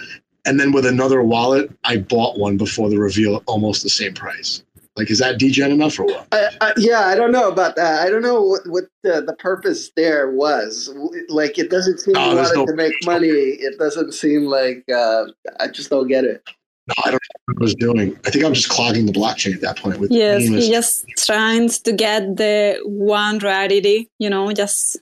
and 0.44 0.59
then 0.61 0.72
with 0.72 0.87
another 0.87 1.22
wallet 1.22 1.70
i 1.85 1.96
bought 1.96 2.38
one 2.38 2.57
before 2.57 2.88
the 2.88 2.99
reveal 2.99 3.42
almost 3.46 3.83
the 3.83 3.90
same 3.90 4.14
price 4.14 4.62
like, 4.96 5.11
is 5.11 5.18
that 5.18 5.38
degen 5.38 5.72
enough 5.72 5.98
or 5.98 6.04
what? 6.04 6.26
I, 6.32 6.48
I, 6.61 6.72
yeah, 6.78 7.06
I 7.06 7.14
don't 7.14 7.32
know 7.32 7.50
about 7.50 7.76
that. 7.76 8.02
I 8.02 8.11
don't 8.11 8.22
know 8.22 8.40
what, 8.40 8.62
what 8.66 8.85
the, 9.02 9.20
the 9.20 9.35
purpose 9.35 9.90
there 9.94 10.30
was. 10.30 10.92
Like, 11.28 11.59
it 11.59 11.70
doesn't 11.70 11.98
seem 12.00 12.14
wanted 12.14 12.48
no 12.54 12.66
to 12.66 12.74
make 12.74 12.94
money. 13.04 13.28
It 13.28 13.78
doesn't 13.78 14.12
seem 14.12 14.46
like 14.46 14.85
uh, 14.92 15.26
I 15.61 15.68
just 15.68 15.90
don't 15.90 16.09
get 16.09 16.24
it. 16.24 16.42
No, 16.88 16.94
I 17.04 17.11
don't 17.11 17.14
know 17.14 17.42
what 17.46 17.56
I 17.61 17.62
was 17.62 17.74
doing. 17.74 18.18
I 18.24 18.30
think 18.30 18.44
I'm 18.44 18.54
just 18.54 18.68
clogging 18.68 19.06
the 19.06 19.12
blockchain 19.12 19.54
at 19.54 19.61
that 19.61 19.76
point. 19.76 19.98
With 19.98 20.11
yes, 20.11 20.42
he's 20.42 20.68
just 20.68 21.06
trying 21.18 21.68
to 21.68 21.92
get 21.92 22.37
the 22.37 22.78
one 22.85 23.38
rarity. 23.38 24.09
You 24.18 24.30
know, 24.30 24.52
just. 24.52 24.96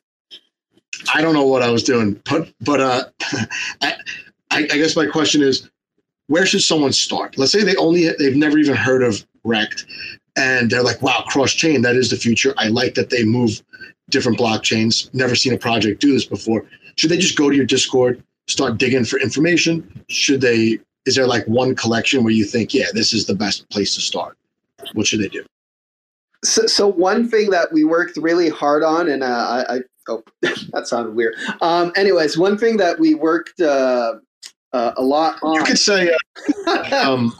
I 1.12 1.20
don't 1.20 1.34
know 1.34 1.46
what 1.46 1.60
I 1.62 1.70
was 1.70 1.82
doing, 1.82 2.20
but 2.28 2.50
but 2.62 2.80
uh, 2.80 3.04
I, 3.82 3.96
I 4.50 4.62
guess 4.62 4.96
my 4.96 5.06
question 5.06 5.42
is, 5.42 5.68
where 6.28 6.46
should 6.46 6.62
someone 6.62 6.92
start? 6.92 7.36
Let's 7.36 7.52
say 7.52 7.62
they 7.62 7.76
only 7.76 8.08
they've 8.18 8.36
never 8.36 8.56
even 8.56 8.76
heard 8.76 9.02
of 9.02 9.26
Rekt, 9.44 9.84
and 10.36 10.70
they're 10.70 10.82
like, 10.82 11.02
"Wow, 11.02 11.24
cross 11.26 11.52
chain, 11.52 11.82
that 11.82 11.96
is 11.96 12.10
the 12.10 12.16
future." 12.16 12.54
I 12.56 12.68
like 12.68 12.94
that 12.94 13.10
they 13.10 13.24
move 13.24 13.62
different 14.10 14.38
blockchains. 14.38 15.12
Never 15.14 15.34
seen 15.34 15.54
a 15.54 15.58
project 15.58 16.00
do 16.00 16.12
this 16.12 16.24
before. 16.24 16.64
Should 16.96 17.10
they 17.10 17.18
just 17.18 17.36
go 17.36 17.50
to 17.50 17.56
your 17.56 17.66
Discord, 17.66 18.22
start 18.46 18.78
digging 18.78 19.04
for 19.04 19.18
information? 19.18 20.04
Should 20.08 20.40
they? 20.40 20.78
Is 21.06 21.16
there 21.16 21.26
like 21.26 21.46
one 21.46 21.74
collection 21.74 22.24
where 22.24 22.32
you 22.32 22.44
think, 22.44 22.72
yeah, 22.72 22.86
this 22.94 23.12
is 23.12 23.26
the 23.26 23.34
best 23.34 23.68
place 23.68 23.94
to 23.94 24.00
start? 24.00 24.38
What 24.94 25.06
should 25.06 25.20
they 25.20 25.28
do? 25.28 25.44
So, 26.44 26.66
so 26.66 26.88
one 26.88 27.28
thing 27.28 27.50
that 27.50 27.72
we 27.72 27.84
worked 27.84 28.16
really 28.16 28.48
hard 28.48 28.82
on, 28.82 29.08
and 29.08 29.22
uh, 29.22 29.64
I, 29.68 29.76
I 29.76 29.80
oh, 30.08 30.22
that 30.72 30.86
sounded 30.86 31.14
weird. 31.14 31.34
Um, 31.60 31.92
anyways, 31.96 32.38
one 32.38 32.58
thing 32.58 32.76
that 32.78 32.98
we 32.98 33.14
worked 33.14 33.60
uh, 33.60 34.14
uh, 34.74 34.92
a 34.96 35.02
lot 35.02 35.38
on. 35.42 35.54
You 35.54 35.64
could 35.64 35.78
say 35.78 36.10
uh, 36.66 36.84
um, 37.06 37.32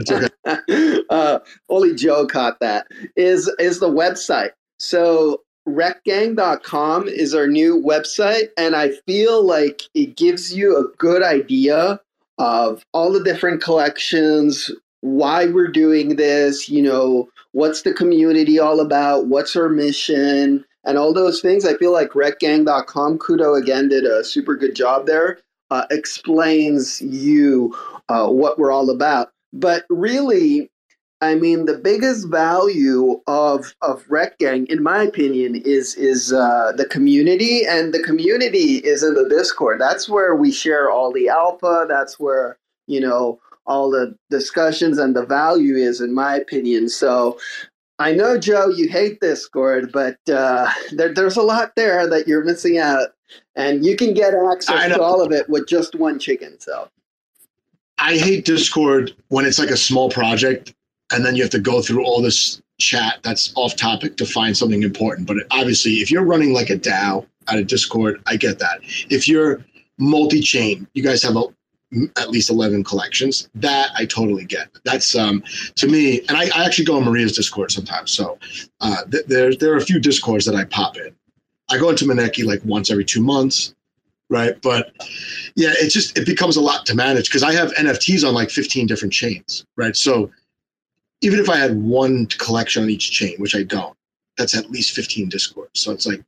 okay. 0.00 0.28
uh, 1.10 1.38
only 1.68 1.94
Joe 1.94 2.26
caught 2.26 2.58
that. 2.60 2.86
Is 3.16 3.48
is 3.58 3.78
the 3.78 3.90
website. 3.90 4.50
So 4.78 5.42
rektgang.com 5.68 7.06
is 7.06 7.34
our 7.34 7.46
new 7.46 7.80
website, 7.80 8.48
and 8.56 8.74
I 8.74 8.92
feel 9.06 9.44
like 9.44 9.82
it 9.94 10.16
gives 10.16 10.54
you 10.54 10.76
a 10.76 10.96
good 10.96 11.22
idea 11.22 12.00
of 12.38 12.84
all 12.92 13.12
the 13.12 13.22
different 13.22 13.62
collections, 13.62 14.70
why 15.02 15.46
we're 15.46 15.68
doing 15.68 16.16
this, 16.16 16.68
you 16.68 16.82
know, 16.82 17.28
what's 17.52 17.82
the 17.82 17.92
community 17.92 18.58
all 18.58 18.80
about, 18.80 19.26
what's 19.26 19.54
our 19.54 19.68
mission, 19.68 20.64
and 20.84 20.98
all 20.98 21.12
those 21.12 21.40
things. 21.40 21.64
I 21.64 21.76
feel 21.76 21.92
like 21.92 22.10
rektgang.com, 22.10 23.18
Kudo 23.18 23.60
again 23.60 23.88
did 23.88 24.04
a 24.04 24.24
super 24.24 24.56
good 24.56 24.74
job 24.74 25.06
there, 25.06 25.38
uh, 25.72 25.86
explains 25.90 27.00
you 27.00 27.74
uh, 28.10 28.28
what 28.28 28.58
we're 28.58 28.70
all 28.70 28.90
about. 28.90 29.30
But 29.54 29.84
really, 29.88 30.70
I 31.22 31.34
mean, 31.34 31.64
the 31.64 31.78
biggest 31.78 32.28
value 32.28 33.20
of 33.26 33.74
of 33.80 34.06
Rekt 34.08 34.38
Gang, 34.38 34.66
in 34.66 34.82
my 34.82 35.02
opinion, 35.02 35.56
is 35.56 35.94
is 35.94 36.32
uh, 36.32 36.72
the 36.76 36.84
community, 36.84 37.64
and 37.64 37.94
the 37.94 38.02
community 38.02 38.76
is 38.92 39.02
in 39.02 39.14
the 39.14 39.28
Discord. 39.28 39.80
That's 39.80 40.08
where 40.08 40.34
we 40.36 40.52
share 40.52 40.90
all 40.90 41.12
the 41.12 41.28
alpha. 41.28 41.86
That's 41.88 42.20
where 42.20 42.58
you 42.86 43.00
know 43.00 43.40
all 43.64 43.90
the 43.90 44.14
discussions 44.28 44.98
and 44.98 45.14
the 45.16 45.24
value 45.24 45.76
is, 45.76 46.00
in 46.00 46.12
my 46.12 46.34
opinion. 46.36 46.88
So 46.88 47.38
I 47.98 48.12
know, 48.12 48.36
Joe, 48.36 48.68
you 48.68 48.88
hate 48.88 49.20
Discord, 49.20 49.92
but 49.92 50.18
uh, 50.28 50.68
there, 50.92 51.14
there's 51.14 51.36
a 51.36 51.42
lot 51.42 51.76
there 51.76 52.08
that 52.08 52.26
you're 52.26 52.44
missing 52.44 52.78
out, 52.78 53.10
and 53.56 53.84
you 53.84 53.96
can 53.96 54.14
get 54.14 54.34
access 54.34 54.88
to 54.88 55.02
all 55.02 55.22
of 55.22 55.32
it 55.32 55.48
with 55.48 55.68
just 55.68 55.94
one 55.94 56.18
chicken. 56.18 56.58
So 56.58 56.88
I 57.98 58.16
hate 58.16 58.44
Discord 58.44 59.12
when 59.28 59.44
it's 59.44 59.58
like 59.58 59.70
a 59.70 59.76
small 59.76 60.10
project, 60.10 60.74
and 61.12 61.24
then 61.24 61.36
you 61.36 61.42
have 61.42 61.50
to 61.52 61.60
go 61.60 61.82
through 61.82 62.04
all 62.04 62.22
this 62.22 62.60
chat 62.80 63.20
that's 63.22 63.52
off 63.54 63.76
topic 63.76 64.16
to 64.16 64.26
find 64.26 64.56
something 64.56 64.82
important. 64.82 65.26
But 65.26 65.38
obviously, 65.50 65.94
if 65.94 66.10
you're 66.10 66.24
running 66.24 66.52
like 66.52 66.70
a 66.70 66.76
DAO 66.76 67.26
out 67.48 67.58
of 67.58 67.66
Discord, 67.66 68.22
I 68.26 68.36
get 68.36 68.58
that. 68.58 68.80
If 69.10 69.28
you're 69.28 69.64
multi-chain, 69.98 70.86
you 70.94 71.02
guys 71.02 71.22
have 71.22 71.36
a 71.36 71.44
at 72.16 72.30
least 72.30 72.48
11 72.48 72.84
collections 72.84 73.50
that 73.54 73.90
i 73.96 74.06
totally 74.06 74.46
get 74.46 74.68
that's 74.82 75.14
um 75.14 75.42
to 75.74 75.86
me 75.86 76.20
and 76.20 76.38
i, 76.38 76.44
I 76.54 76.64
actually 76.64 76.86
go 76.86 76.96
on 76.96 77.04
maria's 77.04 77.36
discord 77.36 77.70
sometimes 77.70 78.10
so 78.10 78.38
uh 78.80 79.04
th- 79.10 79.26
there, 79.26 79.54
there 79.54 79.74
are 79.74 79.76
a 79.76 79.84
few 79.84 80.00
discords 80.00 80.46
that 80.46 80.54
i 80.54 80.64
pop 80.64 80.96
in 80.96 81.14
i 81.72 81.78
go 81.78 81.90
into 81.90 82.04
maneki 82.04 82.44
like 82.44 82.60
once 82.64 82.90
every 82.90 83.04
two 83.04 83.22
months 83.22 83.74
right? 84.30 84.60
But 84.62 84.92
yeah 85.56 85.72
it 85.74 85.90
just 85.90 86.16
it 86.16 86.24
becomes 86.24 86.56
a 86.56 86.60
lot 86.60 86.86
to 86.86 86.94
manage 86.94 87.28
because 87.28 87.42
i 87.42 87.52
have 87.52 87.70
nfts 87.74 88.26
on 88.26 88.32
like 88.34 88.50
15 88.50 88.86
different 88.86 89.12
chains 89.12 89.66
right? 89.76 89.94
So 89.96 90.30
even 91.20 91.38
if 91.38 91.48
i 91.50 91.56
had 91.56 91.76
one 91.82 92.26
collection 92.26 92.82
on 92.82 92.90
each 92.90 93.10
chain 93.10 93.36
which 93.38 93.54
i 93.54 93.62
don't 93.62 93.96
that's 94.36 94.56
at 94.56 94.70
least 94.70 94.94
15 94.94 95.28
discords. 95.28 95.80
So 95.80 95.92
it's 95.92 96.06
like 96.06 96.22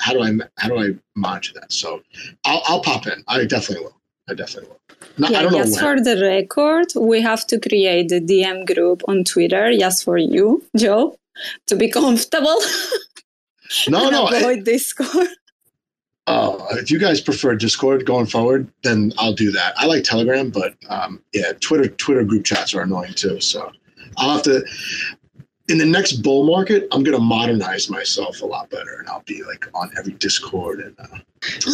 how 0.00 0.12
do 0.12 0.22
i 0.22 0.32
how 0.56 0.68
do 0.68 0.78
i 0.78 0.90
monitor 1.16 1.52
that? 1.54 1.72
So 1.72 2.02
i'll, 2.44 2.62
I'll 2.66 2.82
pop 2.82 3.06
in. 3.06 3.22
I 3.28 3.44
definitely 3.44 3.84
will. 3.84 3.96
I 4.28 4.34
definitely 4.34 4.70
will. 4.70 4.80
No, 5.18 5.28
yeah, 5.28 5.48
just 5.50 5.80
for 5.80 6.00
the 6.00 6.20
record, 6.22 6.88
we 6.96 7.20
have 7.20 7.46
to 7.48 7.58
create 7.58 8.08
the 8.08 8.20
DM 8.20 8.66
group 8.66 9.02
on 9.08 9.24
Twitter 9.24 9.76
just 9.76 10.04
for 10.04 10.18
you, 10.18 10.62
Joe, 10.76 11.16
to 11.66 11.76
be 11.76 11.88
comfortable. 12.00 12.58
No, 13.88 14.10
no. 14.10 14.26
Avoid 14.26 14.60
I, 14.60 14.62
Discord. 14.62 15.28
Oh, 16.26 16.64
if 16.76 16.92
you 16.92 17.00
guys 17.00 17.20
prefer 17.20 17.56
Discord 17.56 18.06
going 18.06 18.26
forward, 18.26 18.70
then 18.84 19.12
I'll 19.18 19.32
do 19.32 19.50
that. 19.50 19.74
I 19.76 19.86
like 19.86 20.04
Telegram, 20.04 20.50
but 20.50 20.76
um, 20.88 21.20
yeah, 21.32 21.52
Twitter 21.58 21.88
Twitter 21.88 22.22
group 22.22 22.44
chats 22.44 22.72
are 22.72 22.82
annoying 22.82 23.14
too. 23.14 23.40
So 23.40 23.72
I'll 24.16 24.34
have 24.34 24.42
to 24.42 24.62
in 25.70 25.78
the 25.78 25.86
next 25.86 26.14
bull 26.14 26.44
market, 26.44 26.88
I'm 26.90 27.02
going 27.04 27.16
to 27.16 27.22
modernize 27.22 27.88
myself 27.88 28.42
a 28.42 28.46
lot 28.46 28.70
better, 28.70 28.98
and 28.98 29.08
I'll 29.08 29.22
be 29.24 29.42
like 29.44 29.66
on 29.74 29.90
every 29.96 30.12
Discord. 30.14 30.80
And 30.80 30.96
uh, 30.98 31.18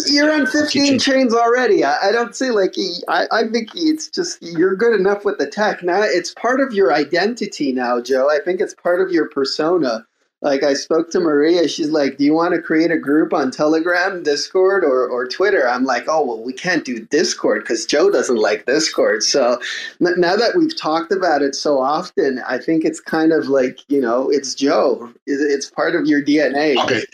you're 0.06 0.32
on 0.32 0.46
15 0.46 0.98
chains 0.98 1.34
already. 1.34 1.82
I, 1.82 2.08
I, 2.08 2.12
don't 2.12 2.36
see 2.36 2.50
like 2.50 2.74
I, 3.08 3.26
I 3.32 3.48
think 3.48 3.70
it's 3.74 4.08
just 4.08 4.42
you're 4.42 4.76
good 4.76 4.98
enough 4.98 5.24
with 5.24 5.38
the 5.38 5.46
tech. 5.46 5.82
Now 5.82 6.02
it's 6.02 6.32
part 6.34 6.60
of 6.60 6.72
your 6.72 6.92
identity 6.92 7.72
now, 7.72 8.00
Joe. 8.00 8.28
I 8.30 8.38
think 8.44 8.60
it's 8.60 8.74
part 8.74 9.00
of 9.00 9.10
your 9.10 9.28
persona 9.28 10.06
like 10.42 10.62
I 10.62 10.74
spoke 10.74 11.10
to 11.10 11.20
Maria, 11.20 11.66
she's 11.66 11.90
like, 11.90 12.18
"Do 12.18 12.24
you 12.24 12.34
want 12.34 12.54
to 12.54 12.60
create 12.60 12.90
a 12.90 12.98
group 12.98 13.32
on 13.32 13.50
Telegram, 13.50 14.22
Discord, 14.22 14.84
or 14.84 15.08
or 15.08 15.26
Twitter?" 15.26 15.66
I'm 15.68 15.84
like, 15.84 16.04
"Oh 16.08 16.24
well, 16.24 16.42
we 16.42 16.52
can't 16.52 16.84
do 16.84 17.00
Discord 17.00 17.62
because 17.62 17.86
Joe 17.86 18.10
doesn't 18.10 18.36
like 18.36 18.66
Discord." 18.66 19.22
So 19.22 19.58
now 20.00 20.36
that 20.36 20.54
we've 20.56 20.76
talked 20.76 21.10
about 21.10 21.42
it 21.42 21.54
so 21.54 21.78
often, 21.78 22.40
I 22.46 22.58
think 22.58 22.84
it's 22.84 23.00
kind 23.00 23.32
of 23.32 23.48
like 23.48 23.80
you 23.88 24.00
know, 24.00 24.30
it's 24.30 24.54
Joe. 24.54 25.10
It's 25.26 25.70
part 25.70 25.94
of 25.94 26.06
your 26.06 26.22
DNA. 26.22 26.76
Okay, 26.84 27.04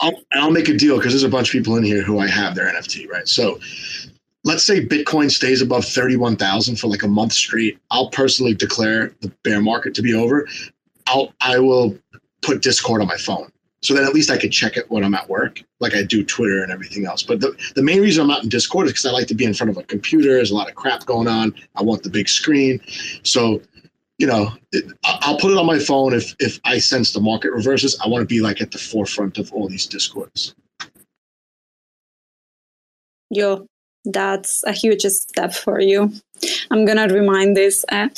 I'll, 0.00 0.22
I'll 0.32 0.50
make 0.50 0.68
a 0.68 0.76
deal 0.76 0.96
because 0.96 1.12
there's 1.12 1.24
a 1.24 1.28
bunch 1.28 1.48
of 1.48 1.52
people 1.52 1.76
in 1.76 1.82
here 1.82 2.02
who 2.02 2.20
I 2.20 2.28
have 2.28 2.54
their 2.54 2.72
NFT 2.72 3.08
right. 3.08 3.26
So 3.26 3.58
let's 4.44 4.64
say 4.64 4.84
Bitcoin 4.84 5.30
stays 5.30 5.60
above 5.60 5.84
31,000 5.84 6.76
for 6.76 6.86
like 6.86 7.02
a 7.02 7.08
month 7.08 7.32
straight, 7.32 7.78
I'll 7.90 8.10
personally 8.10 8.54
declare 8.54 9.12
the 9.20 9.32
bear 9.42 9.60
market 9.60 9.94
to 9.94 10.02
be 10.02 10.14
over. 10.14 10.46
I'll 11.08 11.32
I 11.40 11.58
will 11.58 11.98
put 12.48 12.62
Discord 12.62 13.02
on 13.02 13.06
my 13.06 13.18
phone. 13.18 13.52
So 13.82 13.94
then 13.94 14.04
at 14.04 14.14
least 14.14 14.30
I 14.30 14.38
could 14.38 14.50
check 14.50 14.76
it 14.76 14.90
when 14.90 15.04
I'm 15.04 15.14
at 15.14 15.28
work, 15.28 15.62
like 15.80 15.94
I 15.94 16.02
do 16.02 16.24
Twitter 16.24 16.62
and 16.62 16.72
everything 16.72 17.04
else. 17.04 17.22
But 17.22 17.40
the, 17.40 17.54
the 17.74 17.82
main 17.82 18.00
reason 18.00 18.22
I'm 18.22 18.28
not 18.28 18.42
in 18.42 18.48
Discord 18.48 18.86
is 18.86 18.92
because 18.92 19.06
I 19.06 19.10
like 19.10 19.28
to 19.28 19.34
be 19.34 19.44
in 19.44 19.52
front 19.54 19.70
of 19.70 19.76
a 19.76 19.82
computer. 19.82 20.34
There's 20.34 20.50
a 20.50 20.54
lot 20.54 20.68
of 20.68 20.74
crap 20.74 21.04
going 21.04 21.28
on. 21.28 21.54
I 21.76 21.82
want 21.82 22.02
the 22.02 22.10
big 22.10 22.28
screen. 22.28 22.80
So, 23.22 23.60
you 24.16 24.26
know, 24.26 24.50
it, 24.72 24.84
I'll 25.04 25.38
put 25.38 25.52
it 25.52 25.58
on 25.58 25.66
my 25.66 25.78
phone 25.78 26.12
if 26.14 26.34
if 26.40 26.58
I 26.64 26.78
sense 26.78 27.12
the 27.12 27.20
market 27.20 27.52
reverses. 27.52 28.00
I 28.04 28.08
want 28.08 28.22
to 28.22 28.26
be 28.26 28.40
like 28.40 28.60
at 28.60 28.72
the 28.72 28.78
forefront 28.78 29.38
of 29.38 29.52
all 29.52 29.68
these 29.68 29.86
Discords. 29.86 30.54
Yo, 33.30 33.66
that's 34.12 34.64
a 34.64 34.72
huge 34.72 35.02
step 35.02 35.52
for 35.52 35.80
you. 35.80 36.12
I'm 36.70 36.84
gonna 36.84 37.08
remind 37.08 37.56
this. 37.56 37.84
Uh, 37.90 38.08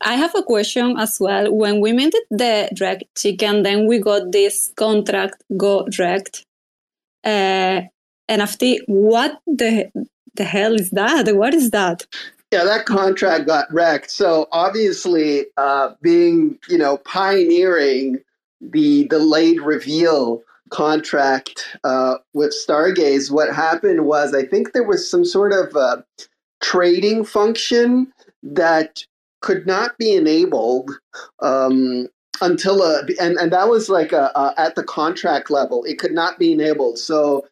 I 0.00 0.14
have 0.14 0.34
a 0.34 0.42
question 0.42 0.96
as 0.98 1.18
well. 1.20 1.52
When 1.54 1.80
we 1.80 1.92
minted 1.92 2.22
the 2.30 2.68
Rekt 2.80 3.02
chicken, 3.16 3.62
then 3.62 3.86
we 3.86 3.98
got 3.98 4.32
this 4.32 4.72
contract 4.76 5.42
go 5.56 5.84
Rekt 5.98 6.44
uh, 7.24 7.82
NFT. 8.30 8.80
What 8.86 9.40
the 9.46 9.90
the 10.34 10.44
hell 10.44 10.74
is 10.74 10.90
that? 10.90 11.34
What 11.34 11.54
is 11.54 11.70
that? 11.70 12.06
Yeah, 12.52 12.64
that 12.64 12.86
contract 12.86 13.46
got 13.46 13.72
wrecked. 13.72 14.10
So 14.10 14.46
obviously, 14.52 15.46
uh, 15.56 15.94
being 16.00 16.58
you 16.68 16.78
know 16.78 16.98
pioneering 16.98 18.20
the 18.60 19.06
delayed 19.08 19.60
reveal 19.60 20.42
contract 20.70 21.64
uh, 21.84 22.16
with 22.34 22.54
Stargaze, 22.66 23.30
what 23.30 23.54
happened 23.54 24.06
was 24.06 24.34
I 24.34 24.44
think 24.44 24.72
there 24.72 24.86
was 24.86 25.08
some 25.10 25.24
sort 25.24 25.52
of 25.52 25.74
uh, 25.76 25.98
trading 26.62 27.24
function 27.24 28.12
that 28.42 29.04
could 29.42 29.66
not 29.66 29.96
be 29.98 30.14
enabled 30.14 30.90
um, 31.40 32.08
until 32.40 32.82
a 32.82 33.02
and, 33.20 33.36
and 33.36 33.52
that 33.52 33.68
was 33.68 33.88
like 33.88 34.12
a, 34.12 34.30
a, 34.34 34.54
at 34.58 34.74
the 34.74 34.82
contract 34.82 35.50
level. 35.50 35.84
It 35.84 35.98
could 35.98 36.12
not 36.12 36.38
be 36.38 36.52
enabled. 36.52 36.98
So 36.98 37.46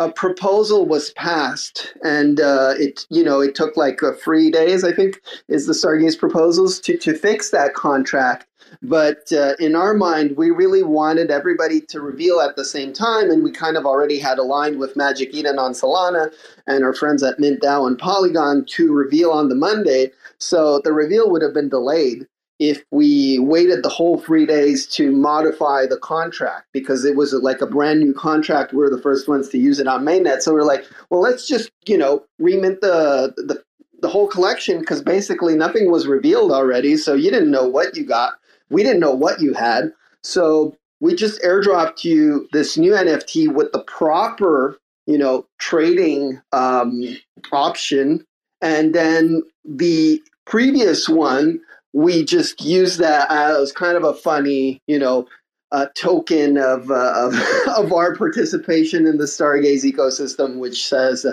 a 0.00 0.10
proposal 0.10 0.86
was 0.86 1.10
passed 1.12 1.94
and 2.02 2.40
uh, 2.40 2.74
it 2.78 3.06
you 3.10 3.22
know 3.22 3.40
it 3.40 3.54
took 3.54 3.76
like 3.76 4.02
uh, 4.02 4.12
three 4.12 4.50
days 4.50 4.82
i 4.82 4.92
think 4.92 5.20
is 5.48 5.66
the 5.66 5.72
stargaze 5.72 6.18
proposals 6.18 6.80
to, 6.80 6.96
to 6.96 7.14
fix 7.14 7.50
that 7.50 7.74
contract 7.74 8.46
but 8.82 9.32
uh, 9.32 9.54
in 9.58 9.74
our 9.76 9.94
mind, 9.94 10.36
we 10.36 10.50
really 10.50 10.82
wanted 10.82 11.30
everybody 11.30 11.80
to 11.82 12.00
reveal 12.00 12.40
at 12.40 12.56
the 12.56 12.64
same 12.64 12.92
time, 12.92 13.30
and 13.30 13.42
we 13.42 13.50
kind 13.50 13.76
of 13.76 13.86
already 13.86 14.18
had 14.18 14.38
aligned 14.38 14.78
with 14.78 14.96
Magic 14.96 15.32
Eden 15.32 15.58
on 15.58 15.72
Solana 15.72 16.32
and 16.66 16.84
our 16.84 16.94
friends 16.94 17.22
at 17.22 17.38
Mint 17.38 17.62
DAO 17.62 17.86
and 17.86 17.98
Polygon 17.98 18.64
to 18.70 18.92
reveal 18.92 19.30
on 19.30 19.48
the 19.48 19.54
Monday. 19.54 20.10
So 20.38 20.80
the 20.80 20.92
reveal 20.92 21.30
would 21.30 21.42
have 21.42 21.54
been 21.54 21.68
delayed 21.68 22.26
if 22.58 22.84
we 22.90 23.38
waited 23.40 23.82
the 23.82 23.88
whole 23.88 24.18
three 24.18 24.46
days 24.46 24.86
to 24.86 25.10
modify 25.10 25.86
the 25.86 25.96
contract 25.96 26.66
because 26.72 27.04
it 27.04 27.16
was 27.16 27.32
like 27.32 27.60
a 27.60 27.66
brand 27.66 28.00
new 28.00 28.14
contract. 28.14 28.72
We 28.72 28.84
are 28.84 28.90
the 28.90 29.00
first 29.00 29.28
ones 29.28 29.48
to 29.50 29.58
use 29.58 29.80
it 29.80 29.88
on 29.88 30.04
mainnet. 30.04 30.40
So 30.40 30.52
we're 30.52 30.62
like, 30.62 30.84
well, 31.10 31.20
let's 31.20 31.48
just, 31.48 31.70
you 31.86 31.98
know, 31.98 32.24
remint 32.40 32.80
the, 32.80 33.34
the, 33.36 33.62
the 34.00 34.08
whole 34.08 34.28
collection 34.28 34.80
because 34.80 35.02
basically 35.02 35.56
nothing 35.56 35.90
was 35.90 36.06
revealed 36.06 36.52
already. 36.52 36.96
So 36.96 37.14
you 37.14 37.30
didn't 37.30 37.50
know 37.50 37.66
what 37.66 37.96
you 37.96 38.04
got. 38.04 38.34
We 38.70 38.82
didn't 38.82 39.00
know 39.00 39.14
what 39.14 39.40
you 39.40 39.52
had. 39.54 39.92
So 40.22 40.76
we 41.00 41.14
just 41.14 41.42
airdropped 41.42 42.04
you 42.04 42.48
this 42.52 42.78
new 42.78 42.92
NFT 42.92 43.52
with 43.52 43.72
the 43.72 43.80
proper, 43.80 44.78
you 45.06 45.18
know, 45.18 45.46
trading 45.58 46.40
um, 46.52 47.16
option. 47.52 48.24
And 48.62 48.94
then 48.94 49.42
the 49.64 50.22
previous 50.46 51.08
one, 51.08 51.60
we 51.94 52.24
just 52.24 52.60
used 52.60 52.98
that 52.98 53.30
as 53.30 53.72
kind 53.72 53.96
of 53.96 54.04
a 54.04 54.12
funny, 54.12 54.82
you 54.86 54.98
know, 54.98 55.26
uh, 55.72 55.86
token 55.94 56.58
of, 56.58 56.90
uh, 56.90 57.12
of, 57.16 57.34
of 57.76 57.92
our 57.92 58.14
participation 58.14 59.06
in 59.06 59.16
the 59.16 59.24
Stargaze 59.24 59.84
ecosystem, 59.84 60.58
which 60.58 60.86
says 60.86 61.24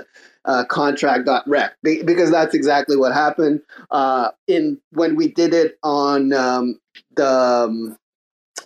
uh, 0.45 0.63
contract 0.65 1.25
got 1.25 1.47
wrecked 1.47 1.77
because 1.83 2.31
that's 2.31 2.53
exactly 2.53 2.95
what 2.95 3.11
happened. 3.11 3.61
Uh, 3.89 4.29
in 4.47 4.79
when 4.91 5.15
we 5.15 5.27
did 5.27 5.53
it 5.53 5.77
on 5.83 6.31
um, 6.33 6.79
the 7.15 7.27
um, 7.27 7.97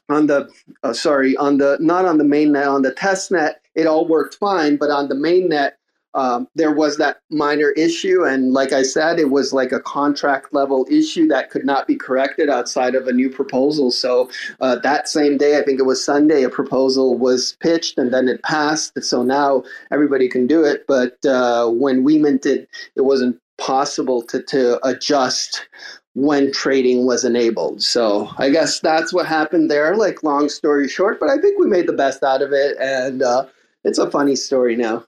on 0.09 0.27
the 0.27 0.49
uh, 0.83 0.93
sorry 0.93 1.35
on 1.37 1.57
the 1.57 1.77
not 1.79 2.05
on 2.05 2.17
the 2.17 2.23
main 2.23 2.51
net 2.51 2.67
on 2.67 2.81
the 2.81 2.93
test 2.93 3.31
net, 3.31 3.61
it 3.73 3.87
all 3.87 4.07
worked 4.07 4.35
fine, 4.35 4.77
but 4.77 4.89
on 4.91 5.09
the 5.09 5.15
main 5.15 5.49
net. 5.49 5.77
Um, 6.15 6.47
there 6.55 6.73
was 6.73 6.97
that 6.97 7.21
minor 7.29 7.71
issue. 7.71 8.23
And 8.23 8.53
like 8.53 8.73
I 8.73 8.83
said, 8.83 9.19
it 9.19 9.31
was 9.31 9.53
like 9.53 9.71
a 9.71 9.79
contract 9.79 10.53
level 10.53 10.85
issue 10.89 11.27
that 11.27 11.49
could 11.49 11.65
not 11.65 11.87
be 11.87 11.95
corrected 11.95 12.49
outside 12.49 12.95
of 12.95 13.07
a 13.07 13.13
new 13.13 13.29
proposal. 13.29 13.91
So 13.91 14.29
uh, 14.59 14.75
that 14.77 15.07
same 15.07 15.37
day, 15.37 15.57
I 15.57 15.63
think 15.63 15.79
it 15.79 15.85
was 15.85 16.03
Sunday, 16.03 16.43
a 16.43 16.49
proposal 16.49 17.17
was 17.17 17.55
pitched 17.61 17.97
and 17.97 18.13
then 18.13 18.27
it 18.27 18.43
passed. 18.43 19.01
So 19.03 19.23
now 19.23 19.63
everybody 19.91 20.27
can 20.27 20.47
do 20.47 20.65
it. 20.65 20.85
But 20.87 21.23
uh, 21.25 21.69
when 21.69 22.03
we 22.03 22.17
minted, 22.17 22.67
it 22.95 23.05
it 23.05 23.07
wasn't 23.07 23.39
possible 23.57 24.21
to, 24.23 24.41
to 24.41 24.85
adjust 24.87 25.67
when 26.13 26.51
trading 26.51 27.05
was 27.05 27.23
enabled. 27.23 27.83
So 27.83 28.29
I 28.37 28.49
guess 28.49 28.79
that's 28.79 29.13
what 29.13 29.25
happened 29.25 29.69
there. 29.69 29.95
Like 29.95 30.23
long 30.23 30.49
story 30.49 30.87
short, 30.87 31.19
but 31.19 31.29
I 31.29 31.37
think 31.37 31.59
we 31.59 31.67
made 31.67 31.87
the 31.87 31.93
best 31.93 32.23
out 32.23 32.41
of 32.41 32.51
it, 32.51 32.77
and 32.79 33.21
uh, 33.21 33.45
it's 33.83 33.99
a 33.99 34.09
funny 34.09 34.35
story 34.35 34.75
now. 34.75 35.05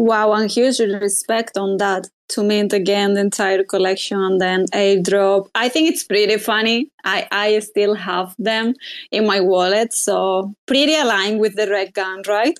Wow, 0.00 0.32
and 0.32 0.50
huge 0.50 0.78
respect 0.78 1.58
on 1.58 1.76
that 1.76 2.08
to 2.30 2.42
mint 2.42 2.72
again 2.72 3.12
the 3.12 3.20
entire 3.20 3.62
collection 3.62 4.18
and 4.18 4.40
then 4.40 4.64
airdrop. 4.72 5.50
I 5.54 5.68
think 5.68 5.90
it's 5.90 6.04
pretty 6.04 6.38
funny. 6.38 6.90
I, 7.04 7.28
I 7.30 7.58
still 7.58 7.94
have 7.94 8.34
them 8.38 8.72
in 9.10 9.26
my 9.26 9.40
wallet, 9.40 9.92
so 9.92 10.54
pretty 10.66 10.94
aligned 10.94 11.38
with 11.38 11.54
the 11.54 11.66
Rekt 11.66 11.92
Gang, 11.92 12.22
right? 12.26 12.58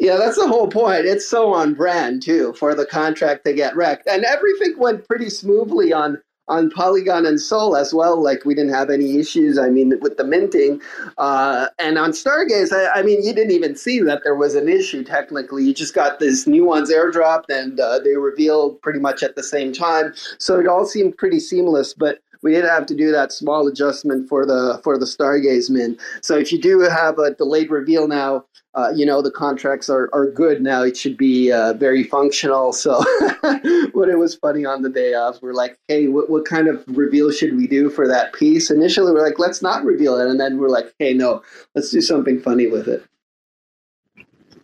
Yeah, 0.00 0.16
that's 0.16 0.36
the 0.36 0.48
whole 0.48 0.66
point. 0.66 1.06
It's 1.06 1.28
so 1.28 1.54
on 1.54 1.74
brand 1.74 2.22
too 2.22 2.54
for 2.54 2.74
the 2.74 2.86
contract 2.86 3.44
to 3.44 3.52
get 3.52 3.76
wrecked. 3.76 4.08
And 4.08 4.24
everything 4.24 4.76
went 4.76 5.06
pretty 5.06 5.30
smoothly 5.30 5.92
on 5.92 6.20
on 6.48 6.70
Polygon 6.70 7.24
and 7.26 7.40
Sol 7.40 7.76
as 7.76 7.94
well. 7.94 8.22
Like 8.22 8.44
we 8.44 8.54
didn't 8.54 8.72
have 8.72 8.90
any 8.90 9.18
issues. 9.18 9.58
I 9.58 9.68
mean, 9.70 9.94
with 10.00 10.16
the 10.16 10.24
minting, 10.24 10.80
uh, 11.18 11.66
and 11.78 11.98
on 11.98 12.10
Stargaze, 12.10 12.72
I, 12.72 13.00
I, 13.00 13.02
mean, 13.02 13.24
you 13.24 13.32
didn't 13.34 13.52
even 13.52 13.76
see 13.76 14.00
that 14.00 14.22
there 14.24 14.34
was 14.34 14.54
an 14.54 14.68
issue. 14.68 15.04
Technically, 15.04 15.64
you 15.64 15.74
just 15.74 15.94
got 15.94 16.18
this 16.18 16.46
new 16.46 16.64
ones 16.64 16.90
airdropped, 16.90 17.48
and 17.48 17.80
uh, 17.80 17.98
they 17.98 18.16
revealed 18.16 18.80
pretty 18.82 19.00
much 19.00 19.22
at 19.22 19.36
the 19.36 19.42
same 19.42 19.72
time. 19.72 20.12
So 20.38 20.58
it 20.58 20.66
all 20.66 20.86
seemed 20.86 21.16
pretty 21.16 21.40
seamless. 21.40 21.94
But 21.94 22.20
we 22.44 22.52
did 22.52 22.64
have 22.64 22.84
to 22.86 22.94
do 22.94 23.10
that 23.10 23.32
small 23.32 23.66
adjustment 23.66 24.28
for 24.28 24.44
the 24.46 24.78
for 24.84 24.98
the 24.98 25.06
Stargaze 25.06 25.70
min. 25.70 25.98
So 26.20 26.36
if 26.36 26.52
you 26.52 26.60
do 26.60 26.80
have 26.80 27.18
a 27.18 27.32
delayed 27.32 27.70
reveal 27.70 28.06
now, 28.06 28.44
uh, 28.74 28.92
you 28.94 29.06
know 29.06 29.22
the 29.22 29.30
contracts 29.30 29.88
are, 29.88 30.10
are 30.12 30.30
good 30.30 30.60
now. 30.60 30.82
It 30.82 30.96
should 30.96 31.16
be 31.16 31.50
uh, 31.50 31.72
very 31.72 32.04
functional. 32.04 32.74
So, 32.74 33.02
but 33.42 34.08
it 34.08 34.18
was 34.18 34.34
funny 34.36 34.66
on 34.66 34.82
the 34.82 34.90
day 34.90 35.14
off. 35.14 35.40
We're 35.40 35.54
like, 35.54 35.78
hey, 35.88 36.06
what, 36.08 36.28
what 36.28 36.44
kind 36.44 36.68
of 36.68 36.84
reveal 36.86 37.32
should 37.32 37.56
we 37.56 37.66
do 37.66 37.88
for 37.88 38.06
that 38.06 38.34
piece? 38.34 38.70
Initially, 38.70 39.10
we're 39.10 39.24
like, 39.24 39.38
let's 39.38 39.62
not 39.62 39.82
reveal 39.82 40.20
it, 40.20 40.28
and 40.28 40.38
then 40.38 40.58
we're 40.58 40.68
like, 40.68 40.94
hey, 40.98 41.14
no, 41.14 41.42
let's 41.74 41.90
do 41.90 42.02
something 42.02 42.40
funny 42.40 42.66
with 42.66 42.86
it. 42.86 43.02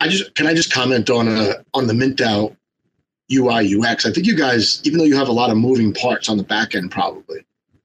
I 0.03 0.09
just 0.09 0.35
can 0.35 0.47
I 0.47 0.53
just 0.53 0.71
comment 0.71 1.09
on 1.09 1.29
uh, 1.29 1.55
on 1.73 1.87
the 1.87 1.95
MintDAO 1.95 2.55
UI 3.33 3.75
UX. 3.75 4.05
I 4.05 4.13
think 4.13 4.27
you 4.27 4.37
guys, 4.37 4.83
even 4.85 4.99
though 4.99 5.05
you 5.05 5.17
have 5.17 5.29
a 5.29 5.33
lot 5.33 5.49
of 5.49 5.57
moving 5.57 5.95
parts 5.95 6.29
on 6.29 6.37
the 6.37 6.43
back 6.43 6.75
end, 6.75 6.91
probably 6.91 7.41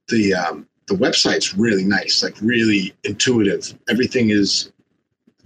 the 0.09 0.33
um, 0.33 0.67
the 0.87 0.95
website's 0.95 1.55
really 1.55 1.83
nice, 1.83 2.21
like 2.23 2.35
really 2.41 2.93
intuitive. 3.03 3.73
Everything 3.89 4.29
is 4.29 4.71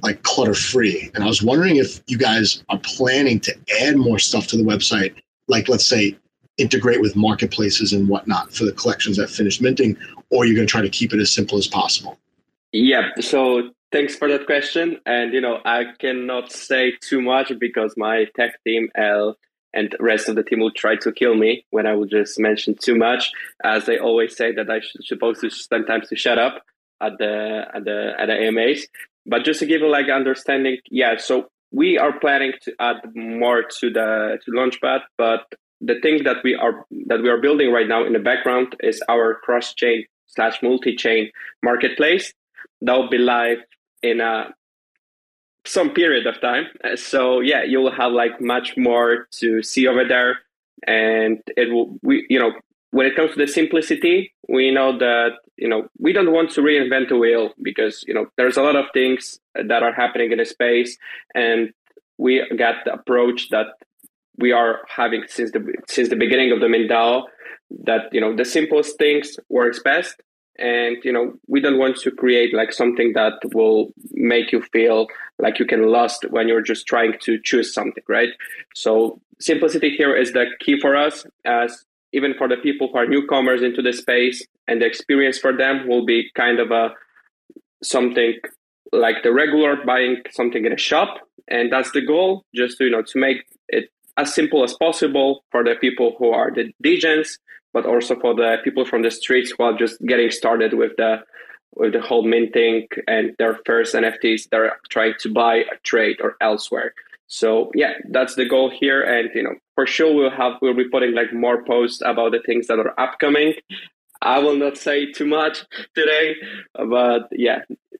like 0.02 0.24
clutter 0.24 0.54
free. 0.54 1.12
And 1.14 1.24
I 1.24 1.28
was 1.28 1.42
wondering 1.42 1.78
if 1.78 2.02
you 2.08 2.18
guys 2.18 2.64
are 2.70 2.80
planning 2.80 3.40
to 3.42 3.56
add 3.82 3.98
more 3.98 4.20
stuff 4.20 4.48
to 4.48 4.58
the 4.58 4.64
website, 4.64 5.14
like 5.48 5.68
let's 5.68 5.86
say 5.86 6.18
integrate 6.58 7.02
with 7.02 7.16
marketplaces 7.16 7.94
and 7.94 8.08
whatnot 8.08 8.54
for 8.54 8.66
the 8.66 8.72
collections 8.72 9.18
that 9.18 9.30
finish 9.30 9.62
minting, 9.62 9.98
or 10.30 10.46
you're 10.46 10.56
going 10.56 10.68
to 10.68 10.72
try 10.72 10.82
to 10.82 10.90
keep 10.90 11.14
it 11.14 11.20
as 11.20 11.34
simple 11.34 11.58
as 11.58 11.68
possible. 11.68 12.18
Yeah. 12.72 13.10
So 13.20 13.72
thanks 13.92 14.16
for 14.16 14.28
that 14.30 14.46
question. 14.46 15.00
And 15.06 15.34
you 15.34 15.42
know, 15.42 15.60
I 15.66 15.86
cannot 16.00 16.52
say 16.52 16.94
too 17.02 17.22
much 17.22 17.52
because 17.60 17.94
my 17.98 18.26
tech 18.36 18.62
team, 18.66 18.90
L 18.96 19.36
and 19.74 19.90
the 19.92 20.04
rest 20.04 20.30
of 20.30 20.36
the 20.36 20.44
team 20.44 20.60
will 20.60 20.72
try 20.72 20.96
to 20.98 21.12
kill 21.12 21.36
me 21.36 21.66
when 21.70 21.86
I 21.86 21.94
will 21.94 22.06
just 22.06 22.40
mention 22.40 22.76
too 22.82 22.96
much, 22.96 23.32
as 23.64 23.86
they 23.86 23.98
always 23.98 24.36
say 24.36 24.52
that 24.54 24.70
I 24.70 24.80
should 24.80 25.06
supposed 25.06 25.42
to 25.42 25.84
time 25.84 26.02
to 26.10 26.16
shut 26.16 26.40
up 26.40 26.64
at 27.02 27.18
the 27.18 27.66
at 27.74 27.86
the 27.86 28.14
at 28.20 28.28
the 28.28 28.34
AMAs. 28.34 28.88
But 29.26 29.44
just 29.44 29.60
to 29.60 29.66
give 29.66 29.82
you 29.82 29.90
like 29.90 30.10
understanding, 30.10 30.78
yeah. 30.90 31.18
So 31.18 31.50
we 31.72 31.98
are 31.98 32.20
planning 32.20 32.54
to 32.64 32.74
add 32.80 32.98
more 33.16 33.64
to 33.80 33.90
the 33.92 34.40
to 34.44 34.52
Launchpad, 34.52 35.02
but 35.18 35.46
the 35.82 36.00
thing 36.02 36.24
that 36.24 36.38
we 36.44 36.56
are 36.56 36.86
that 37.08 37.22
we 37.22 37.30
are 37.30 37.40
building 37.40 37.72
right 37.72 37.88
now 37.88 38.06
in 38.06 38.14
the 38.14 38.20
background 38.20 38.76
is 38.82 39.02
our 39.08 39.36
cross 39.36 39.74
chain 39.74 40.06
slash 40.28 40.62
multi 40.62 40.96
chain 40.96 41.32
marketplace 41.64 42.34
that 42.82 42.94
will 42.94 43.10
be 43.10 43.18
live 43.18 43.60
in 44.02 44.22
a 44.22 44.54
some 45.70 45.92
period 45.92 46.26
of 46.26 46.42
time. 46.42 46.66
Uh, 46.84 46.96
so 46.96 47.40
yeah, 47.40 47.64
you 47.64 47.80
will 47.80 47.92
have 47.92 48.12
like 48.12 48.42
much 48.42 48.76
more 48.78 49.28
to 49.40 49.62
see 49.62 49.88
over 49.88 50.04
there, 50.04 50.40
and 50.88 51.42
it 51.56 51.72
will 51.72 51.98
we 52.02 52.26
you 52.30 52.40
know 52.40 52.52
when 52.92 53.06
it 53.06 53.16
comes 53.16 53.32
to 53.32 53.38
the 53.38 53.48
simplicity, 53.48 54.34
we 54.48 54.72
know 54.72 54.98
that 54.98 55.34
you 55.58 55.68
know 55.68 55.88
we 56.00 56.12
don't 56.12 56.32
want 56.32 56.52
to 56.52 56.62
reinvent 56.62 57.10
the 57.10 57.18
wheel 57.18 57.52
because 57.62 58.04
you 58.08 58.14
know 58.14 58.26
there's 58.38 58.58
a 58.58 58.64
lot 58.64 58.76
of 58.76 58.86
things 58.94 59.40
that 59.54 59.84
are 59.84 59.94
happening 59.94 60.32
in 60.32 60.40
the 60.40 60.46
space, 60.46 60.98
and 61.36 61.72
we 62.18 62.44
got 62.58 62.84
the 62.86 62.94
approach 62.94 63.50
that 63.50 63.68
we 64.38 64.52
are 64.52 64.82
having 64.88 65.24
since 65.28 65.52
the 65.52 65.62
since 65.88 66.10
the 66.10 66.16
beginning 66.16 66.52
of 66.52 66.60
the 66.60 66.68
MintDAO 66.68 67.24
that 67.84 68.12
you 68.12 68.22
know 68.22 68.36
the 68.36 68.46
simplest 68.46 68.98
things 68.98 69.38
works 69.50 69.80
best 69.84 70.16
and 70.60 70.98
you 71.04 71.12
know 71.12 71.34
we 71.48 71.60
don't 71.60 71.80
want 71.80 71.98
to 71.98 72.12
create 72.12 72.54
like 72.54 72.74
something 72.74 73.14
that 73.14 73.34
will 73.54 73.94
make 74.12 74.52
you 74.52 74.62
feel 74.62 75.08
like 75.40 75.60
you 75.60 75.66
can 75.66 75.88
lost 75.88 76.26
when 76.30 76.48
you're 76.48 76.62
just 76.62 76.86
trying 76.86 77.14
to 77.22 77.40
choose 77.44 77.74
something 77.74 78.04
right? 78.08 78.30
So 78.76 79.22
simplicity 79.40 79.90
here 79.90 80.16
is 80.16 80.34
the 80.34 80.46
key 80.60 80.80
for 80.80 80.96
us 80.96 81.26
as 81.46 81.86
even 82.12 82.34
for 82.38 82.48
the 82.48 82.58
people 82.58 82.90
who 82.92 82.98
are 82.98 83.08
newcomers 83.08 83.62
into 83.62 83.82
the 83.82 83.94
space 83.94 84.46
and 84.68 84.82
the 84.82 84.86
experience 84.86 85.38
for 85.38 85.56
them 85.56 85.88
will 85.88 86.06
be 86.06 86.30
kind 86.36 86.60
of 86.60 86.72
a 86.72 86.92
something 87.84 88.34
like 88.92 89.24
the 89.24 89.32
regular 89.32 89.78
buying 89.86 90.18
something 90.32 90.66
in 90.66 90.74
a 90.74 90.78
shop. 90.78 91.20
And 91.48 91.72
that's 91.72 91.92
the 91.92 92.06
goal 92.06 92.46
just 92.54 92.78
to 92.78 92.86
you 92.86 92.92
know 92.92 93.02
to 93.02 93.20
make 93.20 93.46
it 93.68 93.90
as 94.20 94.34
simple 94.36 94.64
as 94.64 94.74
possible 94.74 95.44
for 95.52 95.64
the 95.64 95.76
people 95.80 96.16
who 96.18 96.30
are 96.30 96.52
the 96.52 96.66
degens 96.84 97.38
but 97.74 97.86
also 97.86 98.20
for 98.20 98.34
the 98.36 98.58
people 98.64 98.86
from 98.86 99.04
the 99.04 99.12
streets 99.12 99.54
who 99.56 99.64
are 99.64 99.78
just 99.78 100.02
getting 100.06 100.32
started 100.32 100.74
with 100.74 100.92
the 100.98 101.18
with 101.76 101.94
the 101.94 102.02
whole 102.02 102.24
minting 102.24 102.88
and 103.08 103.36
their 103.38 103.60
first 103.66 103.96
NFTs 103.96 104.50
they're 104.50 104.78
trying 104.90 105.14
to 105.20 105.32
buy 105.32 105.58
a 105.58 105.78
trade 105.84 106.18
or 106.22 106.36
elsewhere. 106.42 106.94
So 107.28 107.72
yeah, 107.76 107.94
that's 108.10 108.36
the 108.36 108.46
goal 108.46 108.72
here. 108.72 109.02
And 109.02 109.30
you 109.36 109.44
know, 109.44 109.56
for 109.76 109.86
sure 109.86 110.14
we'll 110.14 110.32
have 110.32 110.54
we'll 110.62 110.74
be 110.74 110.90
putting 110.90 111.14
like 111.14 111.32
more 111.32 111.64
posts 111.64 112.02
about 112.04 112.32
the 112.32 112.42
things 112.46 112.68
that 112.68 112.80
are 112.80 113.00
upcoming. 113.00 113.54
I 114.22 114.40
will 114.40 114.58
not 114.58 114.78
say 114.78 115.12
too 115.12 115.28
much 115.28 115.64
today, 115.96 116.36
but 116.74 117.30
yeah, 117.32 117.60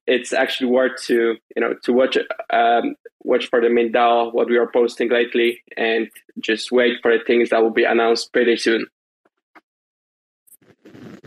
it's 0.10 0.34
actually 0.34 0.70
worth 0.72 1.02
to 1.04 1.38
you 1.56 1.62
know 1.62 1.76
to 1.84 1.94
watch 1.94 2.18
um, 2.52 2.96
watch 3.24 3.48
for 3.48 3.62
the 3.62 3.68
MintDAO 3.68 4.34
what 4.34 4.50
we 4.50 4.58
are 4.58 4.70
posting 4.72 5.10
lately, 5.10 5.62
and 5.78 6.10
just 6.40 6.72
wait 6.72 6.98
for 7.02 7.16
the 7.18 7.24
things 7.24 7.50
that 7.52 7.62
will 7.62 7.70
be 7.70 7.84
announced 7.84 8.34
pretty 8.34 8.58
soon. 8.58 8.86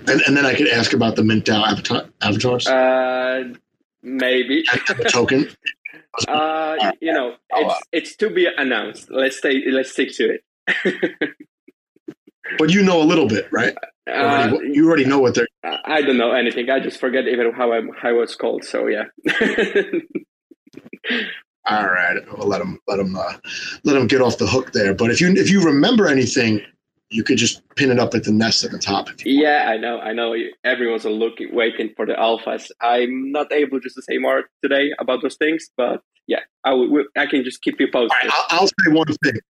And, 0.08 0.20
and 0.26 0.36
then 0.36 0.44
I 0.44 0.54
could 0.54 0.68
ask 0.68 0.92
about 0.92 1.16
the 1.16 1.22
MintDAO 1.22 1.64
avatar, 1.64 2.04
avatars. 2.20 2.66
Uh, 2.66 3.54
maybe 4.02 4.64
token. 5.08 5.48
Uh, 6.28 6.92
you 7.00 7.12
know, 7.12 7.36
it's 7.50 7.80
it's 7.92 8.16
to 8.16 8.30
be 8.30 8.48
announced. 8.58 9.10
Let's 9.10 9.38
stay. 9.38 9.62
Let's 9.70 9.92
stick 9.92 10.12
to 10.16 10.36
it. 10.36 10.44
but 12.58 12.70
you 12.70 12.82
know 12.82 13.00
a 13.00 13.04
little 13.04 13.28
bit, 13.28 13.48
right? 13.52 13.76
Uh, 14.10 14.58
you 14.62 14.86
already 14.86 15.04
know 15.04 15.20
what 15.20 15.34
they're. 15.34 15.46
I 15.84 16.02
don't 16.02 16.18
know 16.18 16.32
anything. 16.32 16.70
I 16.70 16.80
just 16.80 17.00
forget 17.00 17.26
even 17.26 17.52
how 17.52 17.72
I 17.72 17.80
how 18.00 18.10
I 18.10 18.12
was 18.12 18.36
called. 18.36 18.64
So 18.64 18.86
yeah. 18.86 19.04
All 21.64 21.86
right, 21.86 22.16
we'll 22.36 22.48
let 22.48 22.58
them 22.58 22.80
let 22.88 22.96
them 22.96 23.14
uh, 23.16 23.34
let 23.84 23.94
them 23.94 24.08
get 24.08 24.20
off 24.20 24.38
the 24.38 24.46
hook 24.46 24.72
there. 24.72 24.94
But 24.94 25.10
if 25.10 25.20
you 25.20 25.32
if 25.32 25.50
you 25.50 25.62
remember 25.62 26.08
anything 26.08 26.60
you 27.12 27.22
could 27.22 27.36
just 27.36 27.62
pin 27.76 27.90
it 27.90 27.98
up 27.98 28.14
at 28.14 28.24
the 28.24 28.32
nest 28.32 28.64
at 28.64 28.70
the 28.70 28.78
top. 28.78 29.08
yeah, 29.24 29.68
I 29.68 29.76
know, 29.76 30.00
I 30.00 30.12
know. 30.12 30.34
Everyone's 30.64 31.04
looking, 31.04 31.54
waiting 31.54 31.92
for 31.94 32.06
the 32.06 32.14
alphas. 32.14 32.70
I'm 32.80 33.30
not 33.30 33.52
able 33.52 33.80
just 33.80 33.96
to 33.96 34.02
say 34.02 34.18
more 34.18 34.44
today 34.62 34.92
about 34.98 35.22
those 35.22 35.36
things, 35.36 35.70
but 35.76 36.00
yeah, 36.26 36.40
I 36.64 36.72
will. 36.72 37.04
I 37.16 37.26
can 37.26 37.44
just 37.44 37.62
keep 37.62 37.78
you 37.78 37.88
posted. 37.92 38.16
Right, 38.22 38.32
I'll, 38.32 38.60
I'll 38.60 38.66
say 38.66 38.92
one 38.92 39.06
thing. 39.06 39.40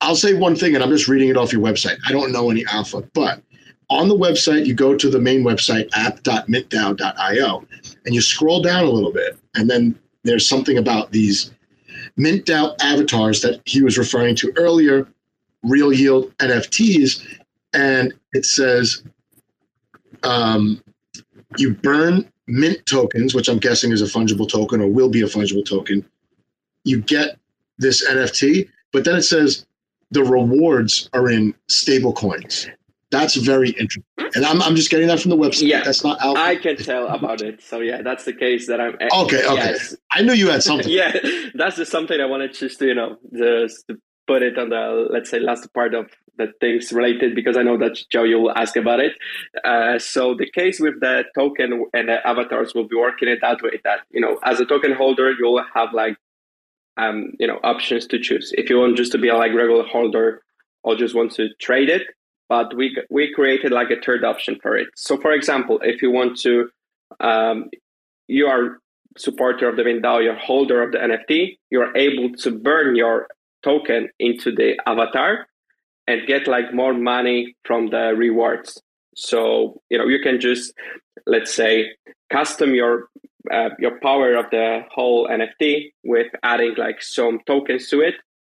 I'll 0.00 0.16
say 0.16 0.32
one 0.32 0.56
thing, 0.56 0.74
and 0.74 0.82
I'm 0.82 0.90
just 0.90 1.08
reading 1.08 1.28
it 1.28 1.36
off 1.36 1.52
your 1.52 1.62
website. 1.62 1.98
I 2.06 2.12
don't 2.12 2.32
know 2.32 2.50
any 2.50 2.64
alpha, 2.66 3.02
but 3.12 3.42
on 3.90 4.08
the 4.08 4.16
website, 4.16 4.66
you 4.66 4.74
go 4.74 4.96
to 4.96 5.10
the 5.10 5.18
main 5.18 5.42
website, 5.42 5.88
app.mintdao.io, 5.94 7.66
and 8.06 8.14
you 8.14 8.20
scroll 8.20 8.62
down 8.62 8.84
a 8.84 8.90
little 8.90 9.12
bit, 9.12 9.36
and 9.56 9.68
then 9.68 9.98
there's 10.22 10.48
something 10.48 10.78
about 10.78 11.10
these 11.12 11.52
MintDAO 12.18 12.76
avatars 12.80 13.42
that 13.42 13.60
he 13.64 13.82
was 13.82 13.98
referring 13.98 14.36
to 14.36 14.52
earlier 14.56 15.08
real 15.62 15.92
yield 15.92 16.36
NFTs, 16.38 17.26
and 17.74 18.12
it 18.32 18.44
says 18.44 19.02
um, 20.22 20.82
you 21.58 21.74
burn 21.74 22.30
mint 22.46 22.84
tokens, 22.86 23.34
which 23.34 23.48
I'm 23.48 23.58
guessing 23.58 23.92
is 23.92 24.02
a 24.02 24.06
fungible 24.06 24.48
token 24.48 24.80
or 24.80 24.88
will 24.88 25.10
be 25.10 25.22
a 25.22 25.26
fungible 25.26 25.66
token. 25.68 26.04
You 26.84 27.00
get 27.00 27.38
this 27.78 28.06
NFT, 28.08 28.68
but 28.92 29.04
then 29.04 29.16
it 29.16 29.22
says 29.22 29.66
the 30.10 30.24
rewards 30.24 31.08
are 31.12 31.30
in 31.30 31.54
stable 31.68 32.12
coins. 32.12 32.68
That's 33.10 33.34
very 33.36 33.70
interesting. 33.70 34.04
And 34.34 34.46
I'm, 34.46 34.62
I'm 34.62 34.76
just 34.76 34.90
getting 34.90 35.08
that 35.08 35.20
from 35.20 35.30
the 35.30 35.36
website. 35.36 35.68
Yeah, 35.68 35.82
that's 35.82 36.04
not 36.04 36.20
out. 36.20 36.36
I 36.36 36.56
can 36.56 36.76
tell 36.76 37.08
about 37.08 37.42
it. 37.42 37.62
So 37.62 37.80
yeah, 37.80 38.02
that's 38.02 38.24
the 38.24 38.32
case 38.32 38.68
that 38.68 38.80
I'm. 38.80 38.94
Okay, 38.94 39.44
okay. 39.44 39.54
Yes. 39.54 39.96
I 40.12 40.22
knew 40.22 40.32
you 40.32 40.48
had 40.48 40.62
something. 40.62 40.88
yeah, 40.92 41.16
that's 41.54 41.76
just 41.76 41.90
something 41.90 42.20
I 42.20 42.26
wanted 42.26 42.54
just 42.54 42.78
to 42.78 42.86
you 42.86 42.94
know 42.94 43.16
just 43.36 43.86
to 43.88 43.96
put 44.28 44.42
it 44.42 44.56
on 44.58 44.68
the 44.68 45.08
let's 45.10 45.28
say 45.28 45.40
last 45.40 45.72
part 45.74 45.92
of 45.94 46.06
the 46.36 46.52
things 46.60 46.92
related 46.92 47.34
because 47.34 47.56
I 47.56 47.62
know 47.64 47.76
that 47.78 47.98
Joe 48.10 48.22
you 48.22 48.38
will 48.38 48.56
ask 48.56 48.76
about 48.76 49.00
it. 49.00 49.12
Uh, 49.64 49.98
so 49.98 50.34
the 50.34 50.48
case 50.48 50.78
with 50.78 51.00
the 51.00 51.24
token 51.36 51.86
and 51.92 52.08
the 52.08 52.24
avatars 52.26 52.74
will 52.74 52.86
be 52.86 52.96
working 52.96 53.28
it 53.28 53.40
that 53.42 53.60
way 53.60 53.80
that 53.82 54.00
you 54.10 54.20
know 54.20 54.38
as 54.44 54.60
a 54.60 54.64
token 54.64 54.92
holder 54.92 55.32
you'll 55.32 55.62
have 55.74 55.92
like 55.92 56.16
um 56.96 57.32
you 57.40 57.46
know 57.46 57.58
options 57.64 58.06
to 58.06 58.20
choose 58.20 58.52
if 58.56 58.70
you 58.70 58.78
want 58.78 58.96
just 58.96 59.12
to 59.12 59.18
be 59.18 59.28
a 59.28 59.36
like 59.36 59.52
regular 59.52 59.84
holder 59.84 60.42
or 60.84 60.94
just 60.94 61.14
want 61.14 61.32
to 61.32 61.48
trade 61.60 61.88
it 61.88 62.02
but 62.50 62.76
we 62.76 62.94
we 63.10 63.32
created 63.32 63.70
like 63.70 63.90
a 63.90 64.00
third 64.04 64.24
option 64.24 64.58
for 64.60 64.76
it. 64.76 64.88
So, 64.96 65.16
for 65.16 65.32
example, 65.32 65.78
if 65.82 66.02
you 66.02 66.10
want 66.10 66.36
to, 66.40 66.68
um, 67.20 67.70
you 68.26 68.46
are 68.48 68.80
supporter 69.16 69.68
of 69.68 69.76
the 69.76 69.84
MintDAO, 69.84 70.24
you're 70.24 70.34
holder 70.34 70.82
of 70.82 70.90
the 70.92 70.98
NFT, 70.98 71.58
you're 71.70 71.96
able 71.96 72.32
to 72.38 72.50
burn 72.50 72.96
your 72.96 73.28
token 73.62 74.08
into 74.18 74.50
the 74.50 74.78
avatar 74.84 75.46
and 76.08 76.26
get 76.26 76.48
like 76.48 76.74
more 76.74 76.92
money 76.92 77.54
from 77.64 77.90
the 77.90 78.14
rewards. 78.16 78.82
So 79.14 79.80
you 79.88 79.96
know 79.96 80.08
you 80.08 80.18
can 80.18 80.40
just 80.40 80.74
let's 81.26 81.54
say 81.54 81.92
custom 82.32 82.74
your 82.74 83.08
uh, 83.52 83.70
your 83.78 84.00
power 84.00 84.34
of 84.34 84.46
the 84.50 84.82
whole 84.90 85.28
NFT 85.28 85.92
with 86.02 86.32
adding 86.42 86.74
like 86.76 87.00
some 87.00 87.38
tokens 87.46 87.88
to 87.90 88.00
it. 88.00 88.14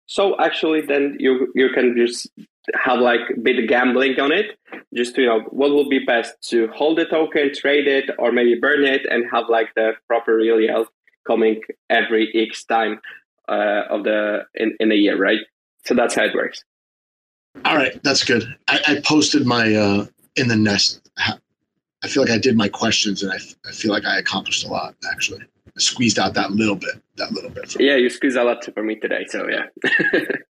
So 0.07 0.35
actually, 0.39 0.81
then 0.81 1.17
you 1.19 1.51
you 1.55 1.69
can 1.69 1.95
just 1.95 2.27
have 2.75 2.99
like 2.99 3.19
a 3.35 3.39
bit 3.39 3.59
of 3.59 3.67
gambling 3.67 4.19
on 4.19 4.31
it 4.31 4.57
just 4.93 5.15
to 5.15 5.21
you 5.21 5.27
know 5.27 5.41
what 5.49 5.71
will 5.71 5.89
be 5.89 5.99
best 5.99 6.33
to 6.49 6.67
hold 6.69 6.97
the 6.97 7.05
token 7.05 7.51
trade 7.53 7.87
it 7.87 8.09
or 8.17 8.31
maybe 8.31 8.55
burn 8.55 8.85
it 8.85 9.05
and 9.09 9.25
have 9.31 9.45
like 9.49 9.67
the 9.75 9.93
proper 10.07 10.35
real 10.35 10.59
yield 10.59 10.87
coming 11.27 11.61
every 11.89 12.31
x 12.35 12.63
time 12.63 12.99
uh, 13.49 13.83
of 13.89 14.03
the 14.03 14.45
in, 14.55 14.75
in 14.79 14.91
a 14.91 14.95
year 14.95 15.17
right? 15.17 15.39
So 15.85 15.93
that's 15.93 16.15
how 16.15 16.23
it 16.23 16.33
works. 16.33 16.63
All 17.65 17.75
right. 17.75 18.01
That's 18.03 18.23
good. 18.23 18.43
I, 18.67 18.79
I 18.87 19.01
posted 19.05 19.45
my 19.45 19.75
uh 19.75 20.05
in 20.35 20.47
the 20.47 20.55
nest. 20.55 21.01
I 22.05 22.07
feel 22.09 22.23
like 22.23 22.31
i 22.31 22.37
did 22.37 22.57
my 22.57 22.67
questions 22.67 23.23
and 23.23 23.31
I, 23.31 23.37
I 23.65 23.71
feel 23.71 23.91
like 23.91 24.03
i 24.03 24.17
accomplished 24.17 24.65
a 24.65 24.67
lot 24.67 24.95
actually. 25.11 25.41
I 25.41 25.79
squeezed 25.79 26.19
out 26.19 26.33
that 26.33 26.51
little 26.51 26.75
bit 26.75 27.01
that 27.17 27.31
little 27.31 27.49
bit 27.49 27.75
yeah 27.79 27.95
you 27.95 28.09
squeezed 28.09 28.37
a 28.37 28.43
lot 28.43 28.67
for 28.73 28.83
me 28.83 28.95
today 28.95 29.25
so 29.27 29.47
yeah 29.47 29.65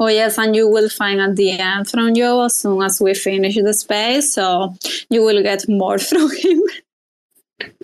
Oh 0.00 0.06
yes, 0.06 0.38
and 0.38 0.54
you 0.54 0.68
will 0.68 0.88
find 0.88 1.20
a 1.20 1.28
DM 1.28 1.90
from 1.90 2.14
Joe 2.14 2.44
as 2.44 2.56
soon 2.56 2.82
as 2.82 3.00
we 3.00 3.14
finish 3.14 3.56
the 3.56 3.74
space, 3.74 4.32
so 4.32 4.74
you 5.10 5.22
will 5.22 5.42
get 5.42 5.68
more 5.68 5.98
from 6.10 6.30
him. 6.36 6.62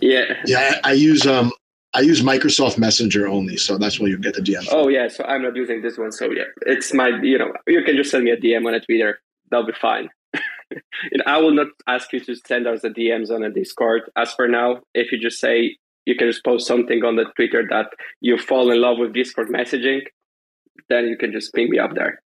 Yeah. 0.01 0.35
Yeah, 0.47 0.81
I, 0.85 0.91
I 0.91 0.93
use 0.93 1.27
um 1.27 1.53
I 1.93 2.01
use 2.01 2.23
Microsoft 2.23 2.79
Messenger 2.79 3.27
only, 3.27 3.57
so 3.57 3.79
that's 3.79 3.99
where 3.99 4.09
you 4.09 4.19
get 4.19 4.35
the 4.35 4.43
DM. 4.43 4.67
Oh 4.71 4.89
yeah, 4.89 5.09
so 5.09 5.25
I'm 5.25 5.43
not 5.43 5.57
using 5.57 5.83
this 5.83 5.99
one, 5.99 6.13
so 6.13 6.31
yeah, 6.31 6.45
it's 6.63 6.95
my 6.95 7.09
you 7.23 7.39
know 7.39 7.53
you 7.67 7.83
can 7.83 7.97
just 7.97 8.11
send 8.11 8.25
me 8.25 8.31
a 8.31 8.37
DM 8.37 8.67
on 8.67 8.75
a 8.75 8.81
Twitter, 8.81 9.19
that'll 9.51 9.67
be 9.67 9.73
fine. 9.73 10.09
and 10.33 11.23
I 11.27 11.39
will 11.39 11.53
not 11.53 11.69
ask 11.87 12.13
you 12.13 12.21
to 12.21 12.37
send 12.47 12.67
us 12.67 12.83
the 12.83 12.91
DMs 12.91 13.31
on 13.31 13.43
a 13.43 13.51
Discord. 13.51 14.03
As 14.17 14.33
for 14.33 14.49
now, 14.49 14.81
if 14.95 15.11
you 15.13 15.19
just 15.19 15.41
say 15.41 15.77
you 16.05 16.15
can 16.17 16.29
just 16.29 16.45
post 16.45 16.67
something 16.67 17.05
on 17.05 17.17
the 17.17 17.25
Twitter 17.37 17.65
that 17.71 17.87
you 18.21 18.39
fall 18.39 18.71
in 18.71 18.81
love 18.81 18.99
with 18.99 19.15
Discord 19.15 19.49
messaging, 19.49 20.03
then 20.89 21.07
you 21.07 21.17
can 21.17 21.33
just 21.33 21.53
ping 21.55 21.71
me 21.71 21.79
up 21.79 21.95
there. 21.95 22.21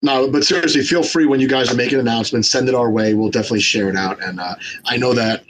No, 0.00 0.30
but 0.30 0.44
seriously, 0.44 0.82
feel 0.82 1.02
free 1.02 1.26
when 1.26 1.40
you 1.40 1.48
guys 1.48 1.72
are 1.72 1.76
making 1.76 1.98
announcements, 1.98 2.48
send 2.48 2.68
it 2.68 2.74
our 2.74 2.90
way. 2.90 3.14
We'll 3.14 3.30
definitely 3.30 3.60
share 3.60 3.88
it 3.88 3.96
out. 3.96 4.22
And 4.22 4.38
uh, 4.38 4.54
I 4.86 4.96
know 4.96 5.12
that 5.12 5.44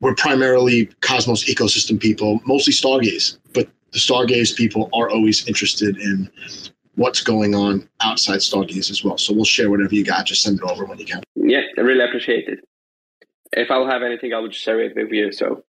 we're 0.00 0.14
primarily 0.14 0.86
Cosmos 1.00 1.44
ecosystem 1.44 1.98
people, 1.98 2.40
mostly 2.44 2.74
Stargaze, 2.74 3.38
but 3.54 3.68
the 3.92 3.98
Stargaze 3.98 4.54
people 4.54 4.90
are 4.92 5.08
always 5.08 5.48
interested 5.48 5.96
in 5.96 6.30
what's 6.96 7.22
going 7.22 7.54
on 7.54 7.88
outside 8.02 8.40
Stargaze 8.40 8.90
as 8.90 9.02
well. 9.02 9.16
So 9.16 9.32
we'll 9.32 9.44
share 9.44 9.70
whatever 9.70 9.94
you 9.94 10.04
got. 10.04 10.26
Just 10.26 10.42
send 10.42 10.58
it 10.58 10.64
over 10.64 10.84
when 10.84 10.98
you 10.98 11.06
can. 11.06 11.22
Yeah, 11.34 11.62
I 11.78 11.80
really 11.80 12.04
appreciate 12.04 12.48
it. 12.48 12.58
If 13.52 13.70
I'll 13.70 13.86
have 13.86 14.02
anything, 14.02 14.34
I 14.34 14.40
will 14.40 14.48
just 14.48 14.62
share 14.62 14.80
it 14.80 14.94
with 14.94 15.10
you. 15.10 15.32
So 15.32 15.64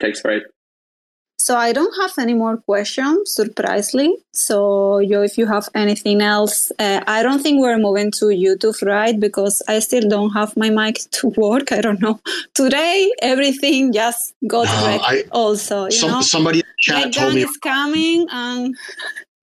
thanks 0.00 0.20
for 0.20 0.30
it. 0.30 0.44
So 1.38 1.56
I 1.56 1.72
don't 1.72 1.94
have 2.00 2.12
any 2.18 2.32
more 2.32 2.56
questions, 2.56 3.32
surprisingly. 3.32 4.16
So 4.32 4.98
you, 4.98 5.22
if 5.22 5.36
you 5.36 5.46
have 5.46 5.68
anything 5.74 6.22
else, 6.22 6.72
uh, 6.78 7.00
I 7.06 7.22
don't 7.22 7.42
think 7.42 7.60
we're 7.60 7.78
moving 7.78 8.12
to 8.12 8.26
YouTube, 8.26 8.80
right? 8.86 9.18
Because 9.18 9.60
I 9.68 9.80
still 9.80 10.08
don't 10.08 10.30
have 10.30 10.56
my 10.56 10.70
mic 10.70 11.00
to 11.10 11.28
work. 11.36 11.72
I 11.72 11.80
don't 11.80 12.00
know. 12.00 12.20
Today, 12.54 13.12
everything 13.20 13.92
just 13.92 14.34
got 14.46 14.66
no, 14.66 14.86
wrecked. 14.86 15.04
I, 15.06 15.24
also, 15.32 15.86
you 15.86 15.90
some, 15.90 16.10
know, 16.10 16.20
somebody 16.20 16.60
in 16.60 16.66
the 16.66 16.82
chat 16.82 17.12
told 17.12 17.34
me 17.34 17.42
is 17.42 17.56
coming 17.58 18.26
and. 18.30 18.74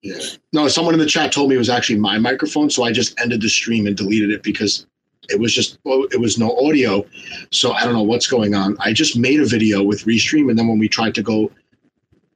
Yeah. 0.02 0.18
No, 0.54 0.68
someone 0.68 0.96
in 0.96 1.00
the 1.00 1.06
chat 1.06 1.32
told 1.32 1.50
me 1.50 1.56
it 1.56 1.60
was 1.60 1.70
actually 1.70 2.00
my 2.00 2.18
microphone, 2.18 2.72
so 2.72 2.84
I 2.84 2.92
just 2.92 3.20
ended 3.20 3.42
the 3.42 3.50
stream 3.50 3.86
and 3.86 3.96
deleted 3.96 4.32
it 4.32 4.42
because 4.42 4.88
it 5.30 5.40
was 5.40 5.54
just 5.54 5.78
it 5.86 6.20
was 6.20 6.40
no 6.40 6.58
audio. 6.66 7.06
So 7.52 7.74
I 7.74 7.84
don't 7.84 7.94
know 7.94 8.02
what's 8.02 8.26
going 8.26 8.56
on. 8.56 8.78
I 8.80 8.94
just 8.94 9.16
made 9.16 9.40
a 9.40 9.46
video 9.46 9.84
with 9.84 10.06
Restream, 10.06 10.50
and 10.50 10.58
then 10.58 10.68
when 10.68 10.80
we 10.80 10.90
tried 10.90 11.14
to 11.16 11.22
go 11.22 11.52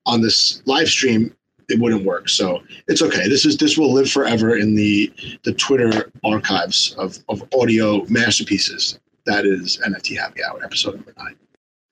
on 0.06 0.22
this 0.22 0.62
live 0.66 0.88
stream, 0.88 1.36
it 1.70 1.80
wouldn't 1.80 2.06
work. 2.06 2.30
So 2.30 2.62
it's 2.88 3.02
okay. 3.02 3.28
This 3.28 3.46
is 3.46 3.58
this 3.58 3.78
will 3.78 3.92
live 3.92 4.10
forever 4.10 4.56
in 4.56 4.76
the 4.76 5.12
the 5.44 5.54
Twitter 5.54 6.12
archives 6.24 6.96
of, 6.98 7.18
of 7.30 7.44
audio 7.60 8.06
masterpieces. 8.06 9.00
That 9.26 9.46
is 9.46 9.80
NFT 9.86 10.18
Happy 10.18 10.44
Hour 10.44 10.64
episode 10.64 10.96
number 10.96 11.14
nine. 11.18 11.36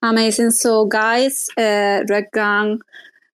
Amazing. 0.03 0.51
So 0.51 0.85
guys, 0.85 1.49
uh, 1.57 2.03
Rekt 2.09 2.33
Gang, 2.33 2.81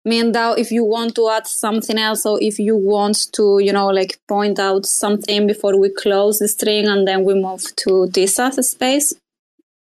MintDAO, 0.07 0.57
if 0.57 0.71
you 0.71 0.83
want 0.83 1.15
to 1.15 1.29
add 1.29 1.47
something 1.47 1.97
else 1.97 2.25
or 2.25 2.37
if 2.41 2.59
you 2.59 2.77
want 2.77 3.31
to, 3.33 3.59
you 3.59 3.73
know, 3.73 3.87
like 3.87 4.19
point 4.27 4.59
out 4.59 4.85
something 4.85 5.47
before 5.47 5.77
we 5.77 5.89
close 5.89 6.39
the 6.39 6.47
string 6.47 6.87
and 6.87 7.07
then 7.07 7.25
we 7.25 7.33
move 7.33 7.75
to 7.77 8.07
this 8.07 8.39
a 8.39 8.51
space. 8.63 9.13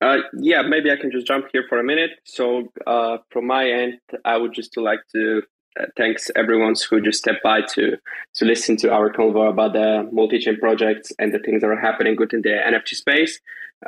Uh, 0.00 0.18
yeah, 0.38 0.62
maybe 0.62 0.90
I 0.90 0.96
can 0.96 1.10
just 1.10 1.26
jump 1.26 1.46
here 1.52 1.64
for 1.68 1.78
a 1.78 1.84
minute. 1.84 2.10
So, 2.24 2.72
uh, 2.86 3.18
from 3.30 3.46
my 3.46 3.68
end, 3.68 3.98
I 4.24 4.36
would 4.36 4.54
just 4.54 4.76
like 4.76 5.00
to 5.12 5.42
uh, 5.78 5.86
thanks 5.96 6.30
everyone 6.36 6.74
who 6.88 7.00
just 7.00 7.18
stepped 7.18 7.42
by 7.42 7.60
to 7.74 7.96
to 8.34 8.44
listen 8.44 8.76
to 8.76 8.92
our 8.92 9.12
convo 9.12 9.50
about 9.50 9.72
the 9.72 10.08
multi-chain 10.12 10.58
projects 10.58 11.12
and 11.18 11.32
the 11.32 11.38
things 11.38 11.62
that 11.62 11.68
are 11.68 11.80
happening 11.80 12.16
within 12.16 12.42
the 12.42 12.50
NFT 12.50 12.94
space. 12.94 13.40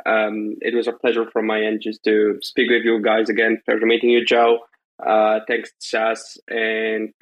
Um, 0.05 0.55
it 0.61 0.75
was 0.75 0.87
a 0.87 0.93
pleasure 0.93 1.29
from 1.31 1.47
my 1.47 1.61
end 1.61 1.81
just 1.81 2.03
to 2.03 2.39
speak 2.41 2.69
with 2.69 2.83
you 2.83 3.01
guys 3.01 3.29
again. 3.29 3.61
Pleasure 3.65 3.85
meeting 3.85 4.09
you, 4.09 4.25
Joe. 4.25 4.59
Uh, 5.05 5.39
thanks, 5.47 5.71
Chas, 5.81 6.37
and 6.47 7.13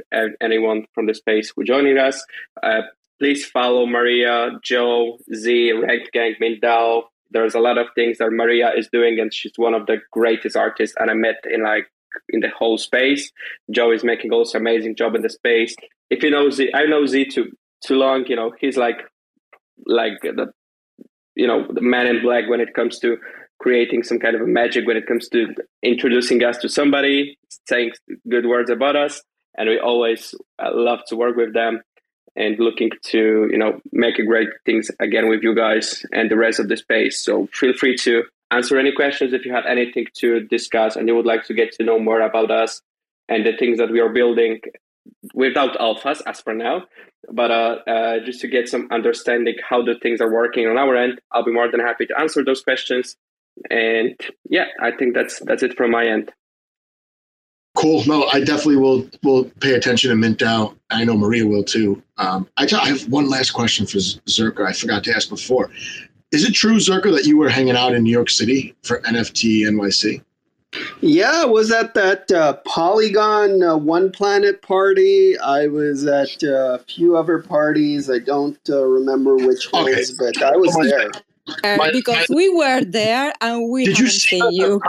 anyone 0.41 0.85
from 0.93 1.05
the 1.05 1.13
space 1.13 1.51
who 1.55 1.63
joining 1.63 1.97
us. 1.97 2.23
Uh, 2.61 2.81
please 3.19 3.45
follow 3.45 3.85
Maria, 3.85 4.51
Joe, 4.63 5.17
Z, 5.33 5.73
Rekt 5.75 6.11
Gang, 6.11 6.35
MintDAO, 6.41 7.03
there's 7.31 7.55
a 7.55 7.59
lot 7.59 7.77
of 7.77 7.87
things 7.95 8.17
that 8.17 8.31
Maria 8.31 8.71
is 8.75 8.89
doing, 8.91 9.19
and 9.19 9.33
she's 9.33 9.53
one 9.55 9.73
of 9.73 9.85
the 9.85 9.97
greatest 10.11 10.55
artists. 10.55 10.95
And 10.99 11.09
I 11.09 11.13
met 11.13 11.35
in 11.49 11.63
like 11.63 11.87
in 12.29 12.39
the 12.39 12.49
whole 12.49 12.77
space. 12.77 13.31
Joe 13.71 13.91
is 13.91 14.03
making 14.03 14.31
also 14.31 14.57
amazing 14.57 14.95
job 14.95 15.15
in 15.15 15.21
the 15.21 15.29
space. 15.29 15.75
If 16.09 16.23
you 16.23 16.31
know 16.31 16.49
Z, 16.49 16.71
I 16.73 16.85
know 16.85 17.05
Z 17.05 17.25
too 17.25 17.51
too 17.85 17.95
long. 17.95 18.25
You 18.27 18.35
know 18.35 18.51
he's 18.59 18.77
like 18.77 18.97
like 19.85 20.21
the 20.21 20.51
you 21.35 21.47
know 21.47 21.67
the 21.71 21.81
man 21.81 22.07
in 22.07 22.21
black 22.21 22.49
when 22.49 22.61
it 22.61 22.73
comes 22.73 22.99
to 22.99 23.17
creating 23.59 24.03
some 24.03 24.19
kind 24.19 24.35
of 24.35 24.41
a 24.41 24.47
magic 24.47 24.87
when 24.87 24.97
it 24.97 25.05
comes 25.05 25.27
to 25.29 25.47
introducing 25.83 26.43
us 26.43 26.57
to 26.57 26.69
somebody, 26.69 27.37
saying 27.67 27.91
good 28.29 28.45
words 28.45 28.69
about 28.69 28.95
us, 28.95 29.21
and 29.57 29.69
we 29.69 29.79
always 29.79 30.33
uh, 30.63 30.69
love 30.73 30.99
to 31.07 31.15
work 31.15 31.35
with 31.35 31.53
them 31.53 31.81
and 32.39 32.57
looking 32.57 32.89
to 33.03 33.47
you 33.51 33.57
know 33.57 33.79
make 33.91 34.15
great 34.25 34.47
things 34.65 34.89
again 34.99 35.27
with 35.29 35.43
you 35.43 35.53
guys 35.53 36.03
and 36.11 36.31
the 36.31 36.37
rest 36.37 36.59
of 36.59 36.69
the 36.69 36.77
space. 36.77 37.23
So 37.23 37.47
feel 37.53 37.73
free 37.73 37.95
to 37.97 38.23
answer 38.49 38.79
any 38.79 38.91
questions 38.91 39.33
if 39.33 39.45
you 39.45 39.53
have 39.53 39.65
anything 39.67 40.05
to 40.15 40.39
discuss 40.47 40.95
and 40.95 41.07
you 41.07 41.15
would 41.15 41.25
like 41.25 41.43
to 41.45 41.53
get 41.53 41.73
to 41.73 41.83
know 41.83 41.99
more 41.99 42.21
about 42.21 42.49
us 42.49 42.81
and 43.27 43.45
the 43.45 43.55
things 43.57 43.77
that 43.77 43.91
we 43.91 43.99
are 43.99 44.09
building 44.09 44.59
without 45.35 45.77
alphas 45.77 46.21
as 46.25 46.41
for 46.41 46.55
now. 46.55 46.83
But 47.31 47.51
uh, 47.51 47.75
uh, 47.85 48.19
just 48.25 48.39
to 48.41 48.47
get 48.47 48.69
some 48.69 48.87
understanding 48.89 49.55
how 49.69 49.83
the 49.83 49.95
things 50.01 50.21
are 50.21 50.33
working 50.33 50.65
on 50.65 50.77
our 50.77 50.95
end 50.95 51.19
i'll 51.31 51.43
be 51.43 51.51
more 51.51 51.69
than 51.69 51.81
happy 51.81 52.05
to 52.07 52.19
answer 52.19 52.43
those 52.43 52.63
questions. 52.63 53.15
And 53.69 54.15
yeah 54.49 54.67
i 54.81 54.91
think 54.91 55.13
that's 55.13 55.39
that's 55.39 55.63
it 55.63 55.75
from 55.75 55.91
my 55.91 56.05
end 56.07 56.31
Cool. 57.79 58.03
No, 58.05 58.25
I 58.25 58.39
definitely 58.39 58.75
will 58.75 59.09
will 59.23 59.45
pay 59.61 59.73
attention 59.73 60.09
to 60.09 60.15
MintDAO. 60.15 60.75
I 60.89 61.05
know 61.05 61.15
Maria 61.15 61.45
will 61.45 61.63
too. 61.63 62.01
Um, 62.17 62.45
I, 62.57 62.67
I 62.73 62.87
have 62.89 63.07
one 63.07 63.29
last 63.29 63.51
question 63.51 63.85
for 63.85 63.99
Zerka. 63.99 64.65
I 64.67 64.73
forgot 64.73 65.03
to 65.05 65.15
ask 65.15 65.29
before. 65.29 65.69
Is 66.31 66.43
it 66.43 66.53
true, 66.53 66.75
Zerka, 66.75 67.15
that 67.15 67.25
you 67.25 67.37
were 67.37 67.47
hanging 67.49 67.75
out 67.77 67.93
in 67.95 68.03
New 68.03 68.11
York 68.11 68.29
City 68.29 68.75
for 68.83 68.99
NFT 69.01 69.61
NYC? 69.61 70.21
Yeah, 71.01 71.31
I 71.43 71.45
was 71.45 71.71
at 71.71 71.93
that 71.93 72.29
uh, 72.31 72.53
Polygon 72.65 73.63
uh, 73.63 73.77
One 73.77 74.11
Planet 74.11 74.61
party. 74.61 75.37
I 75.39 75.67
was 75.67 76.05
at 76.05 76.43
uh, 76.43 76.75
a 76.75 76.79
few 76.79 77.15
other 77.17 77.39
parties. 77.39 78.09
I 78.09 78.19
don't 78.19 78.59
uh, 78.69 78.85
remember 78.85 79.37
which 79.37 79.67
Okay. 79.73 79.93
ones, 79.95 80.11
but 80.11 80.41
I 80.43 80.55
was 80.55 80.75
there. 80.83 81.09
Uh, 81.63 81.91
because 81.91 82.27
we 82.29 82.49
were 82.49 82.83
there 82.83 83.33
and 83.41 83.71
we 83.71 83.85
Did 83.85 83.97
you 83.97 84.07
see 84.09 84.37
seen 84.37 84.43
us 84.43 84.53
you. 84.53 84.81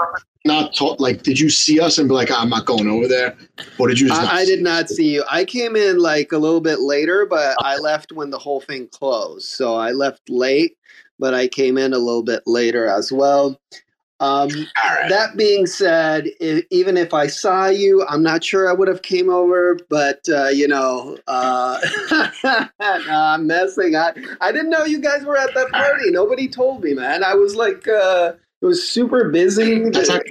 Not 0.44 0.74
talk, 0.74 1.00
like, 1.00 1.22
did 1.22 1.38
you 1.38 1.50
see 1.50 1.80
us 1.80 1.98
and 1.98 2.08
be 2.08 2.14
like, 2.14 2.30
I'm 2.30 2.48
not 2.48 2.64
going 2.64 2.88
over 2.88 3.06
there? 3.06 3.36
Or 3.78 3.88
did 3.88 4.00
you 4.00 4.08
I, 4.10 4.38
I 4.38 4.44
did 4.46 4.62
not 4.62 4.88
see 4.88 5.14
you. 5.14 5.24
I 5.30 5.44
came 5.44 5.76
in 5.76 5.98
like 5.98 6.32
a 6.32 6.38
little 6.38 6.62
bit 6.62 6.80
later, 6.80 7.26
but 7.26 7.56
I 7.60 7.76
left 7.76 8.12
when 8.12 8.30
the 8.30 8.38
whole 8.38 8.60
thing 8.60 8.88
closed. 8.88 9.48
So 9.48 9.74
I 9.74 9.92
left 9.92 10.30
late, 10.30 10.78
but 11.18 11.34
I 11.34 11.46
came 11.46 11.76
in 11.76 11.92
a 11.92 11.98
little 11.98 12.22
bit 12.22 12.42
later 12.46 12.86
as 12.86 13.12
well. 13.12 13.60
Um, 14.20 14.50
right. 14.84 15.08
that 15.08 15.36
being 15.36 15.66
said, 15.66 16.28
i 16.42 16.62
even 16.70 16.98
if 16.98 17.14
I 17.14 17.26
saw 17.26 17.68
you, 17.68 18.04
I'm 18.06 18.22
not 18.22 18.44
sure 18.44 18.68
I 18.68 18.72
would 18.74 18.88
have 18.88 19.00
came 19.00 19.30
over. 19.30 19.78
But 19.88 20.20
uh, 20.28 20.48
you 20.48 20.68
know, 20.68 21.16
uh, 21.26 21.80
I'm 22.80 23.46
messing. 23.46 23.96
I 23.96 24.12
I 24.42 24.52
didn't 24.52 24.70
know 24.70 24.84
you 24.84 25.00
guys 25.00 25.24
were 25.24 25.38
at 25.38 25.54
that 25.54 25.70
party. 25.70 26.10
Nobody 26.10 26.48
told 26.48 26.84
me, 26.84 26.92
man. 26.92 27.24
I 27.24 27.34
was 27.34 27.56
like, 27.56 27.88
uh, 27.88 28.32
it 28.62 28.66
was 28.66 28.88
super 28.88 29.28
busy. 29.30 29.88
That's 29.90 30.08
not- 30.08 30.22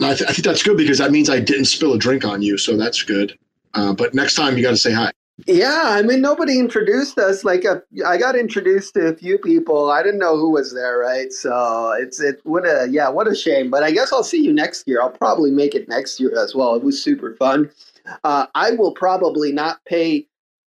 No, 0.00 0.08
I, 0.10 0.14
th- 0.14 0.28
I 0.28 0.32
think 0.32 0.44
that's 0.44 0.62
good 0.62 0.76
because 0.76 0.98
that 0.98 1.12
means 1.12 1.30
I 1.30 1.38
didn't 1.40 1.66
spill 1.66 1.92
a 1.92 1.98
drink 1.98 2.24
on 2.24 2.42
you, 2.42 2.58
so 2.58 2.76
that's 2.76 3.02
good. 3.02 3.38
Uh, 3.74 3.92
but 3.92 4.14
next 4.14 4.34
time 4.34 4.56
you 4.56 4.62
got 4.62 4.70
to 4.70 4.76
say 4.76 4.92
hi. 4.92 5.12
Yeah, 5.46 5.82
I 5.86 6.02
mean, 6.02 6.20
nobody 6.20 6.60
introduced 6.60 7.18
us. 7.18 7.42
Like, 7.42 7.64
uh, 7.64 7.80
I 8.06 8.16
got 8.18 8.36
introduced 8.36 8.94
to 8.94 9.08
a 9.08 9.16
few 9.16 9.36
people. 9.36 9.90
I 9.90 10.00
didn't 10.02 10.20
know 10.20 10.36
who 10.36 10.50
was 10.50 10.72
there, 10.72 10.98
right? 10.98 11.32
So 11.32 11.92
it's 11.98 12.20
it. 12.20 12.40
What 12.44 12.64
a 12.64 12.86
yeah, 12.88 13.08
what 13.08 13.26
a 13.26 13.34
shame. 13.34 13.68
But 13.68 13.82
I 13.82 13.90
guess 13.90 14.12
I'll 14.12 14.22
see 14.22 14.40
you 14.44 14.52
next 14.52 14.86
year. 14.86 15.02
I'll 15.02 15.10
probably 15.10 15.50
make 15.50 15.74
it 15.74 15.88
next 15.88 16.20
year 16.20 16.38
as 16.38 16.54
well. 16.54 16.76
It 16.76 16.84
was 16.84 17.02
super 17.02 17.34
fun. 17.34 17.68
Uh, 18.22 18.46
I 18.54 18.72
will 18.72 18.92
probably 18.92 19.50
not 19.50 19.84
pay 19.86 20.26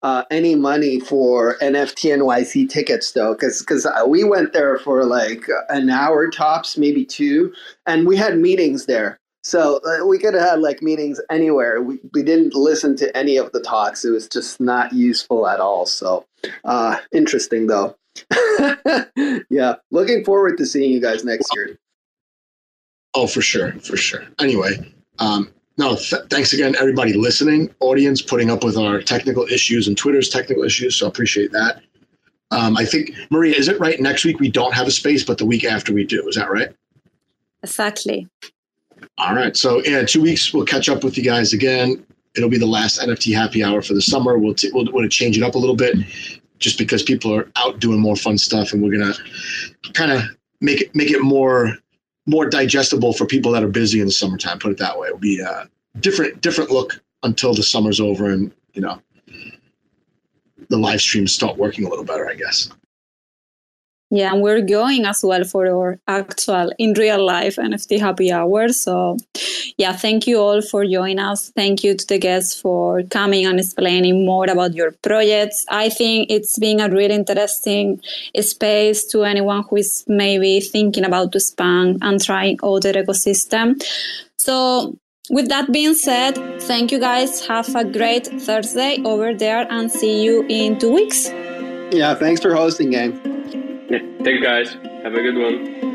uh, 0.05 0.23
any 0.29 0.53
money 0.53 0.99
for 0.99 1.57
NFT 1.63 2.15
NYC 2.15 2.69
tickets 2.69 3.13
though, 3.13 3.33
because 3.33 3.61
because 3.61 3.87
we 4.07 4.23
went 4.23 4.53
there 4.53 4.77
for 4.77 5.03
like 5.03 5.47
an 5.69 5.89
hour 5.89 6.29
tops, 6.29 6.77
maybe 6.77 7.03
two, 7.03 7.51
and 7.87 8.05
we 8.05 8.15
had 8.15 8.37
meetings 8.37 8.85
there. 8.85 9.19
So 9.43 9.79
uh, 9.83 10.05
we 10.05 10.19
could 10.19 10.35
have 10.35 10.43
had 10.43 10.59
like 10.59 10.83
meetings 10.83 11.19
anywhere. 11.31 11.81
We, 11.81 11.97
we 12.13 12.21
didn't 12.21 12.53
listen 12.53 12.95
to 12.97 13.17
any 13.17 13.37
of 13.37 13.51
the 13.51 13.61
talks. 13.61 14.05
It 14.05 14.11
was 14.11 14.29
just 14.29 14.61
not 14.61 14.93
useful 14.93 15.47
at 15.47 15.59
all. 15.59 15.87
So 15.87 16.27
uh, 16.63 16.99
interesting 17.11 17.65
though. 17.65 17.95
yeah, 19.49 19.73
looking 19.89 20.23
forward 20.23 20.59
to 20.59 20.67
seeing 20.67 20.91
you 20.91 21.01
guys 21.01 21.25
next 21.25 21.49
year. 21.55 21.79
Oh, 23.15 23.25
for 23.25 23.41
sure, 23.41 23.71
for 23.79 23.97
sure. 23.97 24.23
Anyway, 24.37 24.93
um, 25.17 25.51
no, 25.77 25.95
th- 25.95 26.23
thanks 26.29 26.53
again, 26.53 26.75
everybody 26.79 27.13
listening, 27.13 27.73
audience, 27.79 28.21
putting 28.21 28.49
up 28.49 28.63
with 28.63 28.77
our 28.77 29.01
technical 29.01 29.45
issues 29.45 29.87
and 29.87 29.97
Twitter's 29.97 30.29
technical 30.29 30.63
issues. 30.63 30.95
So 30.95 31.07
appreciate 31.07 31.51
that. 31.51 31.81
Um, 32.51 32.77
I 32.77 32.85
think 32.85 33.11
Maria, 33.29 33.55
is 33.55 33.67
it 33.67 33.79
right? 33.79 33.99
Next 33.99 34.23
week 34.23 34.39
we 34.39 34.49
don't 34.49 34.73
have 34.73 34.87
a 34.87 34.91
space, 34.91 35.23
but 35.23 35.37
the 35.37 35.45
week 35.45 35.65
after 35.65 35.93
we 35.93 36.05
do. 36.05 36.25
Is 36.27 36.35
that 36.35 36.49
right? 36.49 36.69
Exactly. 37.63 38.27
All 39.17 39.35
right. 39.35 39.57
So 39.57 39.83
yeah, 39.83 40.03
two 40.03 40.21
weeks 40.21 40.53
we'll 40.53 40.65
catch 40.65 40.87
up 40.87 41.03
with 41.03 41.17
you 41.17 41.23
guys 41.23 41.53
again. 41.53 42.05
It'll 42.35 42.49
be 42.49 42.57
the 42.57 42.65
last 42.65 42.99
NFT 42.99 43.35
happy 43.35 43.63
hour 43.63 43.81
for 43.81 43.93
the 43.93 44.01
summer. 44.01 44.37
We'll 44.37 44.53
t- 44.53 44.71
we'll, 44.73 44.87
we'll 44.91 45.07
change 45.09 45.37
it 45.37 45.43
up 45.43 45.55
a 45.55 45.57
little 45.57 45.75
bit, 45.75 45.95
just 46.59 46.77
because 46.77 47.01
people 47.01 47.33
are 47.33 47.49
out 47.55 47.79
doing 47.79 47.99
more 47.99 48.15
fun 48.15 48.37
stuff, 48.37 48.73
and 48.73 48.83
we're 48.83 48.97
gonna 48.97 49.13
kind 49.93 50.11
of 50.11 50.21
make 50.61 50.81
it 50.81 50.95
make 50.95 51.11
it 51.11 51.21
more 51.21 51.77
more 52.25 52.47
digestible 52.47 53.13
for 53.13 53.25
people 53.25 53.51
that 53.51 53.63
are 53.63 53.69
busy 53.69 53.99
in 53.99 54.07
the 54.07 54.11
summertime. 54.11 54.59
Put 54.59 54.71
it 54.71 54.77
that 54.79 54.97
way. 54.97 55.07
It'll 55.07 55.19
be 55.19 55.39
a 55.39 55.69
different 55.99 56.41
different 56.41 56.71
look 56.71 57.01
until 57.23 57.53
the 57.53 57.63
summer's 57.63 57.99
over, 57.99 58.29
and 58.29 58.51
you 58.73 58.81
know 58.81 59.01
the 60.69 60.77
live 60.77 61.01
streams 61.01 61.33
start 61.33 61.57
working 61.57 61.85
a 61.85 61.89
little 61.89 62.05
better. 62.05 62.29
I 62.29 62.35
guess. 62.35 62.69
Yeah, 64.11 64.31
and 64.31 64.41
we're 64.41 64.61
going 64.61 65.05
as 65.05 65.23
well 65.23 65.43
for 65.43 65.67
our 65.67 65.99
actual 66.07 66.71
in 66.77 66.93
real 66.93 67.25
life 67.25 67.55
NFT 67.55 67.99
happy 67.99 68.31
hour. 68.31 68.69
So, 68.69 69.17
yeah, 69.77 69.93
thank 69.93 70.27
you 70.27 70.39
all 70.39 70.61
for 70.61 70.85
joining 70.85 71.19
us. 71.19 71.51
Thank 71.55 71.83
you 71.83 71.95
to 71.95 72.05
the 72.07 72.19
guests 72.19 72.59
for 72.59 73.01
coming 73.03 73.47
and 73.47 73.59
explaining 73.59 74.23
more 74.25 74.45
about 74.45 74.75
your 74.75 74.91
projects. 75.01 75.65
I 75.69 75.89
think 75.89 76.29
it's 76.29 76.59
been 76.59 76.79
a 76.79 76.89
really 76.89 77.15
interesting 77.15 77.99
space 78.39 79.05
to 79.07 79.23
anyone 79.23 79.63
who 79.69 79.77
is 79.77 80.03
maybe 80.07 80.59
thinking 80.59 81.03
about 81.03 81.31
to 81.31 81.39
span 81.39 81.97
and 82.01 82.23
trying 82.23 82.59
other 82.61 82.93
ecosystem. 82.93 83.81
So, 84.37 84.95
with 85.31 85.49
that 85.49 85.71
being 85.71 85.95
said, 85.95 86.35
thank 86.61 86.91
you 86.91 86.99
guys. 86.99 87.47
Have 87.47 87.75
a 87.75 87.83
great 87.83 88.27
Thursday 88.27 89.01
over 89.03 89.33
there 89.33 89.65
and 89.71 89.91
see 89.91 90.23
you 90.23 90.45
in 90.47 90.77
two 90.77 90.93
weeks. 90.93 91.27
Yeah, 91.91 92.13
thanks 92.13 92.39
for 92.41 92.53
hosting, 92.53 92.91
gang. 92.91 93.64
Yeah. 93.89 93.99
Thank 94.23 94.27
you 94.27 94.41
guys. 94.41 94.73
Have 95.03 95.13
a 95.13 95.21
good 95.21 95.37
one. 95.37 95.94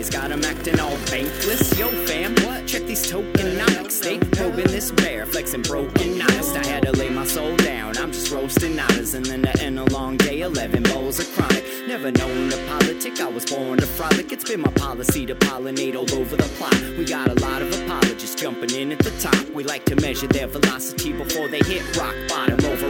days 0.01 0.09
got 0.09 0.31
'em 0.31 0.43
acting 0.43 0.79
all 0.79 0.97
bankless. 1.11 1.77
Yo, 1.77 1.87
fam, 2.07 2.33
what? 2.45 2.65
Check 2.65 2.85
these 2.87 3.05
tokenomics. 3.11 4.01
They 4.01 4.17
probing 4.17 4.71
this 4.71 4.91
bear, 4.91 5.25
flexing 5.25 5.61
broken 5.61 6.21
honest. 6.21 6.55
I 6.55 6.65
had 6.65 6.83
to 6.83 6.91
lay 6.91 7.09
my 7.09 7.25
soul 7.25 7.55
down. 7.57 7.97
I'm 7.97 8.11
just 8.11 8.31
roasting 8.31 8.79
otters, 8.79 9.13
and 9.13 9.25
then 9.25 9.41
to 9.43 9.53
end 9.61 9.77
a 9.79 9.85
long 9.91 10.17
day, 10.17 10.41
11 10.41 10.83
bowls 10.83 11.19
of 11.19 11.27
chronic. 11.35 11.63
Never 11.87 12.11
known 12.11 12.49
to 12.49 12.57
politic, 12.69 13.19
I 13.19 13.27
was 13.27 13.45
born 13.45 13.77
to 13.79 13.85
frolic. 13.85 14.31
It's 14.31 14.47
been 14.49 14.61
my 14.61 14.71
policy 14.71 15.25
to 15.25 15.35
pollinate 15.35 15.95
all 15.95 16.11
over 16.19 16.35
the 16.35 16.49
plot. 16.57 16.79
We 16.97 17.05
got 17.05 17.27
a 17.29 17.37
lot 17.45 17.61
of 17.61 17.69
apologists 17.81 18.35
jumping 18.41 18.71
in 18.71 18.91
at 18.91 18.99
the 18.99 19.11
top. 19.27 19.43
We 19.53 19.63
like 19.63 19.85
to 19.85 19.95
measure 19.95 20.27
their 20.27 20.47
velocity 20.47 21.11
before 21.13 21.47
they 21.47 21.59
hit 21.59 21.83
rock 21.97 22.15
bottom 22.27 22.59
over 22.65 22.89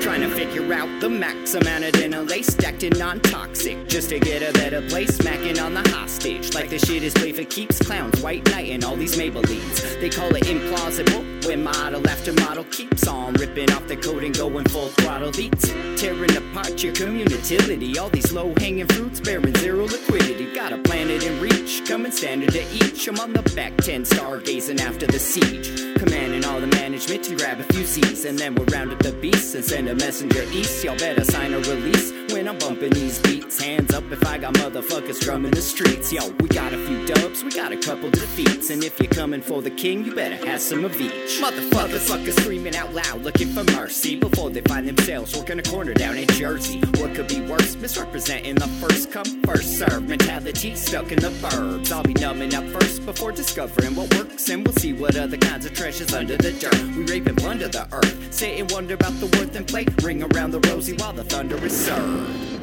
Trying 0.00 0.22
to 0.22 0.30
figure 0.30 0.72
out 0.72 0.88
the 1.00 1.10
max 1.10 1.54
amount 1.54 1.84
of 1.84 1.92
dinner 1.92 2.22
lace 2.22 2.46
stacked 2.48 2.82
in 2.82 2.98
non-toxic, 2.98 3.86
just 3.86 4.08
to 4.08 4.18
get 4.18 4.42
a 4.42 4.52
better 4.54 4.80
place. 4.88 5.14
Smacking 5.16 5.58
on 5.58 5.74
the 5.74 5.86
hostage 5.90 6.54
like 6.54 6.70
the 6.70 6.78
shit 6.78 7.02
is 7.02 7.12
play 7.12 7.32
for 7.32 7.44
keeps. 7.44 7.78
Clowns, 7.78 8.20
white 8.22 8.44
knight, 8.50 8.70
and 8.70 8.82
all 8.82 8.96
these 8.96 9.16
Maybellines. 9.16 10.00
They 10.00 10.08
call 10.08 10.34
it 10.34 10.44
implausible 10.44 11.46
when 11.46 11.62
model 11.62 12.08
after 12.08 12.32
model 12.32 12.64
keeps 12.64 13.06
on 13.06 13.34
ripping 13.34 13.70
off 13.72 13.86
the 13.88 13.96
coat 13.96 14.24
and 14.24 14.36
going 14.36 14.64
full 14.68 14.88
throttle 14.88 15.32
beats, 15.32 15.68
tearing 16.00 16.34
apart 16.36 16.82
your 16.82 16.94
community. 16.94 17.98
All 17.98 18.08
these 18.08 18.32
low-hanging 18.32 18.86
fruits 18.88 19.20
bearing 19.20 19.54
zero 19.56 19.84
liquidity. 19.84 20.52
Got 20.54 20.72
a 20.72 20.78
planet 20.78 21.22
in 21.24 21.40
reach, 21.40 21.82
coming 21.86 22.10
standard 22.10 22.52
to 22.52 22.62
each. 22.72 23.06
I'm 23.06 23.20
on 23.20 23.32
the 23.32 23.42
back 23.54 23.76
ten, 23.78 24.04
stargazing 24.04 24.80
after 24.80 25.06
the 25.06 25.18
siege, 25.18 25.94
commanding 25.98 26.44
all 26.46 26.60
the 26.60 26.66
management 26.68 27.24
to 27.24 27.36
grab 27.36 27.60
a 27.60 27.64
few 27.64 27.84
Z's, 27.84 28.24
and 28.24 28.38
then 28.38 28.54
we'll 28.54 28.66
round 28.66 28.92
up 28.92 28.98
the 29.00 29.12
beat 29.12 29.29
and 29.30 29.64
send 29.64 29.88
a 29.88 29.94
messenger 29.94 30.42
east. 30.52 30.84
Y'all 30.84 30.96
better 30.96 31.24
sign 31.24 31.52
a 31.52 31.58
release 31.58 32.12
when 32.32 32.48
I'm 32.48 32.58
bumping 32.58 32.92
these 32.92 33.18
beats. 33.20 33.60
Hands 33.60 33.92
up 33.92 34.04
if 34.10 34.24
I 34.26 34.38
got 34.38 34.54
motherfuckers 34.54 35.20
drumming 35.20 35.52
the 35.52 35.60
streets. 35.60 36.12
Yo, 36.12 36.28
we 36.40 36.48
got 36.48 36.72
a 36.72 36.78
few 36.86 37.06
dubs, 37.06 37.42
we 37.44 37.50
got 37.50 37.72
a 37.72 37.76
couple 37.76 38.10
defeats. 38.10 38.70
And 38.70 38.82
if 38.82 38.98
you're 38.98 39.12
coming 39.12 39.42
for 39.42 39.62
the 39.62 39.70
king, 39.70 40.04
you 40.04 40.14
better 40.14 40.36
have 40.46 40.60
some 40.60 40.84
of 40.84 41.00
each. 41.00 41.40
Motherfuckers, 41.40 42.08
fuckers 42.08 42.38
screaming 42.40 42.76
out 42.76 42.92
loud, 42.94 43.22
looking 43.22 43.48
for 43.48 43.64
mercy 43.72 44.16
before 44.16 44.50
they 44.50 44.62
find 44.62 44.88
themselves 44.88 45.36
working 45.36 45.58
a 45.58 45.62
corner 45.62 45.94
down 45.94 46.16
in 46.16 46.26
Jersey. 46.28 46.80
What 46.98 47.14
could 47.14 47.28
be 47.28 47.40
worse? 47.42 47.76
Misrepresenting 47.76 48.56
the 48.56 48.68
first 48.80 49.10
come, 49.10 49.42
first 49.42 49.78
serve 49.78 50.08
mentality 50.08 50.74
stuck 50.74 51.12
in 51.12 51.20
the 51.20 51.30
burbs. 51.42 51.92
I'll 51.92 52.02
be 52.02 52.14
numbing 52.14 52.54
up 52.54 52.64
first 52.68 53.04
before 53.04 53.32
discovering 53.32 53.94
what 53.94 54.14
works, 54.14 54.48
and 54.48 54.66
we'll 54.66 54.74
see 54.76 54.92
what 54.92 55.16
other 55.16 55.36
kinds 55.36 55.66
of 55.66 55.72
treasures 55.72 56.12
under 56.14 56.36
the 56.36 56.52
dirt. 56.52 56.82
We 56.96 57.04
rape 57.04 57.26
and 57.26 57.36
plunder 57.36 57.68
the 57.68 57.86
earth, 57.92 58.32
sit 58.32 58.58
and 58.58 58.70
wonder 58.70 58.94
about 58.94 59.19
the 59.20 59.38
worth 59.38 59.54
and 59.54 59.68
play. 59.68 59.84
Ring 60.02 60.22
around 60.22 60.50
the 60.50 60.60
rosy 60.70 60.96
while 60.96 61.12
the 61.12 61.24
thunder 61.24 61.56
is 61.64 61.86
served. 61.86 62.59